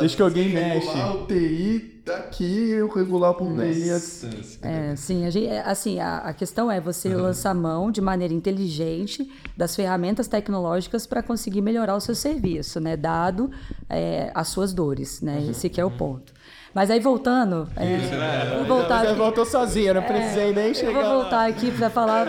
Deixa 0.00 0.16
que 0.16 0.22
alguém 0.22 0.48
regular 0.48 0.74
mexe. 0.74 1.22
o 1.22 1.26
TI 1.28 2.02
daqui 2.04 2.44
e 2.44 2.84
regular 2.92 3.32
para 3.34 3.44
o 3.44 3.56
TI 3.56 3.90
à 3.90 3.94
distância. 3.94 4.58
É, 4.60 4.96
sim, 4.96 5.24
a, 5.24 5.30
gente, 5.30 5.46
é, 5.46 5.60
assim, 5.60 6.00
a, 6.00 6.18
a 6.18 6.34
questão 6.34 6.68
é 6.68 6.80
você 6.80 7.14
lançar 7.14 7.54
mão 7.54 7.92
de 7.92 8.00
maneira 8.00 8.34
inteligente 8.34 9.30
das 9.56 9.76
ferramentas 9.76 10.26
tecnológicas 10.26 11.06
para 11.06 11.22
conseguir 11.22 11.60
melhorar 11.60 11.94
o 11.94 12.00
seu 12.00 12.14
serviço, 12.14 12.80
né? 12.80 12.96
Dado 12.96 13.52
é, 13.88 14.32
as 14.34 14.48
suas 14.48 14.72
dores, 14.72 15.20
né? 15.20 15.46
Esse 15.48 15.68
que 15.68 15.80
é 15.80 15.84
o 15.84 15.92
ponto. 15.92 16.34
Mas 16.76 16.90
aí 16.90 17.00
voltando, 17.00 17.66
é, 17.74 18.54
vou 18.54 18.66
voltar 18.66 19.00
Você 19.00 19.06
aqui, 19.06 19.16
voltou 19.18 19.46
sozinho, 19.46 19.86
eu 19.86 19.94
não 19.94 20.02
precisei 20.02 20.52
nem 20.52 20.68
eu 20.68 20.74
chegar. 20.74 20.92
vou 20.92 21.22
voltar 21.22 21.48
aqui 21.48 21.70
para 21.70 21.88
falar 21.88 22.26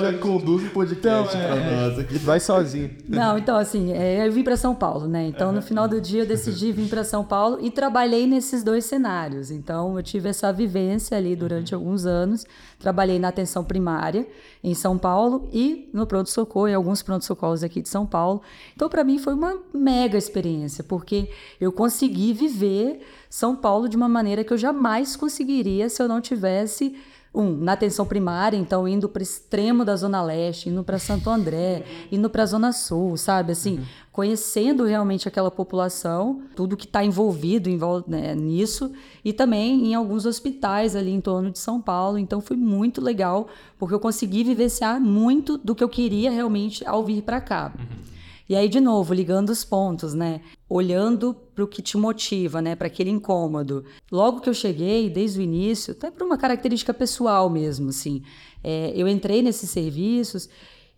já 0.00 0.12
conduz 0.18 0.64
o 0.64 0.70
podcast 0.70 1.36
pra 1.36 1.54
nós 1.54 1.98
aqui. 1.98 2.18
Vai 2.18 2.40
sozinho. 2.40 2.90
Não, 3.06 3.36
então 3.36 3.56
assim, 3.56 3.92
é, 3.92 4.26
eu 4.26 4.32
vim 4.32 4.42
para 4.42 4.56
São 4.56 4.74
Paulo, 4.74 5.06
né? 5.06 5.26
Então 5.26 5.52
no 5.52 5.60
final 5.60 5.86
do 5.86 6.00
dia 6.00 6.22
eu 6.22 6.26
decidi 6.26 6.72
vir 6.72 6.88
para 6.88 7.04
São 7.04 7.22
Paulo 7.22 7.58
e 7.60 7.70
trabalhei 7.70 8.26
nesses 8.26 8.62
dois 8.62 8.86
cenários. 8.86 9.50
Então 9.50 9.94
eu 9.94 10.02
tive 10.02 10.30
essa 10.30 10.50
vivência 10.50 11.14
ali 11.14 11.36
durante 11.36 11.74
alguns 11.74 12.06
anos. 12.06 12.46
Trabalhei 12.78 13.18
na 13.18 13.28
atenção 13.28 13.64
primária 13.64 14.26
em 14.62 14.74
São 14.74 14.98
Paulo 14.98 15.48
e 15.52 15.88
no 15.92 16.06
pronto 16.06 16.28
socorro, 16.28 16.68
em 16.68 16.74
alguns 16.74 17.02
pronto 17.02 17.24
socorros 17.24 17.62
aqui 17.62 17.80
de 17.80 17.88
São 17.88 18.04
Paulo. 18.04 18.42
Então 18.74 18.88
para 18.88 19.02
mim 19.02 19.18
foi 19.18 19.34
uma 19.34 19.58
mega 19.72 20.18
experiência, 20.18 20.84
porque 20.84 21.30
eu 21.60 21.72
consegui 21.72 22.32
viver 22.32 23.00
São 23.30 23.56
Paulo 23.56 23.88
de 23.88 23.96
uma 23.96 24.08
maneira 24.08 24.44
que 24.44 24.52
eu 24.52 24.58
jamais 24.58 25.16
conseguiria 25.16 25.88
se 25.88 26.02
eu 26.02 26.08
não 26.08 26.20
tivesse 26.20 26.96
um, 27.36 27.54
na 27.54 27.72
atenção 27.72 28.06
primária, 28.06 28.56
então 28.56 28.88
indo 28.88 29.08
para 29.10 29.22
extremo 29.22 29.84
da 29.84 29.94
Zona 29.94 30.22
Leste, 30.22 30.70
indo 30.70 30.82
para 30.82 30.98
Santo 30.98 31.28
André, 31.28 31.84
indo 32.10 32.30
para 32.30 32.42
a 32.42 32.46
Zona 32.46 32.72
Sul, 32.72 33.16
sabe? 33.18 33.52
Assim, 33.52 33.84
conhecendo 34.10 34.84
realmente 34.84 35.28
aquela 35.28 35.50
população, 35.50 36.40
tudo 36.56 36.76
que 36.76 36.86
está 36.86 37.04
envolvido 37.04 37.68
em 37.68 37.78
né, 38.06 38.34
nisso, 38.34 38.90
e 39.22 39.34
também 39.34 39.88
em 39.88 39.94
alguns 39.94 40.24
hospitais 40.24 40.96
ali 40.96 41.10
em 41.10 41.20
torno 41.20 41.50
de 41.50 41.58
São 41.58 41.80
Paulo. 41.80 42.18
Então 42.18 42.40
foi 42.40 42.56
muito 42.56 43.02
legal, 43.02 43.48
porque 43.78 43.94
eu 43.94 44.00
consegui 44.00 44.42
vivenciar 44.42 44.98
muito 44.98 45.58
do 45.58 45.74
que 45.74 45.84
eu 45.84 45.88
queria 45.90 46.30
realmente 46.30 46.86
ao 46.86 47.04
vir 47.04 47.22
para 47.22 47.40
cá. 47.40 47.74
E 48.48 48.54
aí, 48.54 48.68
de 48.68 48.80
novo, 48.80 49.12
ligando 49.12 49.50
os 49.50 49.64
pontos, 49.64 50.14
né? 50.14 50.40
Olhando 50.68 51.34
para 51.54 51.64
o 51.64 51.68
que 51.68 51.80
te 51.80 51.96
motiva, 51.96 52.60
né? 52.60 52.74
Para 52.74 52.88
aquele 52.88 53.10
incômodo. 53.10 53.84
Logo 54.10 54.40
que 54.40 54.48
eu 54.48 54.54
cheguei, 54.54 55.08
desde 55.08 55.38
o 55.38 55.42
início, 55.42 55.92
até 55.92 56.10
por 56.10 56.24
uma 56.24 56.36
característica 56.36 56.92
pessoal 56.92 57.48
mesmo, 57.48 57.90
assim. 57.90 58.22
é, 58.64 58.92
eu 58.96 59.06
entrei 59.06 59.42
nesses 59.42 59.70
serviços 59.70 60.48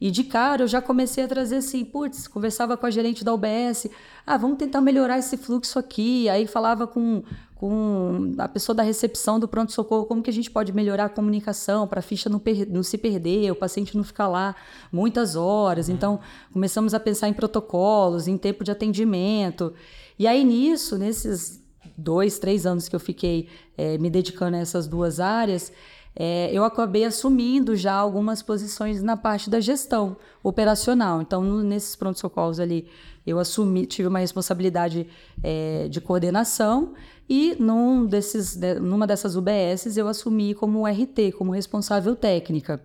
e 0.01 0.11
de 0.11 0.25
cara 0.25 0.63
eu 0.63 0.69
já 0.69 0.81
comecei 0.81 1.25
a 1.25 1.29
trazer 1.29 1.57
assim, 1.57 1.85
putz, 1.85 2.29
conversava 2.29 2.77
com 2.77 2.87
a 2.87 2.91
gerente 2.91 3.25
da 3.25 3.35
UBS, 3.35 3.89
ah, 4.25 4.37
vamos 4.37 4.59
tentar 4.59 4.81
melhorar 4.81 5.19
esse 5.19 5.37
fluxo 5.37 5.79
aqui. 5.79 6.29
Aí 6.29 6.47
falava 6.47 6.87
com, 6.87 7.23
com 7.59 8.35
a 8.39 8.47
pessoa 8.47 8.75
da 8.75 8.85
recepção 8.85 9.41
do 9.41 9.49
pronto-socorro, 9.49 10.07
como 10.07 10.23
que 10.23 10.31
a 10.31 10.33
gente 10.33 10.49
pode 10.49 10.73
melhorar 10.73 11.07
a 11.07 11.09
comunicação 11.09 11.89
para 11.89 11.99
a 11.99 12.03
ficha 12.03 12.31
não, 12.31 12.41
não 12.69 12.85
se 12.85 12.97
perder, 12.97 13.51
o 13.51 13.57
paciente 13.57 13.97
não 13.97 14.05
ficar 14.05 14.29
lá 14.29 14.55
muitas 14.93 15.35
horas. 15.35 15.89
Então, 15.89 16.21
começamos 16.53 16.95
a 16.95 17.01
pensar 17.01 17.29
em 17.29 17.33
protocolos, 17.33 18.29
em 18.29 18.39
tempo 18.39 18.63
de 18.63 18.71
atendimento. 18.71 19.75
E 20.17 20.27
aí, 20.27 20.45
nisso, 20.45 20.97
nesses 20.97 21.61
dois, 21.97 22.39
três 22.39 22.65
anos 22.65 22.89
que 22.89 22.95
eu 22.95 23.01
fiquei 23.01 23.49
eh, 23.77 23.99
me 23.99 24.09
dedicando 24.09 24.57
a 24.57 24.61
essas 24.61 24.87
duas 24.87 25.19
áreas, 25.19 25.73
eh, 26.19 26.51
eu 26.53 26.65
acabei 26.65 27.05
assumindo 27.05 27.77
já 27.77 27.93
algumas 27.95 28.43
posições 28.43 29.03
na 29.03 29.17
parte 29.17 29.49
da 29.49 29.61
gestão 29.61 30.17
operacional. 30.43 31.23
Então, 31.23 31.43
nesses 31.63 31.95
pronto-socorros 31.95 32.59
ali, 32.59 32.89
eu 33.27 33.39
assumi, 33.39 33.87
tive 33.87 34.09
uma 34.09 34.19
responsabilidade 34.19 35.07
eh, 35.43 35.87
de 35.89 36.01
coordenação 36.01 36.95
e 37.29 37.55
num 37.61 38.05
desses, 38.07 38.57
de- 38.57 38.81
numa 38.81 39.07
dessas 39.07 39.37
UBSs 39.37 39.97
eu 39.99 40.09
assumi 40.09 40.55
como 40.55 40.87
RT, 40.87 41.33
como 41.39 41.53
responsável 41.53 42.17
técnica. 42.17 42.83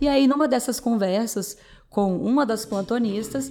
E 0.00 0.06
aí, 0.06 0.26
numa 0.28 0.46
dessas 0.46 0.78
conversas 0.78 1.56
com 1.88 2.16
uma 2.16 2.46
das 2.46 2.64
plantonistas, 2.64 3.50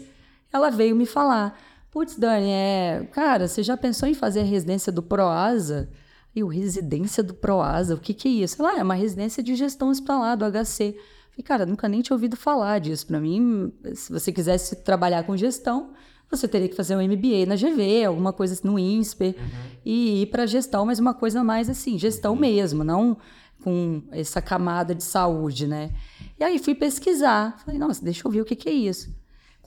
ela 0.54 0.70
veio 0.70 0.96
me 0.96 1.06
falar: 1.06 1.60
Putz, 1.92 2.16
Dani, 2.18 2.50
é, 2.52 3.08
cara, 3.12 3.48
você 3.48 3.62
já 3.64 3.76
pensou 3.76 4.08
em 4.08 4.14
fazer 4.14 4.40
a 4.42 4.44
residência 4.44 4.92
do 4.92 5.02
Proasa? 5.04 5.90
E 6.36 6.44
o 6.44 6.48
residência 6.48 7.24
do 7.24 7.34
Proasa, 7.34 7.96
o 7.96 8.00
que, 8.00 8.14
que 8.14 8.28
é 8.28 8.32
isso? 8.32 8.62
Ela 8.62 8.74
"Ah, 8.74 8.80
é 8.80 8.84
uma 8.84 8.94
residência 8.94 9.42
de 9.42 9.56
gestão 9.56 9.90
hospitalar 9.90 10.38
do 10.38 10.46
HC. 10.46 10.96
Falei, 11.32 11.44
cara, 11.44 11.66
nunca 11.66 11.88
nem 11.90 12.02
tinha 12.02 12.16
ouvido 12.16 12.36
falar 12.38 12.80
disso. 12.80 13.08
Para 13.08 13.20
mim, 13.20 13.72
se 13.96 14.12
você 14.12 14.32
quisesse 14.32 14.76
trabalhar 14.78 15.24
com 15.24 15.36
gestão, 15.36 15.92
você 16.30 16.48
teria 16.48 16.70
que 16.70 16.76
fazer 16.76 16.96
um 16.96 17.02
MBA 17.02 17.46
na 17.48 17.56
GV, 17.56 18.06
alguma 18.06 18.32
coisa 18.32 18.54
assim, 18.54 18.68
no 18.68 18.78
INSPER, 18.78 19.36
e 19.84 20.22
ir 20.22 20.26
para 20.28 20.46
gestão, 20.46 20.86
mas 20.86 21.00
uma 21.00 21.14
coisa 21.14 21.44
mais 21.44 21.68
assim, 21.70 21.98
gestão 21.98 22.36
mesmo, 22.36 22.84
não 22.84 23.18
com 23.64 24.04
essa 24.12 24.42
camada 24.42 24.94
de 24.96 25.04
saúde, 25.04 25.68
né? 25.68 25.92
E 26.40 26.44
aí 26.44 26.60
fui 26.60 26.76
pesquisar. 26.76 27.58
Falei, 27.66 27.80
nossa, 27.80 28.04
deixa 28.04 28.26
eu 28.26 28.32
ver 28.32 28.42
o 28.42 28.46
que, 28.46 28.56
que 28.56 28.70
é 28.70 28.74
isso. 28.74 29.14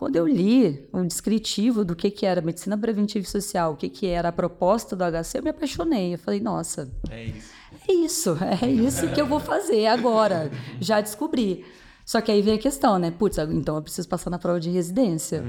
Quando 0.02 0.16
eu 0.16 0.26
li 0.26 0.84
o 0.92 1.04
descritivo 1.04 1.84
do 1.84 1.94
que, 1.94 2.10
que 2.10 2.26
era 2.26 2.42
medicina 2.42 2.76
preventiva 2.76 3.24
e 3.24 3.30
social, 3.30 3.74
o 3.74 3.76
que, 3.76 3.88
que 3.88 4.08
era 4.08 4.30
a 4.30 4.32
proposta 4.32 4.96
do 4.96 5.04
HC, 5.04 5.38
eu 5.38 5.44
me 5.44 5.50
apaixonei. 5.50 6.14
Eu 6.14 6.18
falei, 6.18 6.40
nossa, 6.40 6.90
É 7.08 7.26
isso. 7.26 7.52
é 7.88 7.92
isso, 7.92 8.38
é 8.64 8.68
isso 8.68 9.08
que 9.10 9.20
eu 9.20 9.26
vou 9.28 9.38
fazer 9.38 9.86
agora. 9.86 10.50
Já 10.80 11.00
descobri. 11.00 11.64
Só 12.04 12.20
que 12.20 12.32
aí 12.32 12.42
vem 12.42 12.54
a 12.54 12.58
questão, 12.58 12.98
né? 12.98 13.12
Putz, 13.12 13.38
então 13.38 13.76
eu 13.76 13.82
preciso 13.82 14.08
passar 14.08 14.28
na 14.28 14.40
prova 14.40 14.58
de 14.58 14.70
residência. 14.70 15.44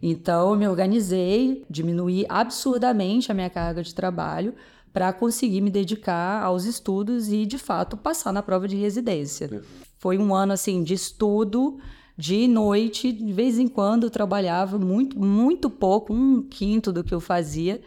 Então 0.00 0.52
eu 0.52 0.56
me 0.56 0.66
organizei, 0.66 1.62
diminuí 1.68 2.24
absurdamente 2.30 3.30
a 3.30 3.34
minha 3.34 3.50
carga 3.50 3.82
de 3.82 3.94
trabalho 3.94 4.54
para 4.90 5.12
conseguir 5.12 5.60
me 5.60 5.68
dedicar 5.68 6.42
aos 6.42 6.64
estudos 6.64 7.28
e, 7.28 7.44
de 7.44 7.58
fato, 7.58 7.98
passar 7.98 8.32
na 8.32 8.42
prova 8.42 8.66
de 8.66 8.76
residência. 8.76 9.62
Foi 9.98 10.16
um 10.16 10.34
ano 10.34 10.54
assim 10.54 10.82
de 10.82 10.94
estudo, 10.94 11.78
de 12.22 12.46
noite, 12.46 13.10
de 13.10 13.32
vez 13.32 13.58
em 13.58 13.66
quando 13.66 14.08
trabalhava 14.08 14.78
muito, 14.78 15.18
muito 15.18 15.68
pouco, 15.68 16.14
um 16.14 16.40
quinto 16.40 16.92
do 16.92 17.02
que 17.02 17.12
eu 17.12 17.20
fazia. 17.20 17.80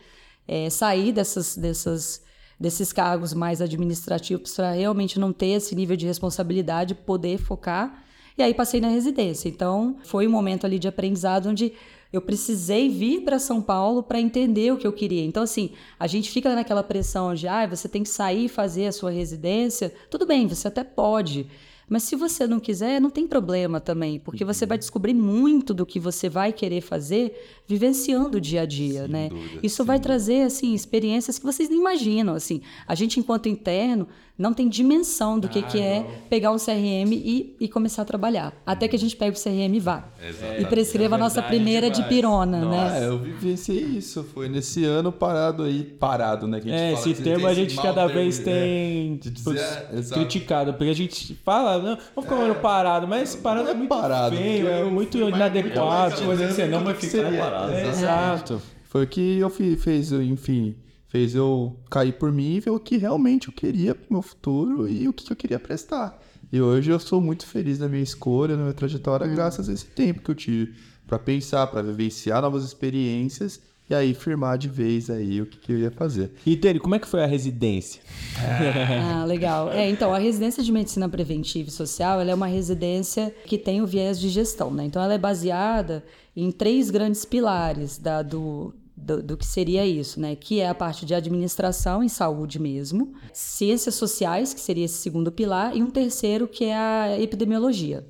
É, 0.45 0.69
sair 0.69 1.13
dessas, 1.13 1.55
dessas, 1.55 2.21
desses 2.59 2.91
cargos 2.91 3.33
mais 3.33 3.61
administrativos 3.61 4.53
para 4.53 4.73
realmente 4.73 5.17
não 5.17 5.31
ter 5.31 5.51
esse 5.51 5.73
nível 5.73 5.95
de 5.95 6.05
responsabilidade, 6.05 6.93
poder 6.93 7.37
focar. 7.37 8.03
E 8.37 8.43
aí 8.43 8.53
passei 8.53 8.81
na 8.81 8.89
residência. 8.89 9.47
Então, 9.47 9.95
foi 10.03 10.27
um 10.27 10.31
momento 10.31 10.65
ali 10.65 10.79
de 10.79 10.89
aprendizado 10.89 11.47
onde 11.47 11.71
eu 12.11 12.19
precisei 12.19 12.89
vir 12.89 13.21
para 13.21 13.39
São 13.39 13.61
Paulo 13.61 14.03
para 14.03 14.19
entender 14.19 14.73
o 14.73 14.77
que 14.77 14.85
eu 14.85 14.91
queria. 14.91 15.23
Então, 15.23 15.43
assim, 15.43 15.71
a 15.97 16.07
gente 16.07 16.29
fica 16.29 16.53
naquela 16.53 16.83
pressão 16.83 17.33
de, 17.33 17.47
ah, 17.47 17.65
você 17.65 17.87
tem 17.87 18.03
que 18.03 18.09
sair 18.09 18.45
e 18.45 18.49
fazer 18.49 18.87
a 18.87 18.91
sua 18.91 19.11
residência. 19.11 19.93
Tudo 20.11 20.25
bem, 20.25 20.45
você 20.45 20.67
até 20.67 20.83
pode. 20.83 21.47
Mas 21.87 22.03
se 22.03 22.15
você 22.15 22.47
não 22.47 22.59
quiser, 22.59 22.99
não 22.99 23.09
tem 23.09 23.27
problema 23.27 23.79
também, 23.79 24.19
porque 24.19 24.43
você 24.43 24.65
vai 24.65 24.77
descobrir 24.77 25.13
muito 25.13 25.73
do 25.73 25.85
que 25.85 25.99
você 25.99 26.27
vai 26.27 26.51
querer 26.51 26.81
fazer 26.81 27.61
vivenciando 27.67 28.37
o 28.37 28.41
dia 28.41 28.61
a 28.61 28.65
dia, 28.65 29.01
sem 29.03 29.07
né? 29.07 29.29
Dúvida, 29.29 29.59
Isso 29.61 29.85
vai 29.85 29.97
dúvida. 29.97 30.09
trazer 30.09 30.41
assim 30.41 30.73
experiências 30.73 31.37
que 31.37 31.45
vocês 31.45 31.69
não 31.69 31.77
imaginam, 31.77 32.33
assim. 32.33 32.61
A 32.87 32.95
gente 32.95 33.19
enquanto 33.19 33.47
interno 33.49 34.07
não 34.37 34.53
tem 34.53 34.67
dimensão 34.67 35.39
do 35.39 35.47
que, 35.47 35.59
ah, 35.59 35.63
que 35.63 35.79
é 35.79 36.05
pegar 36.29 36.51
um 36.51 36.57
CRM 36.57 37.13
e, 37.13 37.55
e 37.59 37.67
começar 37.69 38.01
a 38.01 38.05
trabalhar. 38.05 38.53
Até 38.65 38.87
que 38.87 38.95
a 38.95 38.99
gente 38.99 39.15
pega 39.15 39.35
o 39.35 39.41
CRM 39.41 39.73
e 39.73 39.79
vá. 39.79 40.03
Exatamente. 40.21 40.61
E 40.61 40.65
prescreva 40.65 41.15
a 41.15 41.17
nossa 41.17 41.41
primeira 41.41 41.89
de 41.89 42.03
pirona, 42.03 42.59
né? 42.59 42.65
Nossa, 42.65 42.99
né? 42.99 43.05
É, 43.05 43.07
eu 43.07 43.17
vivenciei 43.17 43.83
isso. 43.83 44.23
Foi 44.33 44.49
nesse 44.49 44.83
ano 44.83 45.11
parado 45.11 45.63
aí, 45.63 45.83
parado, 45.83 46.47
né? 46.47 46.61
é, 46.65 46.93
esse 46.93 47.13
termo 47.13 47.47
a 47.47 47.53
gente 47.53 47.75
cada 47.77 48.07
vez 48.07 48.39
tem 48.39 49.19
é, 49.25 49.29
dizer, 49.29 50.13
criticado. 50.13 50.73
Porque 50.73 50.91
a 50.91 50.95
gente 50.95 51.33
fala, 51.45 51.77
não, 51.77 51.97
vamos 52.13 52.29
ficar 52.29 52.35
um 52.35 52.45
ano 52.45 52.55
parado, 52.55 53.07
mas 53.07 53.29
esse 53.29 53.37
parado 53.37 53.69
é, 53.69 53.71
é 53.71 53.75
muito 53.75 53.89
parado, 53.89 54.35
feio, 54.35 54.67
é 54.67 54.83
muito 54.83 55.17
inadequado. 55.17 56.21
Coisa 56.25 56.47
que 56.47 56.53
você 56.53 56.65
não 56.65 56.83
vai 56.83 56.93
ficar 56.93 57.31
parado. 57.31 57.73
Exato. 57.73 58.61
Foi 58.83 59.03
o 59.05 59.07
que 59.07 59.39
eu 59.39 59.49
fiz, 59.49 60.11
enfim 60.11 60.75
fez 61.07 61.35
eu 61.35 61.77
cair 61.89 62.13
por 62.13 62.31
mim 62.31 62.55
e 62.55 62.59
ver 62.59 62.71
o 62.71 62.79
que 62.79 62.97
realmente 62.97 63.47
eu 63.47 63.53
queria 63.53 63.95
pro 63.95 64.11
meu 64.11 64.21
futuro 64.21 64.87
e 64.87 65.07
o 65.07 65.13
que 65.13 65.31
eu 65.31 65.35
queria 65.35 65.59
prestar. 65.59 66.21
E 66.51 66.61
hoje 66.61 66.91
eu 66.91 66.99
sou 66.99 67.19
muito 67.19 67.45
feliz 67.45 67.79
na 67.79 67.87
minha 67.87 68.03
escolha, 68.03 68.55
na 68.55 68.63
minha 68.63 68.73
trajetória, 68.73 69.27
graças 69.27 69.67
a 69.67 69.73
esse 69.73 69.85
tempo 69.85 70.21
que 70.21 70.31
eu 70.31 70.35
tive 70.35 70.75
para 71.07 71.19
pensar, 71.19 71.67
para 71.67 71.81
vivenciar 71.81 72.41
novas 72.41 72.63
experiências 72.63 73.59
e 73.89 73.93
aí 73.93 74.13
firmar 74.13 74.57
de 74.57 74.67
vez 74.67 75.09
aí 75.09 75.41
o 75.41 75.45
que, 75.45 75.57
que 75.57 75.71
eu 75.71 75.79
ia 75.79 75.91
fazer. 75.91 76.31
E 76.45 76.55
Tere, 76.55 76.79
como 76.79 76.95
é 76.95 76.99
que 76.99 77.07
foi 77.07 77.23
a 77.23 77.27
residência? 77.27 78.01
ah, 78.39 79.25
legal. 79.27 79.71
É, 79.71 79.89
então, 79.89 80.13
a 80.13 80.17
residência 80.17 80.63
de 80.63 80.71
medicina 80.71 81.07
preventiva 81.07 81.69
e 81.69 81.71
social, 81.71 82.19
ela 82.19 82.31
é 82.31 82.35
uma 82.35 82.47
residência 82.47 83.33
que 83.45 83.57
tem 83.57 83.81
o 83.81 83.87
viés 83.87 84.19
de 84.19 84.29
gestão, 84.29 84.71
né? 84.71 84.85
Então 84.85 85.01
ela 85.01 85.13
é 85.13 85.19
baseada 85.19 86.03
em 86.35 86.51
três 86.51 86.89
grandes 86.89 87.25
pilares 87.25 87.97
da, 87.97 88.23
do, 88.23 88.73
do, 88.95 89.21
do, 89.21 89.37
que 89.37 89.45
seria 89.45 89.85
isso, 89.85 90.19
né? 90.19 90.35
Que 90.35 90.61
é 90.61 90.69
a 90.69 90.75
parte 90.75 91.05
de 91.05 91.13
administração 91.13 92.01
em 92.01 92.07
saúde 92.07 92.59
mesmo, 92.59 93.13
ciências 93.33 93.95
sociais, 93.95 94.53
que 94.53 94.59
seria 94.59 94.85
esse 94.85 94.97
segundo 94.99 95.31
pilar, 95.31 95.75
e 95.75 95.83
um 95.83 95.89
terceiro 95.89 96.47
que 96.47 96.65
é 96.65 96.75
a 96.75 97.19
epidemiologia. 97.19 98.05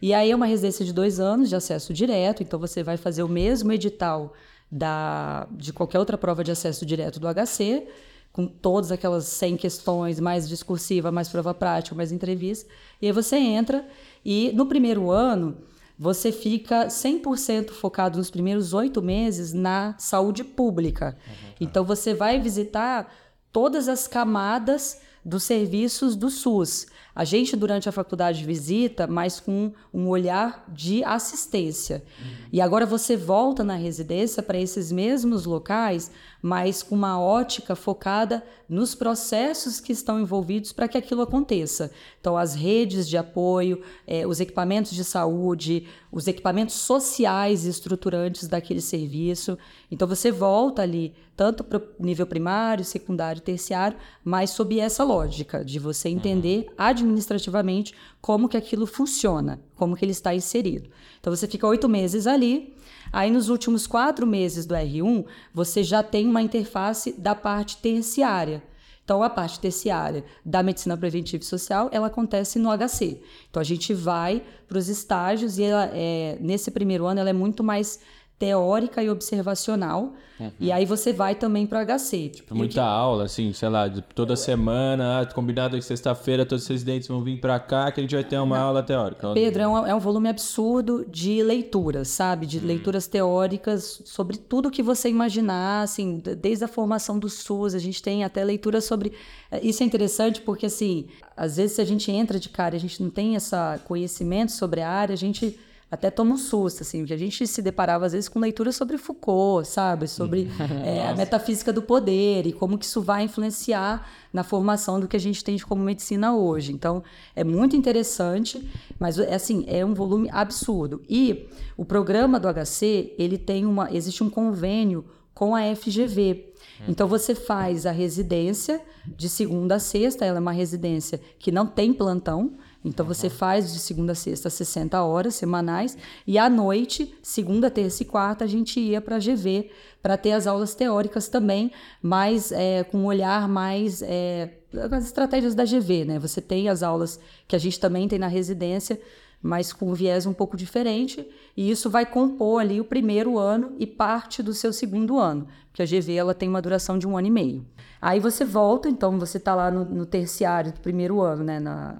E 0.00 0.12
aí 0.14 0.30
é 0.30 0.36
uma 0.36 0.46
residência 0.46 0.84
de 0.84 0.92
dois 0.92 1.20
anos 1.20 1.48
de 1.48 1.56
acesso 1.56 1.92
direto, 1.92 2.42
então 2.42 2.58
você 2.58 2.82
vai 2.82 2.96
fazer 2.96 3.22
o 3.22 3.28
mesmo 3.28 3.72
edital 3.72 4.32
da, 4.70 5.46
de 5.52 5.72
qualquer 5.72 5.98
outra 5.98 6.18
prova 6.18 6.42
de 6.42 6.50
acesso 6.50 6.84
direto 6.84 7.20
do 7.20 7.28
HC, 7.28 7.86
com 8.32 8.46
todas 8.46 8.90
aquelas 8.90 9.24
100 9.26 9.56
questões, 9.56 10.18
mais 10.18 10.48
discursiva, 10.48 11.12
mais 11.12 11.28
prova 11.28 11.54
prática, 11.54 11.94
mais 11.94 12.10
entrevista. 12.10 12.68
E 13.00 13.06
aí 13.06 13.12
você 13.12 13.36
entra 13.36 13.86
e 14.24 14.50
no 14.54 14.66
primeiro 14.66 15.10
ano 15.10 15.56
você 15.98 16.32
fica 16.32 16.86
100% 16.88 17.70
focado 17.70 18.18
nos 18.18 18.30
primeiros 18.30 18.72
oito 18.72 19.00
meses 19.00 19.52
na 19.52 19.94
saúde 19.98 20.42
pública. 20.42 21.16
Uhum, 21.26 21.54
Então, 21.60 21.84
você 21.84 22.12
vai 22.12 22.40
visitar 22.40 23.12
todas 23.52 23.88
as 23.88 24.08
camadas 24.08 25.00
dos 25.24 25.44
serviços 25.44 26.16
do 26.16 26.28
SUS. 26.28 26.86
A 27.14 27.24
gente, 27.24 27.56
durante 27.56 27.88
a 27.88 27.92
faculdade, 27.92 28.44
visita, 28.44 29.06
mas 29.06 29.38
com 29.38 29.72
um 29.92 30.08
olhar 30.08 30.64
de 30.68 31.04
assistência. 31.04 32.02
Uhum. 32.18 32.34
E 32.52 32.60
agora 32.60 32.84
você 32.84 33.16
volta 33.16 33.62
na 33.62 33.76
residência 33.76 34.42
para 34.42 34.58
esses 34.58 34.90
mesmos 34.90 35.44
locais, 35.44 36.10
mas 36.42 36.82
com 36.82 36.94
uma 36.94 37.18
ótica 37.18 37.74
focada 37.74 38.44
nos 38.68 38.94
processos 38.94 39.80
que 39.80 39.92
estão 39.92 40.20
envolvidos 40.20 40.72
para 40.72 40.88
que 40.88 40.98
aquilo 40.98 41.22
aconteça. 41.22 41.90
Então, 42.20 42.36
as 42.36 42.54
redes 42.54 43.08
de 43.08 43.16
apoio, 43.16 43.80
eh, 44.06 44.26
os 44.26 44.40
equipamentos 44.40 44.92
de 44.92 45.04
saúde, 45.04 45.86
os 46.12 46.26
equipamentos 46.26 46.74
sociais 46.74 47.64
e 47.64 47.70
estruturantes 47.70 48.46
daquele 48.46 48.80
serviço. 48.80 49.56
Então, 49.90 50.06
você 50.06 50.30
volta 50.30 50.82
ali, 50.82 51.14
tanto 51.36 51.64
para 51.64 51.78
o 51.78 52.04
nível 52.04 52.26
primário, 52.26 52.84
secundário, 52.84 53.40
terciário, 53.40 53.96
mas 54.22 54.50
sob 54.50 54.78
essa 54.78 55.02
lógica 55.02 55.64
de 55.64 55.78
você 55.78 56.08
entender 56.08 56.66
administrativamente 57.04 57.94
como 58.20 58.48
que 58.48 58.56
aquilo 58.56 58.86
funciona, 58.86 59.60
como 59.76 59.96
que 59.96 60.04
ele 60.04 60.12
está 60.12 60.34
inserido. 60.34 60.90
Então, 61.20 61.34
você 61.34 61.46
fica 61.46 61.66
oito 61.66 61.88
meses 61.88 62.26
ali 62.26 62.74
Aí, 63.14 63.30
nos 63.30 63.48
últimos 63.48 63.86
quatro 63.86 64.26
meses 64.26 64.66
do 64.66 64.74
R1, 64.74 65.24
você 65.52 65.84
já 65.84 66.02
tem 66.02 66.26
uma 66.26 66.42
interface 66.42 67.12
da 67.12 67.32
parte 67.32 67.76
terciária. 67.76 68.60
Então, 69.04 69.22
a 69.22 69.28
parte 69.28 69.60
terciária 69.60 70.24
da 70.44 70.64
medicina 70.64 70.96
preventiva 70.96 71.42
e 71.42 71.46
social, 71.46 71.88
ela 71.92 72.08
acontece 72.08 72.58
no 72.58 72.70
HC. 72.70 73.20
Então, 73.48 73.60
a 73.60 73.64
gente 73.64 73.92
vai 73.92 74.42
para 74.66 74.78
os 74.78 74.88
estágios 74.88 75.58
e 75.58 75.62
ela, 75.62 75.90
é, 75.92 76.38
nesse 76.40 76.70
primeiro 76.72 77.06
ano 77.06 77.20
ela 77.20 77.30
é 77.30 77.34
muito 77.34 77.62
mais 77.62 78.00
teórica 78.38 79.02
e 79.02 79.08
observacional. 79.08 80.12
Uhum. 80.38 80.50
E 80.58 80.72
aí 80.72 80.84
você 80.84 81.12
vai 81.12 81.36
também 81.36 81.64
para 81.64 81.84
HC. 81.84 82.28
Tipo, 82.28 82.56
muita 82.56 82.74
que... 82.74 82.80
aula, 82.80 83.24
assim, 83.24 83.52
sei 83.52 83.68
lá, 83.68 83.88
toda 83.88 84.34
semana, 84.34 85.20
ah, 85.20 85.26
combinado 85.26 85.76
que 85.76 85.82
sexta-feira 85.82 86.44
todos 86.44 86.64
os 86.64 86.68
residentes 86.68 87.06
vão 87.06 87.22
vir 87.22 87.40
para 87.40 87.60
cá, 87.60 87.92
que 87.92 88.00
a 88.00 88.02
gente 88.02 88.14
vai 88.14 88.24
ter 88.24 88.36
uma 88.38 88.58
Não. 88.58 88.66
aula 88.66 88.82
teórica. 88.82 89.32
Pedro, 89.32 89.62
é 89.62 89.68
um, 89.68 89.86
é 89.86 89.94
um, 89.94 90.00
volume 90.00 90.28
absurdo 90.28 91.06
de 91.08 91.40
leituras, 91.42 92.08
sabe? 92.08 92.46
De 92.46 92.58
hum. 92.58 92.66
leituras 92.66 93.06
teóricas 93.06 94.02
sobre 94.04 94.36
tudo 94.36 94.72
que 94.72 94.82
você 94.82 95.08
imaginar, 95.08 95.82
assim, 95.82 96.20
desde 96.40 96.64
a 96.64 96.68
formação 96.68 97.16
do 97.16 97.28
SUS, 97.28 97.74
a 97.74 97.78
gente 97.78 98.02
tem 98.02 98.24
até 98.24 98.42
leituras 98.42 98.84
sobre... 98.84 99.12
Eh, 99.52 99.60
isso 99.62 99.84
é 99.84 99.86
interessante 99.86 100.40
porque, 100.40 100.66
assim, 100.66 101.06
às 101.36 101.56
vezes 101.56 101.76
se 101.76 101.80
a 101.80 101.84
gente 101.84 102.10
entra 102.10 102.40
de 102.40 102.48
cara 102.48 102.74
e 102.74 102.78
a 102.78 102.80
gente 102.80 103.00
não 103.00 103.10
tem 103.10 103.36
esse 103.36 103.54
conhecimento 103.84 104.50
sobre 104.50 104.80
a 104.80 104.90
área, 104.90 105.12
a 105.12 105.16
gente 105.16 105.56
até 105.94 106.10
toma 106.10 106.34
um 106.34 106.36
susto, 106.36 106.82
assim, 106.82 106.98
porque 106.98 107.14
a 107.14 107.18
gente 107.18 107.46
se 107.46 107.62
deparava 107.62 108.04
às 108.04 108.12
vezes 108.12 108.28
com 108.28 108.40
leituras 108.40 108.74
sobre 108.74 108.98
Foucault, 108.98 109.66
sabe? 109.66 110.08
Sobre 110.08 110.50
é, 110.84 111.06
a 111.08 111.14
metafísica 111.14 111.72
do 111.72 111.82
poder 111.82 112.46
e 112.46 112.52
como 112.52 112.76
que 112.76 112.84
isso 112.84 113.00
vai 113.00 113.24
influenciar 113.24 114.06
na 114.32 114.42
formação 114.42 114.98
do 114.98 115.06
que 115.06 115.16
a 115.16 115.20
gente 115.20 115.44
tem 115.44 115.56
como 115.58 115.82
medicina 115.82 116.34
hoje. 116.34 116.72
Então, 116.72 117.02
é 117.36 117.44
muito 117.44 117.76
interessante, 117.76 118.68
mas 118.98 119.18
é 119.18 119.34
assim, 119.34 119.64
é 119.68 119.84
um 119.84 119.94
volume 119.94 120.28
absurdo. 120.32 121.00
E 121.08 121.48
o 121.76 121.84
programa 121.84 122.40
do 122.40 122.48
HC, 122.48 123.14
ele 123.16 123.38
tem 123.38 123.64
uma, 123.64 123.94
existe 123.94 124.22
um 124.24 124.28
convênio 124.28 125.04
com 125.32 125.54
a 125.54 125.62
FGV. 125.74 126.52
Então 126.88 127.06
você 127.06 127.34
faz 127.34 127.86
a 127.86 127.90
residência 127.90 128.80
de 129.06 129.28
segunda 129.28 129.76
a 129.76 129.78
sexta, 129.78 130.24
ela 130.24 130.38
é 130.38 130.40
uma 130.40 130.52
residência 130.52 131.20
que 131.38 131.52
não 131.52 131.66
tem 131.66 131.92
plantão, 131.92 132.54
então 132.84 133.06
você 133.06 133.30
faz 133.30 133.72
de 133.72 133.78
segunda 133.78 134.12
a 134.12 134.14
sexta 134.14 134.50
60 134.50 135.02
horas 135.02 135.34
semanais 135.34 135.96
e 136.26 136.38
à 136.38 136.50
noite, 136.50 137.14
segunda, 137.22 137.70
terça 137.70 138.02
e 138.02 138.06
quarta, 138.06 138.44
a 138.44 138.48
gente 138.48 138.78
ia 138.78 139.00
para 139.00 139.16
a 139.16 139.18
GV 139.18 139.70
para 140.02 140.18
ter 140.18 140.32
as 140.32 140.46
aulas 140.46 140.74
teóricas 140.74 141.28
também, 141.28 141.72
mas 142.02 142.52
é, 142.52 142.84
com 142.84 142.98
um 142.98 143.06
olhar 143.06 143.48
mais 143.48 144.02
é, 144.02 144.58
as 144.92 145.06
estratégias 145.06 145.54
da 145.54 145.64
GV, 145.64 146.04
né? 146.04 146.18
Você 146.18 146.42
tem 146.42 146.68
as 146.68 146.82
aulas 146.82 147.18
que 147.48 147.56
a 147.56 147.58
gente 147.58 147.80
também 147.80 148.06
tem 148.06 148.18
na 148.18 148.26
residência, 148.26 149.00
mas 149.40 149.72
com 149.72 149.90
um 149.90 149.94
viés 149.94 150.26
um 150.26 150.32
pouco 150.32 150.56
diferente, 150.56 151.26
e 151.56 151.70
isso 151.70 151.90
vai 151.90 152.06
compor 152.06 152.60
ali 152.60 152.80
o 152.80 152.84
primeiro 152.84 153.38
ano 153.38 153.74
e 153.78 153.86
parte 153.86 154.42
do 154.42 154.54
seu 154.54 154.72
segundo 154.72 155.18
ano, 155.18 155.46
porque 155.68 155.82
a 155.82 155.86
GV 155.86 156.14
ela 156.14 156.34
tem 156.34 156.48
uma 156.48 156.62
duração 156.62 156.98
de 156.98 157.06
um 157.06 157.16
ano 157.16 157.26
e 157.26 157.30
meio. 157.30 157.66
Aí 158.00 158.20
você 158.20 158.44
volta, 158.44 158.88
então 158.88 159.18
você 159.18 159.38
está 159.38 159.54
lá 159.54 159.70
no, 159.70 159.84
no, 159.84 160.06
terciário 160.06 160.72
do 160.72 160.80
primeiro 160.80 161.20
ano, 161.20 161.44
né, 161.44 161.60
na, 161.60 161.96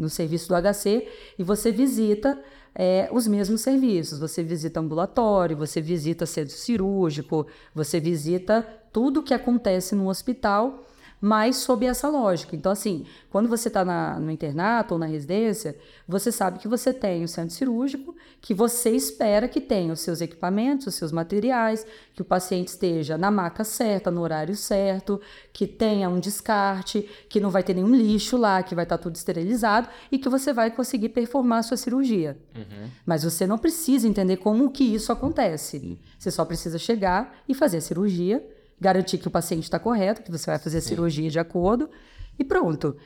no 0.00 0.08
serviço 0.08 0.48
do 0.48 0.54
HC, 0.54 1.06
e 1.38 1.44
você 1.44 1.70
visita 1.70 2.40
é, 2.74 3.08
os 3.12 3.26
mesmos 3.26 3.60
serviços. 3.60 4.18
Você 4.18 4.42
visita 4.42 4.80
ambulatório, 4.80 5.56
você 5.56 5.80
visita 5.80 6.26
centro 6.26 6.54
cirúrgico, 6.54 7.46
você 7.74 8.00
visita 8.00 8.66
tudo 8.92 9.22
que 9.22 9.34
acontece 9.34 9.94
no 9.94 10.08
hospital, 10.08 10.84
mas 11.20 11.56
sob 11.56 11.84
essa 11.84 12.08
lógica. 12.08 12.56
Então, 12.56 12.72
assim, 12.72 13.04
quando 13.28 13.48
você 13.48 13.68
está 13.68 13.84
no 14.18 14.30
internato 14.30 14.94
ou 14.94 14.98
na 14.98 15.06
residência, 15.06 15.76
você 16.08 16.32
sabe 16.32 16.58
que 16.58 16.66
você 16.66 16.92
tem 16.92 17.22
o 17.22 17.28
centro 17.28 17.54
cirúrgico, 17.54 18.16
que 18.40 18.54
você 18.54 18.90
espera 18.90 19.46
que 19.46 19.60
tenha 19.60 19.92
os 19.92 20.00
seus 20.00 20.20
equipamentos, 20.22 20.86
os 20.86 20.94
seus 20.94 21.12
materiais, 21.12 21.86
que 22.14 22.22
o 22.22 22.24
paciente 22.24 22.68
esteja 22.68 23.18
na 23.18 23.30
maca 23.30 23.64
certa, 23.64 24.10
no 24.10 24.22
horário 24.22 24.56
certo, 24.56 25.20
que 25.52 25.66
tenha 25.66 26.08
um 26.08 26.18
descarte, 26.18 27.08
que 27.28 27.38
não 27.38 27.50
vai 27.50 27.62
ter 27.62 27.74
nenhum 27.74 27.94
lixo 27.94 28.38
lá, 28.38 28.62
que 28.62 28.74
vai 28.74 28.84
estar 28.84 28.96
tá 28.96 29.02
tudo 29.02 29.16
esterilizado 29.16 29.88
e 30.10 30.18
que 30.18 30.28
você 30.28 30.52
vai 30.52 30.70
conseguir 30.70 31.10
performar 31.10 31.58
a 31.58 31.62
sua 31.62 31.76
cirurgia. 31.76 32.38
Uhum. 32.56 32.88
Mas 33.04 33.24
você 33.24 33.46
não 33.46 33.58
precisa 33.58 34.08
entender 34.08 34.38
como 34.38 34.70
que 34.70 34.84
isso 34.84 35.12
acontece. 35.12 35.98
Você 36.18 36.30
só 36.30 36.44
precisa 36.46 36.78
chegar 36.78 37.42
e 37.46 37.54
fazer 37.54 37.78
a 37.78 37.82
cirurgia 37.82 38.42
garantir 38.80 39.18
que 39.18 39.28
o 39.28 39.30
paciente 39.30 39.64
está 39.64 39.78
correto, 39.78 40.22
que 40.22 40.30
você 40.30 40.46
vai 40.50 40.58
fazer 40.58 40.78
a 40.78 40.82
cirurgia 40.82 41.28
de 41.28 41.38
acordo 41.38 41.90
e 42.38 42.44
pronto. 42.44 42.96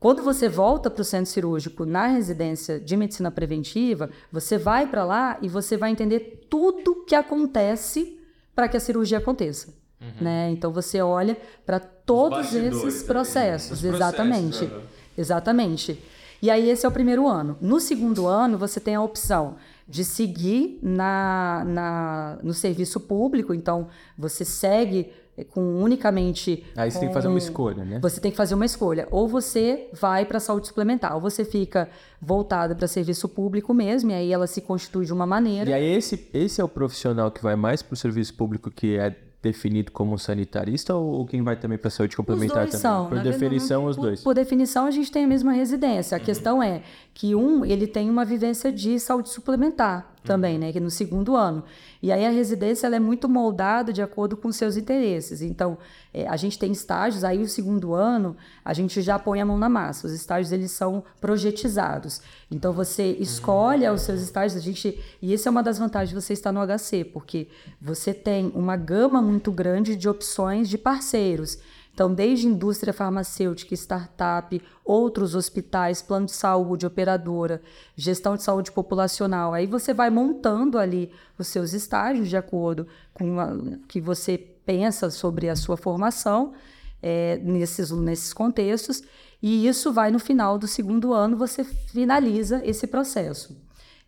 Quando 0.00 0.22
você 0.22 0.48
volta 0.48 0.90
para 0.90 1.02
o 1.02 1.04
centro 1.04 1.30
cirúrgico 1.30 1.84
na 1.84 2.08
residência 2.08 2.80
de 2.80 2.96
medicina 2.96 3.30
preventiva, 3.30 4.10
você 4.32 4.58
vai 4.58 4.86
para 4.86 5.04
lá 5.04 5.38
e 5.40 5.48
você 5.48 5.76
vai 5.76 5.90
entender 5.90 6.46
tudo 6.50 7.04
que 7.04 7.14
acontece 7.14 8.18
para 8.54 8.66
que 8.66 8.76
a 8.76 8.80
cirurgia 8.80 9.18
aconteça. 9.18 9.68
Uhum. 10.00 10.24
Né? 10.24 10.50
Então 10.50 10.72
você 10.72 11.00
olha 11.00 11.36
para 11.64 11.78
todos 11.78 12.52
esses 12.52 13.04
processos, 13.04 13.84
exatamente. 13.84 14.66
Processos, 14.66 15.02
Exatamente. 15.16 16.02
E 16.40 16.50
aí 16.50 16.68
esse 16.68 16.84
é 16.84 16.88
o 16.88 16.92
primeiro 16.92 17.28
ano. 17.28 17.56
No 17.60 17.78
segundo 17.78 18.26
ano, 18.26 18.58
você 18.58 18.80
tem 18.80 18.94
a 18.94 19.02
opção 19.02 19.56
de 19.92 20.06
seguir 20.06 20.78
na, 20.82 21.64
na, 21.66 22.38
no 22.42 22.54
serviço 22.54 22.98
público, 22.98 23.52
então 23.52 23.88
você 24.16 24.42
segue 24.42 25.12
com 25.50 25.82
unicamente. 25.82 26.64
Aí 26.74 26.90
você 26.90 26.94
com, 26.94 27.00
tem 27.00 27.08
que 27.10 27.14
fazer 27.14 27.28
uma 27.28 27.36
escolha, 27.36 27.84
né? 27.84 27.98
Você 28.00 28.18
tem 28.18 28.30
que 28.30 28.36
fazer 28.38 28.54
uma 28.54 28.64
escolha. 28.64 29.06
Ou 29.10 29.28
você 29.28 29.90
vai 29.92 30.24
para 30.24 30.38
a 30.38 30.40
saúde 30.40 30.66
suplementar, 30.66 31.14
ou 31.14 31.20
você 31.20 31.44
fica 31.44 31.90
voltada 32.18 32.74
para 32.74 32.88
serviço 32.88 33.28
público 33.28 33.74
mesmo, 33.74 34.10
e 34.12 34.14
aí 34.14 34.32
ela 34.32 34.46
se 34.46 34.62
constitui 34.62 35.04
de 35.04 35.12
uma 35.12 35.26
maneira. 35.26 35.68
E 35.68 35.74
aí 35.74 35.84
esse, 35.84 36.26
esse 36.32 36.58
é 36.58 36.64
o 36.64 36.68
profissional 36.68 37.30
que 37.30 37.42
vai 37.42 37.54
mais 37.54 37.82
para 37.82 37.92
o 37.92 37.96
serviço 37.96 38.32
público, 38.32 38.70
que 38.70 38.96
é 38.96 39.14
definido 39.42 39.90
como 39.90 40.16
sanitarista 40.18 40.94
ou 40.94 41.26
quem 41.26 41.42
vai 41.42 41.56
também 41.56 41.76
para 41.76 41.90
saúde 41.90 42.16
complementar 42.16 42.66
também? 42.66 42.80
São. 42.80 43.08
Por 43.08 43.18
definição, 43.20 43.84
verdade, 43.84 43.90
os 43.90 43.96
dois. 43.96 44.20
Por, 44.20 44.24
por, 44.30 44.34
definição, 44.34 44.86
a 44.86 44.90
gente 44.90 45.10
tem 45.10 45.24
a 45.24 45.26
mesma 45.26 45.52
residência. 45.52 46.16
A 46.16 46.20
uhum. 46.20 46.24
questão 46.24 46.62
é 46.62 46.82
que 47.12 47.34
um, 47.34 47.64
ele 47.64 47.86
tem 47.86 48.08
uma 48.08 48.24
vivência 48.24 48.72
de 48.72 48.98
saúde 49.00 49.28
suplementar 49.30 50.11
também, 50.22 50.58
né? 50.58 50.72
Que 50.72 50.80
no 50.80 50.90
segundo 50.90 51.36
ano. 51.36 51.64
E 52.02 52.10
aí 52.10 52.24
a 52.24 52.30
residência 52.30 52.86
ela 52.86 52.96
é 52.96 53.00
muito 53.00 53.28
moldada 53.28 53.92
de 53.92 54.02
acordo 54.02 54.36
com 54.36 54.50
seus 54.52 54.76
interesses. 54.76 55.42
Então, 55.42 55.78
é, 56.12 56.26
a 56.26 56.36
gente 56.36 56.58
tem 56.58 56.72
estágios, 56.72 57.24
aí 57.24 57.42
o 57.42 57.48
segundo 57.48 57.94
ano 57.94 58.36
a 58.64 58.72
gente 58.72 59.00
já 59.02 59.18
põe 59.18 59.40
a 59.40 59.46
mão 59.46 59.58
na 59.58 59.68
massa. 59.68 60.06
Os 60.06 60.12
estágios 60.12 60.52
eles 60.52 60.70
são 60.70 61.02
projetizados. 61.20 62.20
Então 62.50 62.72
você 62.72 63.12
escolhe 63.18 63.88
os 63.88 64.02
seus 64.02 64.20
estágios, 64.20 64.60
a 64.60 64.64
gente 64.64 64.98
e 65.20 65.32
essa 65.32 65.48
é 65.48 65.50
uma 65.50 65.62
das 65.62 65.78
vantagens 65.78 66.10
de 66.10 66.14
você 66.14 66.32
estar 66.32 66.52
no 66.52 66.60
HC, 66.60 67.04
porque 67.12 67.48
você 67.80 68.12
tem 68.12 68.52
uma 68.54 68.76
gama 68.76 69.22
muito 69.22 69.50
grande 69.50 69.96
de 69.96 70.08
opções 70.08 70.68
de 70.68 70.78
parceiros. 70.78 71.58
Então, 71.94 72.12
desde 72.12 72.46
indústria 72.46 72.92
farmacêutica, 72.92 73.74
startup, 73.74 74.60
outros 74.82 75.34
hospitais, 75.34 76.00
plano 76.00 76.26
de 76.26 76.32
saúde, 76.32 76.86
operadora, 76.86 77.60
gestão 77.94 78.34
de 78.34 78.42
saúde 78.42 78.72
populacional. 78.72 79.52
Aí 79.52 79.66
você 79.66 79.92
vai 79.92 80.08
montando 80.08 80.78
ali 80.78 81.12
os 81.38 81.48
seus 81.48 81.74
estágios 81.74 82.28
de 82.28 82.36
acordo 82.36 82.86
com 83.12 83.36
o 83.36 83.78
que 83.86 84.00
você 84.00 84.38
pensa 84.38 85.10
sobre 85.10 85.50
a 85.50 85.56
sua 85.56 85.76
formação 85.76 86.54
é, 87.02 87.38
nesses, 87.42 87.90
nesses 87.90 88.32
contextos. 88.32 89.02
E 89.42 89.66
isso 89.66 89.92
vai 89.92 90.10
no 90.10 90.18
final 90.18 90.56
do 90.56 90.66
segundo 90.66 91.12
ano, 91.12 91.36
você 91.36 91.62
finaliza 91.62 92.62
esse 92.64 92.86
processo. 92.86 93.54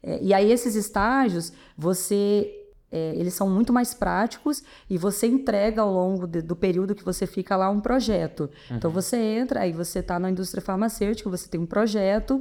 É, 0.02 0.22
e 0.22 0.32
aí, 0.32 0.50
esses 0.50 0.74
estágios, 0.74 1.52
você 1.76 2.63
é, 2.94 3.12
eles 3.16 3.34
são 3.34 3.50
muito 3.50 3.72
mais 3.72 3.92
práticos 3.92 4.62
e 4.88 4.96
você 4.96 5.26
entrega 5.26 5.82
ao 5.82 5.92
longo 5.92 6.28
de, 6.28 6.40
do 6.40 6.54
período 6.54 6.94
que 6.94 7.04
você 7.04 7.26
fica 7.26 7.56
lá 7.56 7.68
um 7.68 7.80
projeto. 7.80 8.48
Uhum. 8.70 8.76
Então 8.76 8.88
você 8.88 9.16
entra, 9.16 9.62
aí 9.62 9.72
você 9.72 9.98
está 9.98 10.16
na 10.16 10.30
indústria 10.30 10.62
farmacêutica, 10.62 11.28
você 11.28 11.48
tem 11.48 11.60
um 11.60 11.66
projeto 11.66 12.40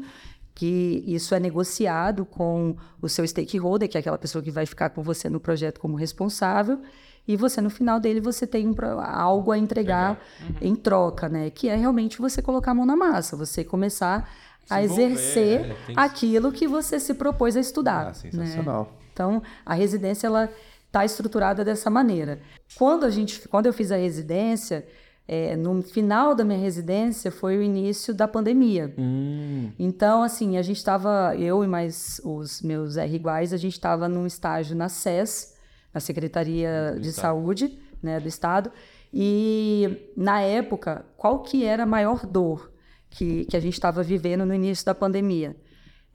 que 0.53 1.03
isso 1.07 1.33
é 1.33 1.39
negociado 1.39 2.23
com 2.23 2.75
o 3.01 3.09
seu 3.09 3.27
stakeholder, 3.27 3.89
que 3.89 3.97
é 3.97 3.99
aquela 3.99 4.19
pessoa 4.19 4.43
que 4.43 4.51
vai 4.51 4.67
ficar 4.67 4.91
com 4.91 5.01
você 5.01 5.27
no 5.27 5.39
projeto 5.39 5.79
como 5.79 5.95
responsável, 5.95 6.79
e 7.27 7.35
você 7.35 7.59
no 7.59 7.71
final 7.71 7.99
dele 7.99 8.21
você 8.21 8.45
tem 8.45 8.67
um, 8.67 8.75
algo 9.01 9.51
a 9.51 9.57
entregar 9.57 10.21
uhum. 10.39 10.55
em 10.61 10.75
troca, 10.75 11.27
né? 11.27 11.49
Que 11.49 11.67
é 11.67 11.75
realmente 11.75 12.19
você 12.19 12.43
colocar 12.43 12.71
a 12.71 12.75
mão 12.75 12.85
na 12.85 12.95
massa, 12.95 13.35
você 13.35 13.63
começar 13.63 14.29
a 14.69 14.83
exercer 14.83 15.71
é, 15.71 15.75
aquilo 15.95 16.51
que 16.51 16.67
você 16.67 16.99
se 16.99 17.15
propôs 17.15 17.57
a 17.57 17.59
estudar. 17.59 18.09
Ah, 18.09 18.13
sensacional. 18.13 18.83
Né? 18.83 19.02
Então, 19.13 19.41
a 19.65 19.73
residência 19.73 20.27
ela 20.27 20.49
está 20.87 21.05
estruturada 21.05 21.63
dessa 21.63 21.89
maneira. 21.89 22.39
Quando 22.75 23.05
a 23.05 23.09
gente, 23.09 23.47
quando 23.47 23.67
eu 23.67 23.73
fiz 23.73 23.91
a 23.91 23.95
residência, 23.95 24.85
é, 25.27 25.55
no 25.55 25.81
final 25.81 26.35
da 26.35 26.43
minha 26.43 26.59
residência 26.59 27.31
foi 27.31 27.57
o 27.57 27.61
início 27.61 28.13
da 28.13 28.27
pandemia. 28.27 28.93
Hum. 28.97 29.71
Então, 29.79 30.21
assim, 30.21 30.57
a 30.57 30.61
gente 30.61 30.77
estava, 30.77 31.35
eu 31.37 31.63
e 31.63 31.67
mais 31.67 32.19
os 32.23 32.61
meus 32.61 32.97
R 32.97 33.15
iguais, 33.15 33.53
a 33.53 33.57
gente 33.57 33.73
estava 33.73 34.09
num 34.09 34.25
estágio 34.25 34.75
na 34.75 34.89
SES, 34.89 35.55
na 35.93 35.99
Secretaria 35.99 36.97
de 36.99 37.11
Saúde 37.11 37.79
né, 38.01 38.19
do 38.19 38.27
Estado, 38.27 38.71
e 39.13 40.09
na 40.17 40.41
época, 40.41 41.05
qual 41.15 41.43
que 41.43 41.63
era 41.63 41.83
a 41.83 41.85
maior 41.85 42.25
dor 42.25 42.71
que, 43.09 43.45
que 43.45 43.55
a 43.55 43.59
gente 43.59 43.73
estava 43.73 44.01
vivendo 44.01 44.45
no 44.45 44.53
início 44.53 44.85
da 44.85 44.95
pandemia? 44.95 45.55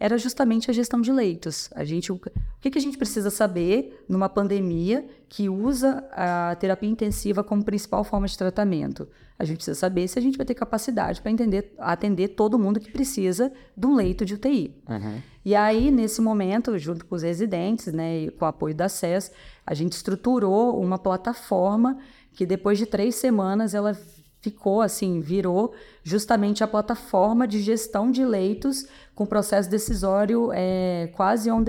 Era 0.01 0.16
justamente 0.16 0.70
a 0.70 0.74
gestão 0.74 1.01
de 1.01 1.11
leitos. 1.11 1.70
A 1.74 1.84
gente, 1.84 2.12
o 2.12 2.20
que, 2.61 2.70
que 2.70 2.78
a 2.78 2.80
gente 2.80 2.96
precisa 2.96 3.30
saber 3.30 4.05
numa 4.09 4.28
pandemia 4.28 5.05
que 5.28 5.49
usa 5.49 6.05
a 6.12 6.55
terapia 6.57 6.88
intensiva 6.88 7.42
como 7.42 7.64
principal 7.64 8.05
forma 8.05 8.26
de 8.26 8.38
tratamento? 8.38 9.09
A 9.38 9.44
gente 9.44 9.57
precisa 9.57 9.78
saber 9.78 10.07
se 10.09 10.18
a 10.18 10.22
gente 10.22 10.36
vai 10.36 10.46
ter 10.46 10.55
capacidade 10.55 11.20
para 11.20 11.32
atender 11.78 12.28
todo 12.28 12.59
mundo 12.59 12.80
que 12.80 12.90
precisa 12.90 13.53
de 13.76 13.86
um 13.86 13.94
leito 13.94 14.24
de 14.24 14.34
UTI. 14.34 14.74
Uhum. 14.88 15.22
E 15.44 15.55
aí, 15.55 15.90
nesse 15.90 16.20
momento, 16.20 16.76
junto 16.78 17.07
com 17.07 17.14
os 17.14 17.22
residentes, 17.22 17.92
né, 17.92 18.24
e 18.24 18.30
com 18.30 18.44
o 18.44 18.49
apoio 18.49 18.74
da 18.74 18.88
SES, 18.88 19.30
a 19.64 19.74
gente 19.74 19.92
estruturou 19.92 20.80
uma 20.80 20.99
plataforma 20.99 21.99
que 22.32 22.44
depois 22.44 22.78
de 22.78 22.86
três 22.86 23.14
semanas 23.14 23.74
ela 23.74 23.96
ficou 24.40 24.80
assim, 24.80 25.20
virou 25.20 25.74
justamente 26.03 26.62
a 26.62 26.68
plataforma 26.68 27.46
de 27.46 27.61
gestão 27.61 28.11
de 28.11 28.24
leitos 28.24 28.86
com 29.19 29.27
processo 29.27 29.69
decisório 29.69 30.53
é, 30.53 31.11
quase, 31.12 31.51
on 31.51 31.64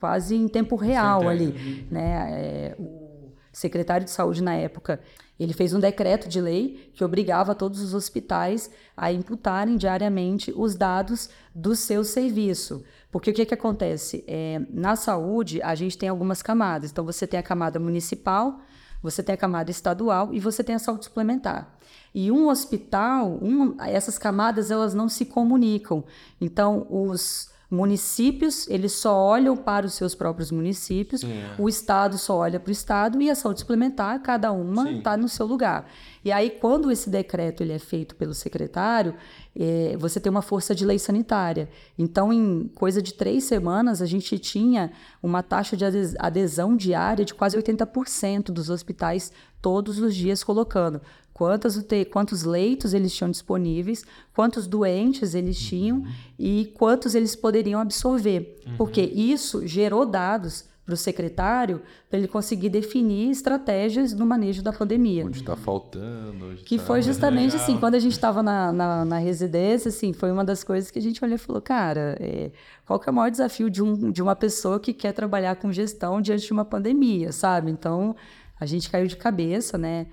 quase 0.00 0.34
em 0.34 0.48
tempo 0.48 0.74
real 0.74 1.28
ali. 1.28 1.86
Né? 1.88 2.30
É, 2.32 2.76
o 2.76 3.30
secretário 3.52 4.04
de 4.04 4.10
saúde 4.10 4.42
na 4.42 4.56
época 4.56 4.98
ele 5.38 5.52
fez 5.52 5.72
um 5.72 5.78
decreto 5.78 6.28
de 6.28 6.40
lei 6.40 6.90
que 6.92 7.04
obrigava 7.04 7.54
todos 7.54 7.80
os 7.80 7.94
hospitais 7.94 8.68
a 8.96 9.12
imputarem 9.12 9.76
diariamente 9.76 10.52
os 10.56 10.74
dados 10.74 11.30
do 11.54 11.76
seu 11.76 12.02
serviço. 12.02 12.82
Porque 13.08 13.30
o 13.30 13.34
que, 13.34 13.46
que 13.46 13.54
acontece? 13.54 14.24
É, 14.26 14.60
na 14.68 14.96
saúde, 14.96 15.62
a 15.62 15.76
gente 15.76 15.96
tem 15.96 16.08
algumas 16.08 16.42
camadas. 16.42 16.90
Então, 16.90 17.04
você 17.04 17.24
tem 17.24 17.38
a 17.38 17.42
camada 17.42 17.78
municipal, 17.78 18.58
você 19.00 19.22
tem 19.22 19.34
a 19.34 19.38
camada 19.38 19.70
estadual 19.70 20.34
e 20.34 20.40
você 20.40 20.64
tem 20.64 20.74
a 20.74 20.80
saúde 20.80 21.04
suplementar. 21.04 21.78
E 22.14 22.30
um 22.30 22.48
hospital, 22.48 23.38
um, 23.42 23.74
essas 23.80 24.16
camadas 24.16 24.70
elas 24.70 24.94
não 24.94 25.08
se 25.08 25.24
comunicam. 25.24 26.04
Então, 26.40 26.86
os 26.88 27.52
municípios, 27.74 28.68
eles 28.68 28.92
só 28.92 29.16
olham 29.16 29.56
para 29.56 29.84
os 29.84 29.94
seus 29.94 30.14
próprios 30.14 30.50
municípios, 30.50 31.22
Sim. 31.22 31.42
o 31.58 31.68
Estado 31.68 32.16
só 32.16 32.36
olha 32.36 32.60
para 32.60 32.68
o 32.68 32.72
Estado 32.72 33.20
e 33.20 33.28
a 33.28 33.34
saúde 33.34 33.60
suplementar, 33.60 34.22
cada 34.22 34.52
uma 34.52 34.90
está 34.92 35.16
no 35.16 35.28
seu 35.28 35.44
lugar. 35.44 35.90
E 36.24 36.30
aí, 36.30 36.50
quando 36.50 36.90
esse 36.90 37.10
decreto 37.10 37.62
ele 37.62 37.72
é 37.72 37.78
feito 37.78 38.14
pelo 38.14 38.32
secretário, 38.32 39.14
é, 39.56 39.96
você 39.98 40.20
tem 40.20 40.30
uma 40.30 40.42
força 40.42 40.74
de 40.74 40.84
lei 40.84 40.98
sanitária. 40.98 41.68
Então, 41.98 42.32
em 42.32 42.70
coisa 42.74 43.02
de 43.02 43.12
três 43.12 43.44
semanas, 43.44 44.00
a 44.00 44.06
gente 44.06 44.38
tinha 44.38 44.92
uma 45.22 45.42
taxa 45.42 45.76
de 45.76 45.84
adesão 46.18 46.76
diária 46.76 47.24
de 47.24 47.34
quase 47.34 47.56
80% 47.56 48.46
dos 48.46 48.70
hospitais 48.70 49.32
todos 49.60 49.98
os 49.98 50.14
dias 50.14 50.44
colocando 50.44 51.00
quantas 51.34 51.76
UTI, 51.76 52.04
quantos 52.04 52.44
leitos 52.44 52.94
eles 52.94 53.12
tinham 53.12 53.30
disponíveis, 53.30 54.04
quantos 54.32 54.68
doentes 54.68 55.34
eles 55.34 55.58
tinham 55.58 55.98
uhum. 55.98 56.12
e 56.38 56.72
quantos 56.76 57.16
eles 57.16 57.34
poderiam 57.34 57.80
absorver. 57.80 58.60
Uhum. 58.64 58.76
Porque 58.76 59.02
isso 59.02 59.66
gerou 59.66 60.06
dados 60.06 60.64
para 60.84 60.94
o 60.94 60.96
secretário 60.96 61.80
para 62.10 62.18
ele 62.18 62.28
conseguir 62.28 62.68
definir 62.68 63.30
estratégias 63.30 64.12
no 64.12 64.26
manejo 64.26 64.62
da 64.62 64.72
pandemia. 64.72 65.24
Onde 65.26 65.40
está 65.40 65.56
faltando. 65.56 66.50
Onde 66.50 66.62
que 66.62 66.76
tá 66.76 66.84
foi 66.84 67.02
justamente 67.02 67.56
assim, 67.56 67.78
quando 67.78 67.94
a 67.94 67.98
gente 67.98 68.12
estava 68.12 68.42
na, 68.42 68.70
na, 68.70 69.04
na, 69.04 69.18
residência, 69.18 69.88
assim, 69.88 70.12
foi 70.12 70.30
uma 70.30 70.44
das 70.44 70.62
coisas 70.62 70.90
que 70.90 70.98
a 70.98 71.02
gente 71.02 71.24
olhou 71.24 71.36
e 71.36 71.38
falou, 71.38 71.60
cara, 71.60 72.16
é, 72.20 72.50
qual 72.86 73.00
que 73.00 73.08
é 73.08 73.12
o 73.12 73.14
maior 73.14 73.30
desafio 73.30 73.70
de, 73.70 73.82
um, 73.82 74.12
de 74.12 74.22
uma 74.22 74.36
pessoa 74.36 74.78
que 74.78 74.92
quer 74.92 75.12
trabalhar 75.12 75.56
com 75.56 75.72
gestão 75.72 76.20
diante 76.20 76.46
de 76.46 76.52
uma 76.52 76.66
pandemia, 76.66 77.32
sabe? 77.32 77.70
Então, 77.70 78.14
a 78.60 78.66
gente 78.66 78.90
caiu 78.90 79.06
de 79.06 79.16
cabeça, 79.16 79.78
né? 79.78 80.06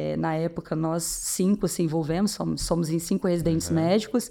É, 0.00 0.16
na 0.16 0.32
época, 0.36 0.76
nós 0.76 1.02
cinco 1.02 1.66
se 1.66 1.82
envolvemos, 1.82 2.30
somos, 2.30 2.62
somos 2.62 2.88
em 2.88 3.00
cinco 3.00 3.26
residentes 3.26 3.68
uhum. 3.68 3.74
médicos, 3.74 4.30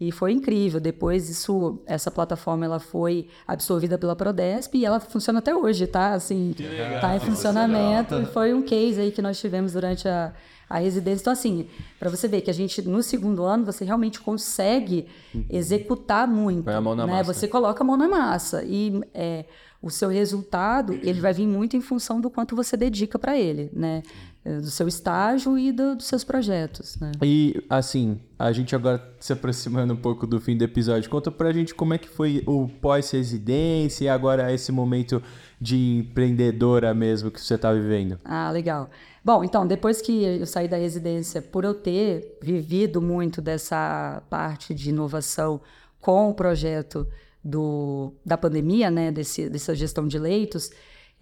e 0.00 0.12
foi 0.12 0.30
incrível. 0.30 0.78
Depois, 0.78 1.28
isso, 1.28 1.80
essa 1.84 2.12
plataforma 2.12 2.64
ela 2.64 2.78
foi 2.78 3.26
absorvida 3.44 3.98
pela 3.98 4.14
Prodesp 4.14 4.76
e 4.76 4.84
ela 4.84 5.00
funciona 5.00 5.40
até 5.40 5.52
hoje, 5.52 5.88
tá? 5.88 6.12
Assim, 6.12 6.54
tá 7.00 7.16
em 7.16 7.18
funcionamento. 7.18 8.14
E 8.20 8.26
foi 8.26 8.54
um 8.54 8.62
case 8.62 9.00
aí 9.00 9.10
que 9.10 9.20
nós 9.20 9.40
tivemos 9.40 9.72
durante 9.72 10.06
a, 10.06 10.32
a 10.68 10.78
residência. 10.78 11.22
Então, 11.22 11.32
assim, 11.32 11.66
para 11.98 12.08
você 12.08 12.28
ver 12.28 12.42
que 12.42 12.50
a 12.50 12.54
gente, 12.54 12.80
no 12.82 13.02
segundo 13.02 13.42
ano, 13.42 13.64
você 13.64 13.84
realmente 13.84 14.20
consegue 14.20 15.08
uhum. 15.34 15.44
executar 15.50 16.28
muito. 16.28 16.66
Põe 16.66 16.74
a 16.74 16.80
mão 16.80 16.94
na 16.94 17.04
né? 17.04 17.12
massa. 17.14 17.34
Você 17.34 17.48
coloca 17.48 17.82
a 17.82 17.84
mão 17.84 17.96
na 17.96 18.08
massa. 18.08 18.62
E 18.64 19.00
é, 19.12 19.44
o 19.82 19.90
seu 19.90 20.08
resultado, 20.08 20.92
ele 20.92 21.20
vai 21.20 21.32
vir 21.32 21.46
muito 21.46 21.76
em 21.76 21.80
função 21.80 22.20
do 22.20 22.28
quanto 22.28 22.54
você 22.54 22.76
dedica 22.76 23.18
para 23.18 23.38
ele, 23.38 23.70
né? 23.72 24.02
É, 24.42 24.56
do 24.56 24.70
seu 24.70 24.88
estágio 24.88 25.58
e 25.58 25.70
do, 25.70 25.94
dos 25.96 26.06
seus 26.06 26.24
projetos, 26.24 26.98
né? 26.98 27.12
E, 27.22 27.62
assim, 27.68 28.18
a 28.38 28.50
gente 28.52 28.74
agora 28.74 29.14
se 29.20 29.34
aproximando 29.34 29.92
um 29.92 29.96
pouco 29.98 30.26
do 30.26 30.40
fim 30.40 30.56
do 30.56 30.64
episódio, 30.64 31.10
conta 31.10 31.30
pra 31.30 31.52
gente 31.52 31.74
como 31.74 31.92
é 31.92 31.98
que 31.98 32.08
foi 32.08 32.42
o 32.46 32.66
pós-residência 32.66 34.06
e 34.06 34.08
agora 34.08 34.50
esse 34.50 34.72
momento 34.72 35.22
de 35.60 35.98
empreendedora 35.98 36.94
mesmo 36.94 37.30
que 37.30 37.38
você 37.38 37.58
tá 37.58 37.70
vivendo. 37.70 38.18
Ah, 38.24 38.50
legal. 38.50 38.88
Bom, 39.22 39.44
então, 39.44 39.66
depois 39.66 40.00
que 40.00 40.24
eu 40.24 40.46
saí 40.46 40.66
da 40.66 40.78
residência, 40.78 41.42
por 41.42 41.62
eu 41.62 41.74
ter 41.74 42.38
vivido 42.42 43.02
muito 43.02 43.42
dessa 43.42 44.22
parte 44.30 44.72
de 44.72 44.88
inovação 44.88 45.60
com 46.00 46.30
o 46.30 46.34
projeto 46.34 47.06
do, 47.44 48.14
da 48.24 48.38
pandemia, 48.38 48.90
né, 48.90 49.12
desse, 49.12 49.50
dessa 49.50 49.74
gestão 49.74 50.08
de 50.08 50.18
leitos, 50.18 50.70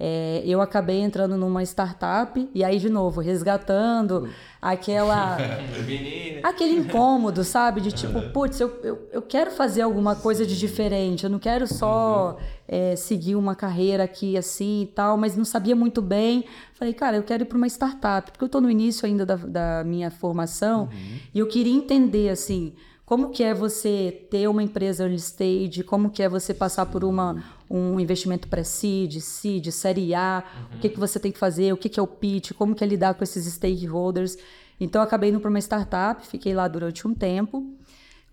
é, 0.00 0.42
eu 0.44 0.60
acabei 0.60 1.00
entrando 1.00 1.36
numa 1.36 1.60
startup 1.64 2.48
e 2.54 2.62
aí 2.62 2.78
de 2.78 2.88
novo 2.88 3.20
resgatando 3.20 4.28
aquela 4.62 5.36
aquele 6.40 6.74
incômodo, 6.76 7.42
sabe, 7.42 7.80
de 7.80 7.90
tipo, 7.90 8.22
putz, 8.30 8.60
eu, 8.60 8.78
eu, 8.84 9.08
eu, 9.10 9.22
quero 9.22 9.50
fazer 9.50 9.82
alguma 9.82 10.14
coisa 10.14 10.46
de 10.46 10.56
diferente, 10.56 11.24
eu 11.24 11.30
não 11.30 11.40
quero 11.40 11.66
só 11.66 12.36
uhum. 12.38 12.46
é, 12.68 12.94
seguir 12.94 13.34
uma 13.34 13.56
carreira 13.56 14.04
aqui 14.04 14.36
assim 14.36 14.82
e 14.82 14.86
tal, 14.86 15.16
mas 15.16 15.36
não 15.36 15.44
sabia 15.44 15.74
muito 15.74 16.00
bem. 16.00 16.44
Falei, 16.74 16.94
cara, 16.94 17.16
eu 17.16 17.24
quero 17.24 17.42
ir 17.42 17.46
para 17.46 17.58
uma 17.58 17.66
startup, 17.66 18.30
porque 18.30 18.44
eu 18.44 18.46
estou 18.46 18.60
no 18.60 18.70
início 18.70 19.04
ainda 19.04 19.26
da, 19.26 19.34
da 19.34 19.84
minha 19.84 20.12
formação 20.12 20.82
uhum. 20.82 21.18
e 21.34 21.38
eu 21.40 21.48
queria 21.48 21.74
entender 21.74 22.28
assim 22.28 22.72
como 23.08 23.30
que 23.30 23.42
é 23.42 23.54
você 23.54 24.26
ter 24.30 24.46
uma 24.50 24.62
empresa 24.62 25.04
early 25.04 25.16
stage, 25.16 25.82
como 25.82 26.10
que 26.10 26.22
é 26.22 26.28
você 26.28 26.52
passar 26.52 26.84
por 26.84 27.02
uma, 27.02 27.42
um 27.70 27.98
investimento 27.98 28.46
pré-seed, 28.48 29.20
seed, 29.20 29.70
série 29.70 30.14
A, 30.14 30.44
uhum. 30.44 30.76
o 30.76 30.80
que, 30.82 30.90
que 30.90 31.00
você 31.00 31.18
tem 31.18 31.32
que 31.32 31.38
fazer, 31.38 31.72
o 31.72 31.76
que, 31.78 31.88
que 31.88 31.98
é 31.98 32.02
o 32.02 32.06
pitch, 32.06 32.52
como 32.52 32.74
que 32.74 32.84
é 32.84 32.86
lidar 32.86 33.14
com 33.14 33.24
esses 33.24 33.46
stakeholders. 33.46 34.36
Então, 34.78 35.00
eu 35.00 35.06
acabei 35.06 35.30
indo 35.30 35.40
para 35.40 35.48
uma 35.48 35.58
startup, 35.58 36.26
fiquei 36.26 36.52
lá 36.52 36.68
durante 36.68 37.08
um 37.08 37.14
tempo, 37.14 37.74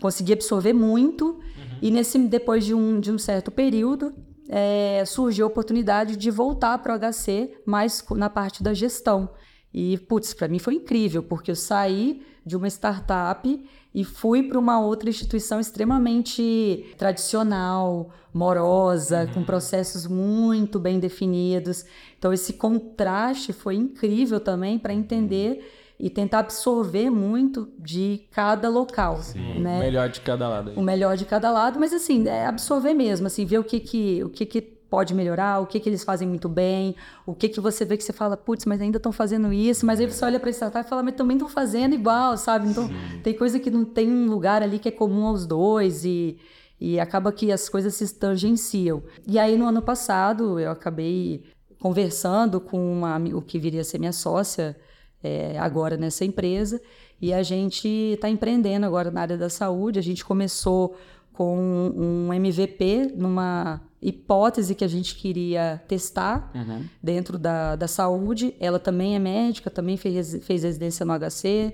consegui 0.02 0.34
absorver 0.34 0.74
muito, 0.74 1.26
uhum. 1.26 1.42
e 1.82 1.90
nesse 1.90 2.20
depois 2.20 2.66
de 2.66 2.74
um, 2.74 3.00
de 3.00 3.14
um 3.14 3.18
certo 3.18 3.52
período, 3.52 4.14
é, 4.50 5.06
surgiu 5.06 5.46
a 5.46 5.48
oportunidade 5.48 6.18
de 6.18 6.30
voltar 6.30 6.78
para 6.80 6.94
o 6.94 7.00
HC, 7.00 7.62
mais 7.66 8.04
na 8.12 8.30
parte 8.30 8.62
da 8.62 8.74
gestão. 8.74 9.30
E, 9.74 9.98
putz, 10.00 10.34
para 10.34 10.50
mim 10.50 10.60
foi 10.60 10.74
incrível, 10.74 11.24
porque 11.24 11.50
eu 11.50 11.56
saí 11.56 12.22
de 12.46 12.56
uma 12.56 12.68
startup 12.68 13.66
e 13.94 14.04
fui 14.04 14.44
para 14.44 14.60
uma 14.60 14.80
outra 14.80 15.10
instituição 15.10 15.60
extremamente 15.60 16.94
tradicional, 16.98 18.12
morosa, 18.34 19.22
uhum. 19.22 19.34
com 19.34 19.44
processos 19.44 20.06
muito 20.06 20.78
bem 20.80 21.00
definidos. 21.00 21.86
Então, 22.20 22.34
esse 22.34 22.54
contraste 22.54 23.54
foi 23.54 23.76
incrível 23.76 24.40
também 24.40 24.78
para 24.78 24.94
entender 24.94 25.72
e 25.98 26.10
tentar 26.10 26.40
absorver 26.40 27.10
muito 27.10 27.70
de 27.80 28.26
cada 28.32 28.68
local. 28.68 29.22
Sim, 29.22 29.62
né? 29.62 29.78
O 29.78 29.80
melhor 29.80 30.10
de 30.10 30.20
cada 30.20 30.50
lado. 30.50 30.70
Aí. 30.72 30.76
O 30.76 30.82
melhor 30.82 31.16
de 31.16 31.24
cada 31.24 31.50
lado, 31.50 31.80
mas 31.80 31.94
assim, 31.94 32.28
é 32.28 32.46
absorver 32.46 32.94
mesmo, 32.94 33.28
assim, 33.28 33.46
ver 33.46 33.60
o 33.60 33.64
que 33.64 33.80
que, 33.80 34.22
o 34.24 34.30
que, 34.30 34.46
que 34.46 34.75
pode 34.96 35.14
melhorar, 35.14 35.60
o 35.60 35.66
que, 35.66 35.78
que 35.78 35.90
eles 35.90 36.06
fazem 36.06 36.26
muito 36.26 36.48
bem, 36.48 36.96
o 37.26 37.36
que, 37.36 37.50
que 37.50 37.60
você 37.60 37.84
vê 37.84 37.98
que 37.98 38.04
você 38.06 38.14
fala, 38.14 38.38
putz, 38.38 38.64
mas 38.64 38.80
ainda 38.80 38.96
estão 38.96 39.12
fazendo 39.12 39.52
isso, 39.52 39.86
mas 39.86 40.00
aí 40.00 40.10
você 40.10 40.24
olha 40.24 40.40
para 40.40 40.50
startup 40.52 40.86
e 40.86 40.90
fala, 40.90 41.04
mas 41.04 41.16
também 41.16 41.36
estão 41.36 41.50
fazendo 41.50 41.94
igual, 41.94 42.38
sabe? 42.38 42.70
Então, 42.70 42.88
Sim. 42.88 43.20
tem 43.22 43.34
coisa 43.34 43.60
que 43.60 43.70
não 43.70 43.84
tem 43.84 44.10
um 44.10 44.30
lugar 44.30 44.64
ali 44.64 44.80
que 44.80 44.88
é 44.88 44.92
comum 44.92 45.26
aos 45.26 45.46
dois 45.46 46.06
e, 46.06 46.38
e 46.80 46.98
acaba 46.98 47.30
que 47.34 47.52
as 47.52 47.68
coisas 47.68 47.94
se 47.94 48.16
tangenciam. 48.16 49.04
E 49.28 49.38
aí, 49.38 49.58
no 49.58 49.66
ano 49.66 49.82
passado, 49.82 50.58
eu 50.62 50.72
acabei 50.72 51.44
conversando 51.78 52.62
com 52.62 52.80
uma, 52.94 53.18
o 53.34 53.42
que 53.42 53.60
viria 53.60 53.82
a 53.82 53.84
ser 53.84 54.00
minha 54.00 54.14
sócia 54.14 54.78
é, 55.22 55.60
agora 55.60 55.98
nessa 55.98 56.24
empresa, 56.24 56.82
e 57.22 57.34
a 57.34 57.44
gente 57.44 57.86
está 58.14 58.30
empreendendo 58.30 58.86
agora 58.86 59.12
na 59.12 59.20
área 59.20 59.38
da 59.38 59.50
saúde. 59.50 60.00
A 60.00 60.02
gente 60.02 60.24
começou 60.24 60.96
com 61.36 61.94
um 61.96 62.34
MVP 62.34 63.14
numa 63.16 63.82
hipótese 64.02 64.76
que 64.76 64.84
a 64.84 64.88
gente 64.88 65.16
queria 65.16 65.82
testar 65.88 66.52
uhum. 66.54 66.86
dentro 67.02 67.38
da, 67.38 67.76
da 67.76 67.88
saúde. 67.88 68.56
Ela 68.60 68.80
também 68.80 69.16
é 69.16 69.20
médica, 69.20 69.70
também 69.70 69.98
fez, 69.98 70.44
fez 70.44 70.64
residência 70.64 71.06
no 71.06 71.14
HC, 71.18 71.74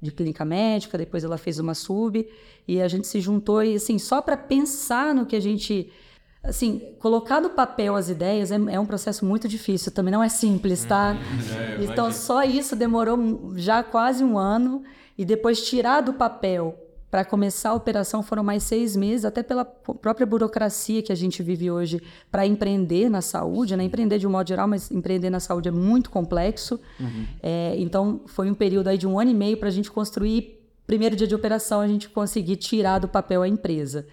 de 0.00 0.10
clínica 0.10 0.44
médica, 0.44 0.96
depois 0.96 1.24
ela 1.24 1.36
fez 1.36 1.58
uma 1.58 1.74
sub, 1.74 2.26
e 2.66 2.80
a 2.80 2.88
gente 2.88 3.06
se 3.06 3.20
juntou, 3.20 3.62
e 3.62 3.76
assim, 3.76 3.98
só 3.98 4.20
para 4.20 4.36
pensar 4.36 5.14
no 5.14 5.26
que 5.26 5.36
a 5.36 5.40
gente. 5.40 5.90
Assim, 6.42 6.82
colocar 6.98 7.40
no 7.40 7.50
papel 7.50 7.94
as 7.94 8.08
ideias 8.08 8.50
é, 8.50 8.56
é 8.56 8.80
um 8.80 8.84
processo 8.84 9.24
muito 9.24 9.46
difícil, 9.46 9.92
também 9.92 10.10
não 10.10 10.24
é 10.24 10.28
simples, 10.28 10.84
tá? 10.84 11.12
Uhum. 11.12 11.78
É, 11.82 11.84
então, 11.84 12.10
só 12.10 12.42
isso 12.42 12.74
demorou 12.74 13.52
já 13.56 13.82
quase 13.82 14.24
um 14.24 14.36
ano, 14.36 14.82
e 15.16 15.24
depois 15.24 15.64
tirar 15.68 16.00
do 16.00 16.14
papel 16.14 16.76
para 17.12 17.26
começar 17.26 17.68
a 17.68 17.74
operação 17.74 18.22
foram 18.22 18.42
mais 18.42 18.62
seis 18.62 18.96
meses, 18.96 19.26
até 19.26 19.42
pela 19.42 19.66
própria 19.66 20.26
burocracia 20.26 21.02
que 21.02 21.12
a 21.12 21.14
gente 21.14 21.42
vive 21.42 21.70
hoje 21.70 22.00
para 22.30 22.46
empreender 22.46 23.10
na 23.10 23.20
saúde, 23.20 23.76
né? 23.76 23.84
Empreender 23.84 24.16
de 24.16 24.26
um 24.26 24.30
modo 24.30 24.48
geral, 24.48 24.66
mas 24.66 24.90
empreender 24.90 25.28
na 25.28 25.38
saúde 25.38 25.68
é 25.68 25.70
muito 25.70 26.08
complexo. 26.08 26.80
Uhum. 26.98 27.26
É, 27.42 27.74
então, 27.76 28.22
foi 28.24 28.50
um 28.50 28.54
período 28.54 28.88
aí 28.88 28.96
de 28.96 29.06
um 29.06 29.20
ano 29.20 29.30
e 29.30 29.34
meio 29.34 29.58
para 29.58 29.68
a 29.68 29.70
gente 29.70 29.90
construir. 29.90 30.58
Primeiro 30.86 31.14
dia 31.14 31.26
de 31.26 31.34
operação, 31.34 31.82
a 31.82 31.86
gente 31.86 32.08
conseguir 32.08 32.56
tirar 32.56 32.98
do 32.98 33.08
papel 33.08 33.42
a 33.42 33.48
empresa. 33.48 34.06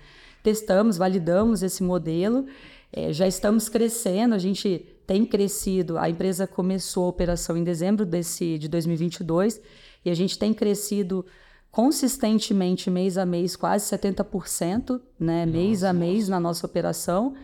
Testamos, 0.44 0.98
validamos 0.98 1.64
esse 1.64 1.82
modelo, 1.82 2.48
é, 2.92 3.14
já 3.14 3.26
estamos 3.26 3.70
crescendo, 3.70 4.36
a 4.36 4.38
gente 4.38 4.86
tem 5.08 5.24
crescido. 5.24 5.98
A 5.98 6.10
empresa 6.10 6.46
começou 6.46 7.06
a 7.06 7.08
operação 7.08 7.56
em 7.56 7.64
dezembro 7.64 8.06
desse, 8.06 8.58
de 8.58 8.68
2022 8.68 9.62
e 10.04 10.10
a 10.10 10.14
gente 10.14 10.38
tem 10.38 10.54
crescido 10.54 11.26
consistentemente, 11.72 12.90
mês 12.90 13.18
a 13.18 13.26
mês, 13.26 13.56
quase 13.56 13.86
70%, 13.96 15.00
né? 15.20 15.46
Nossa, 15.46 15.58
mês 15.58 15.84
a 15.84 15.94
mês 15.94 16.30
na 16.30 16.40
nossa 16.40 16.66
operação. 16.66 17.36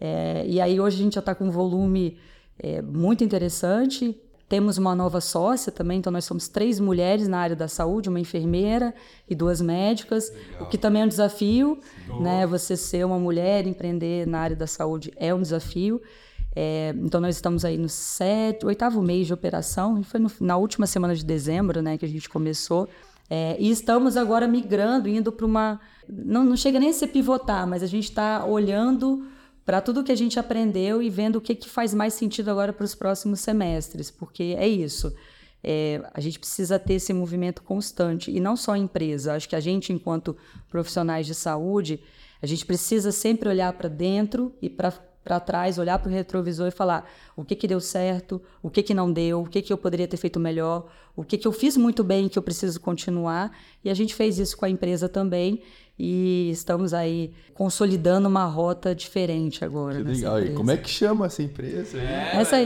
É, 0.00 0.44
e 0.46 0.60
aí 0.60 0.80
hoje 0.80 1.00
a 1.00 1.02
gente 1.04 1.14
já 1.14 1.20
está 1.20 1.34
com 1.34 1.44
um 1.44 1.50
volume 1.50 2.18
é, 2.58 2.80
muito 2.82 3.24
interessante. 3.24 4.18
Temos 4.48 4.76
uma 4.76 4.94
nova 4.94 5.20
sócia 5.20 5.72
também, 5.72 5.98
então 5.98 6.12
nós 6.12 6.26
somos 6.26 6.46
três 6.46 6.78
mulheres 6.78 7.26
na 7.26 7.38
área 7.38 7.56
da 7.56 7.68
saúde, 7.68 8.10
uma 8.10 8.20
enfermeira 8.20 8.94
e 9.26 9.34
duas 9.34 9.62
médicas, 9.62 10.30
Legal. 10.30 10.62
o 10.62 10.66
que 10.68 10.76
também 10.76 11.00
é 11.00 11.04
um 11.06 11.08
desafio, 11.08 11.78
né? 12.20 12.46
Você 12.46 12.76
ser 12.76 13.06
uma 13.06 13.18
mulher, 13.18 13.66
empreender 13.66 14.26
na 14.26 14.40
área 14.40 14.54
da 14.54 14.66
saúde 14.66 15.10
é 15.16 15.34
um 15.34 15.40
desafio. 15.40 16.02
É, 16.54 16.94
então 16.98 17.18
nós 17.18 17.36
estamos 17.36 17.64
aí 17.64 17.78
no 17.78 17.88
sete, 17.88 18.66
oitavo 18.66 19.00
mês 19.00 19.26
de 19.26 19.32
operação, 19.32 20.02
foi 20.02 20.20
no, 20.20 20.30
na 20.38 20.56
última 20.58 20.86
semana 20.86 21.14
de 21.14 21.24
dezembro, 21.24 21.80
né, 21.80 21.96
que 21.96 22.04
a 22.04 22.08
gente 22.08 22.28
começou. 22.28 22.88
É, 23.34 23.56
e 23.58 23.70
estamos 23.70 24.18
agora 24.18 24.46
migrando, 24.46 25.08
indo 25.08 25.32
para 25.32 25.46
uma. 25.46 25.80
Não, 26.06 26.44
não 26.44 26.54
chega 26.54 26.78
nem 26.78 26.90
a 26.90 26.92
ser 26.92 27.06
pivotar, 27.06 27.66
mas 27.66 27.82
a 27.82 27.86
gente 27.86 28.04
está 28.04 28.44
olhando 28.44 29.26
para 29.64 29.80
tudo 29.80 30.04
que 30.04 30.12
a 30.12 30.14
gente 30.14 30.38
aprendeu 30.38 31.02
e 31.02 31.08
vendo 31.08 31.36
o 31.36 31.40
que, 31.40 31.54
que 31.54 31.66
faz 31.66 31.94
mais 31.94 32.12
sentido 32.12 32.50
agora 32.50 32.74
para 32.74 32.84
os 32.84 32.94
próximos 32.94 33.40
semestres, 33.40 34.10
porque 34.10 34.54
é 34.58 34.68
isso. 34.68 35.10
É, 35.64 36.02
a 36.12 36.20
gente 36.20 36.38
precisa 36.38 36.78
ter 36.78 36.94
esse 36.94 37.14
movimento 37.14 37.62
constante, 37.62 38.30
e 38.30 38.38
não 38.38 38.54
só 38.54 38.72
a 38.72 38.78
empresa. 38.78 39.32
Acho 39.32 39.48
que 39.48 39.56
a 39.56 39.60
gente, 39.60 39.94
enquanto 39.94 40.36
profissionais 40.68 41.26
de 41.26 41.34
saúde, 41.34 42.00
a 42.42 42.46
gente 42.46 42.66
precisa 42.66 43.10
sempre 43.10 43.48
olhar 43.48 43.72
para 43.72 43.88
dentro 43.88 44.54
e 44.60 44.68
para 44.68 44.92
para 45.22 45.38
trás, 45.40 45.78
olhar 45.78 45.98
para 45.98 46.08
o 46.08 46.12
retrovisor 46.12 46.68
e 46.68 46.70
falar 46.70 47.10
o 47.36 47.44
que, 47.44 47.54
que 47.54 47.68
deu 47.68 47.80
certo, 47.80 48.42
o 48.62 48.70
que, 48.70 48.82
que 48.82 48.94
não 48.94 49.12
deu, 49.12 49.42
o 49.42 49.48
que, 49.48 49.62
que 49.62 49.72
eu 49.72 49.78
poderia 49.78 50.08
ter 50.08 50.16
feito 50.16 50.40
melhor, 50.40 50.88
o 51.14 51.22
que, 51.22 51.38
que 51.38 51.46
eu 51.46 51.52
fiz 51.52 51.76
muito 51.76 52.02
bem 52.02 52.26
e 52.26 52.28
que 52.28 52.38
eu 52.38 52.42
preciso 52.42 52.80
continuar. 52.80 53.56
E 53.84 53.90
a 53.90 53.94
gente 53.94 54.14
fez 54.14 54.38
isso 54.38 54.56
com 54.56 54.64
a 54.64 54.70
empresa 54.70 55.08
também 55.08 55.62
e 55.98 56.50
estamos 56.50 56.92
aí 56.94 57.32
consolidando 57.54 58.26
uma 58.26 58.44
rota 58.46 58.94
diferente 58.94 59.64
agora. 59.64 59.96
Que 59.96 60.02
legal. 60.02 60.40
E 60.42 60.50
como 60.50 60.70
é 60.70 60.76
que 60.76 60.88
chama 60.88 61.26
essa 61.26 61.42
empresa? 61.42 61.98
É. 61.98 62.40
Essa, 62.40 62.56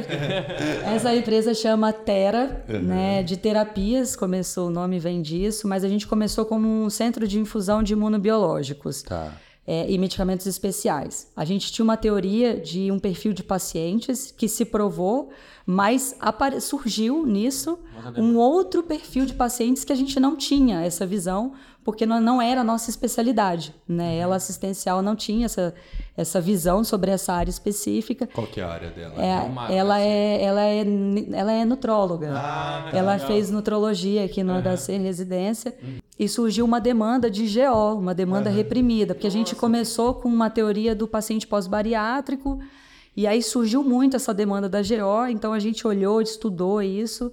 essa 0.95 1.15
empresa 1.15 1.53
chama 1.53 1.93
Terra, 1.93 2.65
uhum. 2.69 2.83
né, 2.83 3.23
de 3.23 3.37
terapias, 3.37 4.17
começou, 4.17 4.69
o 4.69 4.71
nome 4.71 4.99
vem 4.99 5.21
disso, 5.21 5.69
mas 5.69 5.85
a 5.85 5.89
gente 5.89 6.07
começou 6.07 6.47
como 6.47 6.67
um 6.67 6.89
centro 6.89 7.27
de 7.27 7.39
infusão 7.39 7.83
de 7.83 7.93
imunobiológicos. 7.93 9.03
Tá. 9.03 9.35
É, 9.67 9.91
e 9.91 9.99
medicamentos 9.99 10.47
especiais. 10.47 11.31
A 11.35 11.45
gente 11.45 11.73
tinha 11.73 11.83
uma 11.83 11.97
teoria 11.97 12.59
de 12.59 12.91
um 12.93 12.99
perfil 12.99 13.33
de 13.33 13.43
pacientes 13.43 14.31
que 14.31 14.49
se 14.49 14.65
provou, 14.65 15.31
mas 15.67 16.15
surgiu 16.61 17.27
nisso 17.27 17.79
um 18.17 18.37
outro 18.37 18.83
perfil 18.83 19.27
de 19.27 19.35
pacientes 19.35 19.85
que 19.85 19.93
a 19.93 19.97
gente 19.97 20.21
não 20.21 20.37
tinha 20.37 20.83
essa 20.83 21.05
visão, 21.05 21.53
porque 21.87 22.05
não, 22.05 22.43
era 22.43 22.63
a 22.63 22.65
nossa 22.65 22.91
especialidade. 22.91 23.73
Né? 23.87 24.17
Ela 24.19 24.35
assistencial 24.35 25.01
não 25.01 25.15
tinha 25.15 25.47
essa, 25.47 25.73
essa 26.17 26.41
visão 26.41 26.83
sobre 26.83 27.13
essa 27.13 27.33
área 27.33 27.49
específica. 27.49 28.27
Qual 28.27 28.45
que 28.45 28.61
é 28.61 28.65
a 28.65 28.69
área 28.69 28.91
dela? 28.91 29.15
É, 29.17 29.77
ela, 29.77 30.01
é, 30.01 30.43
ela, 30.43 30.63
é, 30.65 30.85
ela 31.33 31.53
é 31.53 31.65
nutróloga. 31.65 32.27
ela 32.93 33.21
fez 33.21 33.53
nutrologia 33.53 34.25
aqui 34.25 34.43
no 34.43 34.53
HC 34.61 34.99
Residência. 34.99 35.77
E 36.19 36.29
surgiu 36.29 36.65
uma 36.65 36.81
demanda 36.81 37.31
de 37.31 37.47
GO, 37.47 37.95
uma 37.95 38.13
demanda 38.13 38.51
reprimida, 38.51 39.15
porque 39.15 39.29
a 39.29 39.31
gente 39.31 39.55
começou 39.55 40.15
com 40.15 40.29
uma 40.29 40.51
teoria 40.51 40.93
do 40.93 41.07
paciente 41.07 41.47
pós-bariátrico, 41.47 42.59
e 43.15 43.27
aí 43.27 43.43
surgiu 43.43 43.85
muito 43.85 44.17
essa 44.17 44.35
demanda 44.35 44.69
da 44.69 44.81
GO, 44.81 45.29
então 45.29 45.53
a 45.53 45.59
gente 45.59 45.87
olhou, 45.87 46.21
estudou 46.21 46.83
isso, 46.83 47.31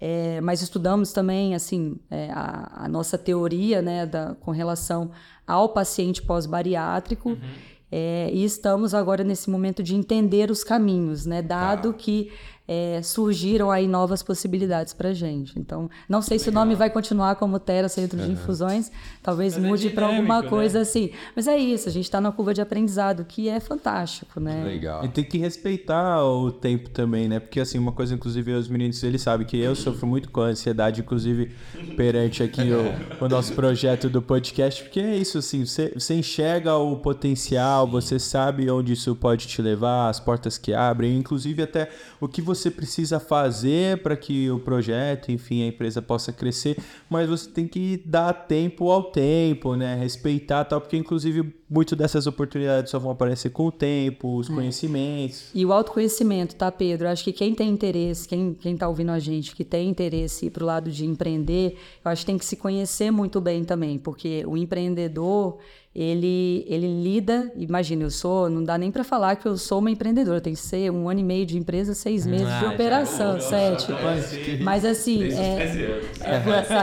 é, 0.00 0.40
mas 0.40 0.62
estudamos 0.62 1.12
também 1.12 1.54
assim 1.54 1.96
é, 2.10 2.30
a, 2.32 2.84
a 2.84 2.88
nossa 2.88 3.18
teoria 3.18 3.82
né, 3.82 4.06
da, 4.06 4.34
com 4.40 4.50
relação 4.50 5.10
ao 5.46 5.68
paciente 5.68 6.22
pós-bariátrico. 6.22 7.36
É, 7.92 8.30
e 8.32 8.44
estamos 8.44 8.94
agora 8.94 9.24
nesse 9.24 9.50
momento 9.50 9.82
de 9.82 9.96
entender 9.96 10.48
os 10.48 10.62
caminhos, 10.62 11.26
né? 11.26 11.42
Dado 11.42 11.92
que 11.92 12.30
é, 12.72 13.02
surgiram 13.02 13.68
aí 13.68 13.88
novas 13.88 14.22
possibilidades 14.22 14.94
para 14.94 15.12
gente. 15.12 15.58
Então, 15.58 15.90
não 16.08 16.22
sei 16.22 16.38
se 16.38 16.50
o 16.50 16.52
nome 16.52 16.76
vai 16.76 16.88
continuar 16.88 17.34
como 17.34 17.58
Tera 17.58 17.88
Centro 17.88 18.16
de 18.16 18.30
Infusões, 18.30 18.92
talvez 19.20 19.56
Mas 19.56 19.64
é 19.64 19.68
mude 19.68 19.90
para 19.90 20.06
alguma 20.06 20.22
dinâmico, 20.22 20.50
coisa 20.50 20.80
assim. 20.82 21.10
Mas 21.34 21.48
é 21.48 21.58
isso, 21.58 21.88
a 21.88 21.92
gente 21.92 22.04
está 22.04 22.20
na 22.20 22.30
curva 22.30 22.54
de 22.54 22.60
aprendizado, 22.60 23.24
que 23.24 23.48
é 23.48 23.58
fantástico, 23.58 24.38
né? 24.38 24.62
Legal. 24.62 25.04
E 25.04 25.08
tem 25.08 25.24
que 25.24 25.36
respeitar 25.36 26.24
o 26.24 26.52
tempo 26.52 26.90
também, 26.90 27.28
né? 27.28 27.40
Porque 27.40 27.58
assim, 27.58 27.76
uma 27.76 27.90
coisa, 27.90 28.14
inclusive, 28.14 28.52
os 28.52 28.68
meninos, 28.68 29.02
eles 29.02 29.20
sabem 29.20 29.44
que 29.44 29.58
eu 29.58 29.74
sofro 29.74 30.06
muito 30.06 30.30
com 30.30 30.40
a 30.40 30.46
ansiedade, 30.46 31.00
inclusive, 31.00 31.50
perante 31.96 32.40
aqui 32.40 32.70
o, 32.70 33.24
o 33.24 33.28
nosso 33.28 33.52
projeto 33.52 34.08
do 34.08 34.22
podcast, 34.22 34.80
porque 34.84 35.00
é 35.00 35.16
isso, 35.16 35.38
assim, 35.38 35.66
você, 35.66 35.92
você 35.92 36.14
enxerga 36.14 36.76
o 36.76 36.96
potencial, 36.98 37.84
você 37.88 38.16
sabe 38.16 38.70
onde 38.70 38.92
isso 38.92 39.16
pode 39.16 39.48
te 39.48 39.60
levar, 39.60 40.08
as 40.08 40.20
portas 40.20 40.56
que 40.56 40.72
abrem, 40.72 41.18
inclusive 41.18 41.64
até 41.64 41.90
o 42.20 42.28
que 42.28 42.40
você 42.40 42.59
precisa 42.68 43.20
fazer 43.20 44.02
para 44.02 44.16
que 44.16 44.50
o 44.50 44.58
projeto, 44.58 45.30
enfim, 45.30 45.62
a 45.62 45.68
empresa 45.68 46.02
possa 46.02 46.32
crescer, 46.32 46.76
mas 47.08 47.28
você 47.28 47.48
tem 47.48 47.68
que 47.68 48.02
dar 48.04 48.32
tempo 48.32 48.90
ao 48.90 49.04
tempo, 49.04 49.76
né? 49.76 49.94
Respeitar 49.94 50.64
tal, 50.64 50.80
porque 50.80 50.96
inclusive 50.96 51.54
muito 51.70 51.94
dessas 51.94 52.26
oportunidades 52.26 52.90
só 52.90 52.98
vão 52.98 53.12
aparecer 53.12 53.50
com 53.50 53.66
o 53.66 53.72
tempo, 53.72 54.36
os 54.36 54.48
conhecimentos. 54.48 55.50
E 55.54 55.64
o 55.64 55.72
autoconhecimento, 55.72 56.56
tá, 56.56 56.72
Pedro? 56.72 57.06
Acho 57.06 57.22
que 57.22 57.32
quem 57.32 57.54
tem 57.54 57.70
interesse, 57.70 58.26
quem, 58.26 58.54
quem 58.54 58.76
tá 58.76 58.88
ouvindo 58.88 59.12
a 59.12 59.20
gente, 59.20 59.54
que 59.54 59.64
tem 59.64 59.88
interesse 59.88 60.50
para 60.50 60.64
o 60.64 60.66
lado 60.66 60.90
de 60.90 61.06
empreender, 61.06 61.78
eu 62.04 62.10
acho 62.10 62.22
que 62.22 62.26
tem 62.26 62.38
que 62.38 62.44
se 62.44 62.56
conhecer 62.56 63.12
muito 63.12 63.40
bem 63.40 63.62
também, 63.62 63.98
porque 63.98 64.44
o 64.46 64.56
empreendedor, 64.56 65.58
ele, 65.94 66.64
ele 66.68 67.02
lida, 67.02 67.52
imagina, 67.56 68.04
eu 68.04 68.10
sou, 68.10 68.48
não 68.48 68.62
dá 68.62 68.78
nem 68.78 68.90
para 68.92 69.02
falar 69.02 69.36
que 69.36 69.46
eu 69.46 69.56
sou 69.56 69.80
uma 69.80 69.90
empreendedora, 69.90 70.40
tem 70.40 70.54
que 70.54 70.60
ser 70.60 70.90
um 70.92 71.08
ano 71.08 71.20
e 71.20 71.24
meio 71.24 71.44
de 71.44 71.58
empresa, 71.58 71.94
seis 71.94 72.26
meses 72.26 72.46
de 72.60 72.64
operação, 72.66 73.40
sete. 73.40 73.86
Mas 74.62 74.84
assim, 74.84 75.28
é, 75.32 75.76
é 76.24 76.38
você, 76.40 76.74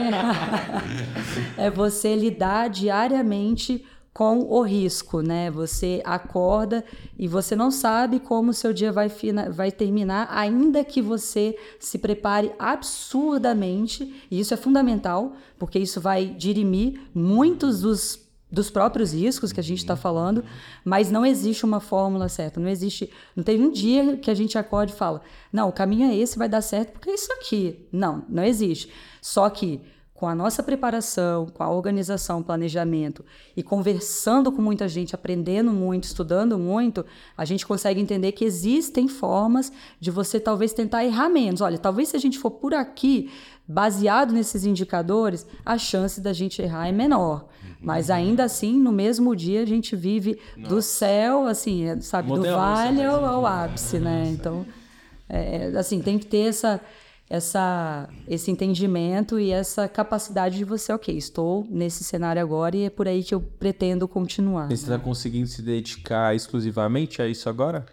é 1.57 1.69
você 1.69 2.15
lidar 2.15 2.69
diariamente 2.69 3.85
com 4.13 4.39
o 4.39 4.61
risco, 4.63 5.21
né? 5.21 5.51
Você 5.51 6.01
acorda 6.03 6.83
e 7.19 7.27
você 7.27 7.55
não 7.55 7.69
sabe 7.69 8.19
como 8.19 8.49
o 8.49 8.53
seu 8.53 8.73
dia 8.73 8.91
vai, 8.91 9.09
fina- 9.09 9.49
vai 9.51 9.71
terminar, 9.71 10.27
ainda 10.31 10.83
que 10.83 11.01
você 11.03 11.55
se 11.79 11.99
prepare 11.99 12.51
absurdamente, 12.57 14.13
e 14.29 14.39
isso 14.39 14.53
é 14.53 14.57
fundamental, 14.57 15.33
porque 15.57 15.77
isso 15.79 16.01
vai 16.01 16.25
dirimir 16.25 16.99
muitos 17.13 17.81
dos, 17.81 18.19
dos 18.51 18.69
próprios 18.69 19.13
riscos 19.13 19.51
que 19.51 19.59
a 19.59 19.63
gente 19.63 19.79
está 19.79 19.95
falando, 19.95 20.43
mas 20.83 21.11
não 21.11 21.25
existe 21.25 21.65
uma 21.65 21.79
fórmula 21.79 22.29
certa, 22.29 22.59
não 22.59 22.69
existe, 22.69 23.11
não 23.35 23.43
tem 23.43 23.61
um 23.61 23.71
dia 23.71 24.17
que 24.17 24.31
a 24.31 24.33
gente 24.33 24.57
acorde 24.57 24.93
e 24.93 24.95
fala, 24.95 25.21
não, 25.51 25.67
o 25.69 25.73
caminho 25.73 26.09
é 26.09 26.15
esse, 26.15 26.37
vai 26.37 26.47
dar 26.47 26.61
certo, 26.61 26.93
porque 26.93 27.09
é 27.09 27.13
isso 27.13 27.31
aqui. 27.33 27.87
Não, 27.91 28.23
não 28.29 28.43
existe. 28.43 28.89
Só 29.21 29.49
que 29.49 29.81
com 30.17 30.27
a 30.27 30.33
nossa 30.33 30.63
preparação, 30.63 31.45
com 31.45 31.61
a 31.61 31.69
organização, 31.69 32.41
planejamento 32.41 33.23
e 33.55 33.61
conversando 33.61 34.51
com 34.51 34.63
muita 34.63 34.87
gente, 34.87 35.13
aprendendo 35.13 35.71
muito, 35.71 36.05
estudando 36.05 36.57
muito, 36.57 37.05
a 37.37 37.45
gente 37.45 37.67
consegue 37.67 38.01
entender 38.01 38.31
que 38.31 38.43
existem 38.43 39.07
formas 39.07 39.71
de 39.99 40.09
você 40.09 40.39
talvez 40.39 40.73
tentar 40.73 41.05
errar 41.05 41.29
menos. 41.29 41.61
Olha, 41.61 41.77
talvez 41.77 42.09
se 42.09 42.15
a 42.15 42.19
gente 42.19 42.39
for 42.39 42.49
por 42.49 42.73
aqui, 42.73 43.31
baseado 43.67 44.33
nesses 44.33 44.65
indicadores, 44.65 45.45
a 45.63 45.77
chance 45.77 46.19
da 46.19 46.33
gente 46.33 46.63
errar 46.63 46.87
é 46.87 46.91
menor. 46.91 47.47
Mas 47.79 48.09
ainda 48.09 48.43
assim, 48.43 48.79
no 48.79 48.91
mesmo 48.91 49.35
dia, 49.35 49.61
a 49.61 49.65
gente 49.65 49.95
vive 49.95 50.39
do 50.57 50.81
céu, 50.81 51.45
assim, 51.45 51.85
é, 51.85 51.99
sabe, 51.99 52.29
do 52.29 52.37
Montanha-russa, 52.37 52.83
vale 52.83 53.03
ao, 53.03 53.25
ao 53.25 53.45
ápice, 53.45 53.99
né? 53.99 54.29
Então, 54.29 54.65
é, 55.29 55.71
assim, 55.77 56.01
tem 56.01 56.17
que 56.17 56.25
ter 56.25 56.49
essa, 56.49 56.81
essa, 57.29 58.09
esse 58.27 58.49
entendimento 58.49 59.39
e 59.39 59.51
essa 59.51 59.87
capacidade 59.87 60.57
de 60.57 60.63
você, 60.63 60.91
ok, 60.91 61.15
estou 61.15 61.65
nesse 61.69 62.03
cenário 62.03 62.41
agora 62.41 62.75
e 62.75 62.83
é 62.83 62.89
por 62.89 63.07
aí 63.07 63.23
que 63.23 63.35
eu 63.35 63.41
pretendo 63.41 64.07
continuar. 64.07 64.67
Você 64.67 64.73
está 64.73 64.97
conseguindo 64.97 65.47
se 65.47 65.61
dedicar 65.61 66.35
exclusivamente 66.35 67.21
a 67.21 67.27
isso 67.27 67.49
agora? 67.49 67.85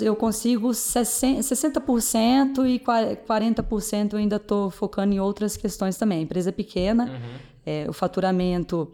Eu 0.00 0.16
consigo 0.16 0.70
60%, 0.70 1.38
60% 1.38 2.68
e 2.68 2.80
40% 2.80 4.12
eu 4.12 4.18
ainda 4.18 4.36
estou 4.36 4.68
focando 4.68 5.14
em 5.14 5.20
outras 5.20 5.56
questões 5.56 5.96
também. 5.96 6.18
A 6.18 6.22
empresa 6.22 6.48
é 6.48 6.52
pequena, 6.52 7.20
é, 7.64 7.86
o 7.88 7.92
faturamento 7.92 8.92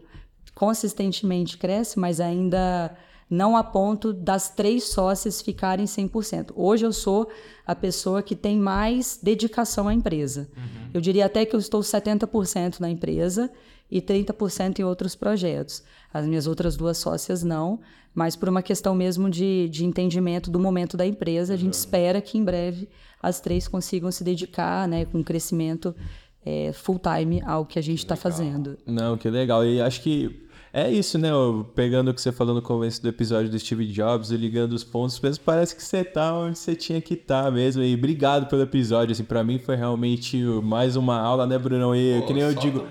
consistentemente 0.57 1.55
cresce, 1.55 1.99
mas 1.99 2.19
ainda 2.19 2.91
não 3.29 3.55
a 3.55 3.63
ponto 3.63 4.11
das 4.11 4.49
três 4.49 4.85
sócias 4.85 5.39
ficarem 5.39 5.85
100%. 5.85 6.51
Hoje 6.55 6.83
eu 6.83 6.91
sou 6.91 7.29
a 7.65 7.75
pessoa 7.75 8.23
que 8.23 8.35
tem 8.35 8.57
mais 8.57 9.19
dedicação 9.21 9.87
à 9.87 9.93
empresa. 9.93 10.49
Eu 10.91 10.99
diria 10.99 11.27
até 11.27 11.45
que 11.45 11.55
eu 11.55 11.59
estou 11.59 11.81
70% 11.81 12.79
na 12.79 12.89
empresa 12.89 13.51
e 13.91 14.01
30% 14.01 14.79
em 14.79 14.83
outros 14.83 15.15
projetos. 15.15 15.83
As 16.11 16.25
minhas 16.25 16.47
outras 16.47 16.75
duas 16.75 16.97
sócias 16.97 17.43
não, 17.43 17.79
mas 18.15 18.35
por 18.35 18.49
uma 18.49 18.63
questão 18.63 18.95
mesmo 18.95 19.29
de, 19.29 19.69
de 19.69 19.85
entendimento 19.85 20.49
do 20.49 20.59
momento 20.59 20.97
da 20.97 21.05
empresa, 21.05 21.53
a 21.53 21.57
gente 21.57 21.73
espera 21.73 22.19
que 22.19 22.35
em 22.35 22.43
breve 22.43 22.89
as 23.21 23.39
três 23.39 23.67
consigam 23.67 24.11
se 24.11 24.23
dedicar 24.23 24.87
né, 24.87 25.05
com 25.05 25.23
crescimento 25.23 25.95
é, 26.43 26.71
full 26.71 26.99
time 26.99 27.43
ao 27.45 27.63
que 27.63 27.77
a 27.77 27.83
gente 27.83 27.99
está 27.99 28.15
fazendo. 28.15 28.75
Não, 28.87 29.17
que 29.17 29.29
legal. 29.29 29.63
E 29.63 29.81
acho 29.81 30.01
que 30.01 30.46
é 30.77 30.91
isso, 30.91 31.17
né? 31.17 31.29
Pegando 31.73 32.11
o 32.11 32.13
que 32.13 32.21
você 32.21 32.31
falou 32.31 32.53
no 32.53 32.61
começo 32.61 33.01
do 33.01 33.09
episódio 33.09 33.49
do 33.49 33.57
Steve 33.57 33.87
Jobs 33.87 34.29
e 34.29 34.37
ligando 34.37 34.73
os 34.73 34.83
pontos, 34.83 35.19
mesmo 35.19 35.43
parece 35.43 35.75
que 35.75 35.83
você 35.83 36.03
tá 36.03 36.31
onde 36.33 36.59
você 36.59 36.75
tinha 36.75 37.01
que 37.01 37.15
estar 37.15 37.51
mesmo. 37.51 37.81
E 37.81 37.95
obrigado 37.95 38.47
pelo 38.47 38.61
episódio. 38.61 39.11
Assim, 39.11 39.23
para 39.23 39.43
mim 39.43 39.57
foi 39.57 39.75
realmente 39.75 40.37
mais 40.61 40.95
uma 40.95 41.19
aula, 41.19 41.47
né, 41.47 41.57
Brunão? 41.57 41.95
E 41.95 42.21
que 42.27 42.33
nem 42.33 42.43
eu 42.43 42.53
digo. 42.53 42.85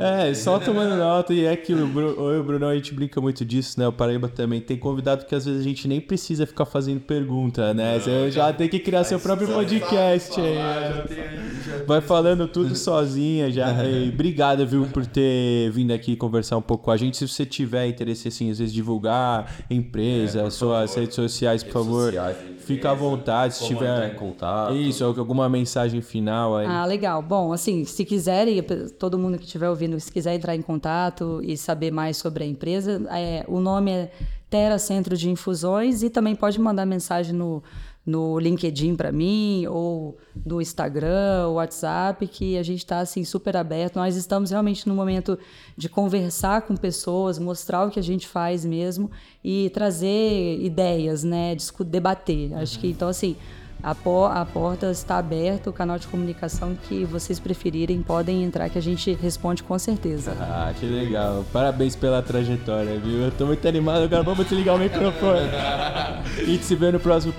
É, 0.00 0.32
só 0.34 0.58
tomando 0.58 0.96
nota 0.96 1.32
e 1.32 1.44
é 1.44 1.56
que 1.56 1.72
o 1.74 1.86
Bru- 1.86 2.14
eu 2.30 2.36
e 2.36 2.40
o 2.40 2.44
Brunão 2.44 2.68
a 2.68 2.74
gente 2.74 2.92
brinca 2.94 3.20
muito 3.20 3.44
disso, 3.44 3.78
né? 3.78 3.86
O 3.88 3.92
Paraíba 3.92 4.28
também 4.28 4.60
tem 4.60 4.76
convidado 4.76 5.24
que 5.26 5.34
às 5.34 5.44
vezes 5.44 5.60
a 5.60 5.64
gente 5.64 5.86
nem 5.88 6.00
precisa 6.00 6.46
ficar 6.46 6.64
fazendo 6.64 7.00
pergunta, 7.00 7.72
né? 7.74 7.98
Você 7.98 8.30
já 8.30 8.52
tem 8.52 8.68
que 8.68 8.78
criar 8.78 9.04
seu 9.04 9.18
próprio 9.18 9.48
podcast 9.48 10.40
aí. 10.40 11.84
Vai 11.86 12.00
falando 12.00 12.46
tudo 12.48 12.74
sozinha 12.74 13.50
já. 13.50 13.84
E 13.84 14.08
obrigado, 14.10 14.66
viu, 14.66 14.86
por 14.86 15.04
ter 15.06 15.70
vindo 15.70 15.92
aqui 15.92 16.16
conversar 16.16 16.56
um 16.56 16.62
pouco 16.62 16.84
com 16.84 16.90
a 16.90 16.96
gente. 16.96 17.16
Se 17.16 17.26
você 17.28 17.44
tiver 17.46 17.86
interesse, 17.88 18.28
assim, 18.28 18.50
às 18.50 18.58
vezes 18.58 18.72
divulgar 18.72 19.64
empresa, 19.70 20.48
suas 20.50 20.94
redes 20.94 21.14
sociais, 21.14 21.62
por 21.62 21.72
favor, 21.72 22.04
sociais, 22.06 22.36
fica 22.58 22.90
à 22.90 22.94
vontade. 22.94 23.54
Se 23.54 23.66
tiver 23.66 23.92
entrar 23.92 24.08
em 24.08 24.14
contato. 24.14 24.74
isso, 24.74 25.04
alguma 25.04 25.48
mensagem 25.48 26.00
final 26.00 26.56
aí. 26.56 26.66
Ah, 26.66 26.84
legal. 26.86 27.22
Bom, 27.22 27.52
assim, 27.52 27.84
se 27.84 28.04
quiserem, 28.04 28.62
todo 28.98 29.18
mundo 29.18 29.38
que 29.38 29.46
estiver 29.64 29.70
ouvindo, 29.70 29.98
se 29.98 30.12
quiser 30.12 30.34
entrar 30.34 30.54
em 30.54 30.62
contato 30.62 31.40
e 31.42 31.56
saber 31.56 31.90
mais 31.90 32.16
sobre 32.16 32.44
a 32.44 32.46
empresa, 32.46 33.02
é, 33.10 33.44
o 33.48 33.60
nome 33.60 33.90
é 33.90 34.12
Terra 34.50 34.78
Centro 34.78 35.16
de 35.16 35.30
Infusões 35.30 36.02
e 36.02 36.10
também 36.10 36.34
pode 36.36 36.60
mandar 36.60 36.86
mensagem 36.86 37.34
no, 37.34 37.62
no 38.06 38.38
LinkedIn 38.38 38.94
para 38.94 39.10
mim 39.10 39.66
ou 39.66 40.16
no 40.44 40.60
Instagram, 40.60 41.48
WhatsApp, 41.48 42.26
que 42.26 42.56
a 42.58 42.62
gente 42.62 42.78
está 42.78 43.00
assim 43.00 43.24
super 43.24 43.56
aberto. 43.56 43.96
Nós 43.96 44.14
estamos 44.16 44.50
realmente 44.50 44.86
no 44.88 44.94
momento 44.94 45.38
de 45.76 45.88
conversar 45.88 46.62
com 46.62 46.76
pessoas, 46.76 47.38
mostrar 47.38 47.86
o 47.86 47.90
que 47.90 47.98
a 47.98 48.02
gente 48.02 48.28
faz 48.28 48.64
mesmo 48.64 49.10
e 49.42 49.70
trazer 49.70 50.58
ideias, 50.60 51.24
né, 51.24 51.56
debater. 51.86 52.54
Acho 52.54 52.78
que 52.78 52.88
então 52.88 53.08
assim 53.08 53.36
A, 53.84 53.94
por, 53.94 54.28
a 54.28 54.46
porta 54.46 54.90
está 54.90 55.18
aberta, 55.18 55.68
o 55.68 55.72
canal 55.72 55.98
de 55.98 56.06
comunicação 56.06 56.74
que 56.88 57.04
vocês 57.04 57.38
preferirem 57.38 58.00
podem 58.00 58.42
entrar 58.42 58.70
que 58.70 58.78
a 58.78 58.80
gente 58.80 59.12
responde 59.12 59.62
com 59.62 59.78
certeza. 59.78 60.34
Ah, 60.40 60.72
que 60.80 60.86
legal. 60.86 61.44
Parabéns 61.52 61.94
pela 61.94 62.22
trajetória, 62.22 62.98
viu? 62.98 63.24
Eu 63.24 63.30
tô 63.30 63.44
muito 63.44 63.68
animado, 63.68 64.04
agora 64.04 64.22
vamos 64.22 64.46
desligar 64.48 64.76
o 64.76 64.78
microfone. 64.78 65.50
e 66.48 66.56
se 66.56 66.74
vê 66.74 66.92
no 66.92 66.98
próximo 66.98 67.34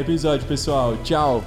episódio, 0.00 0.46
pessoal. 0.46 0.96
Tchau. 1.04 1.44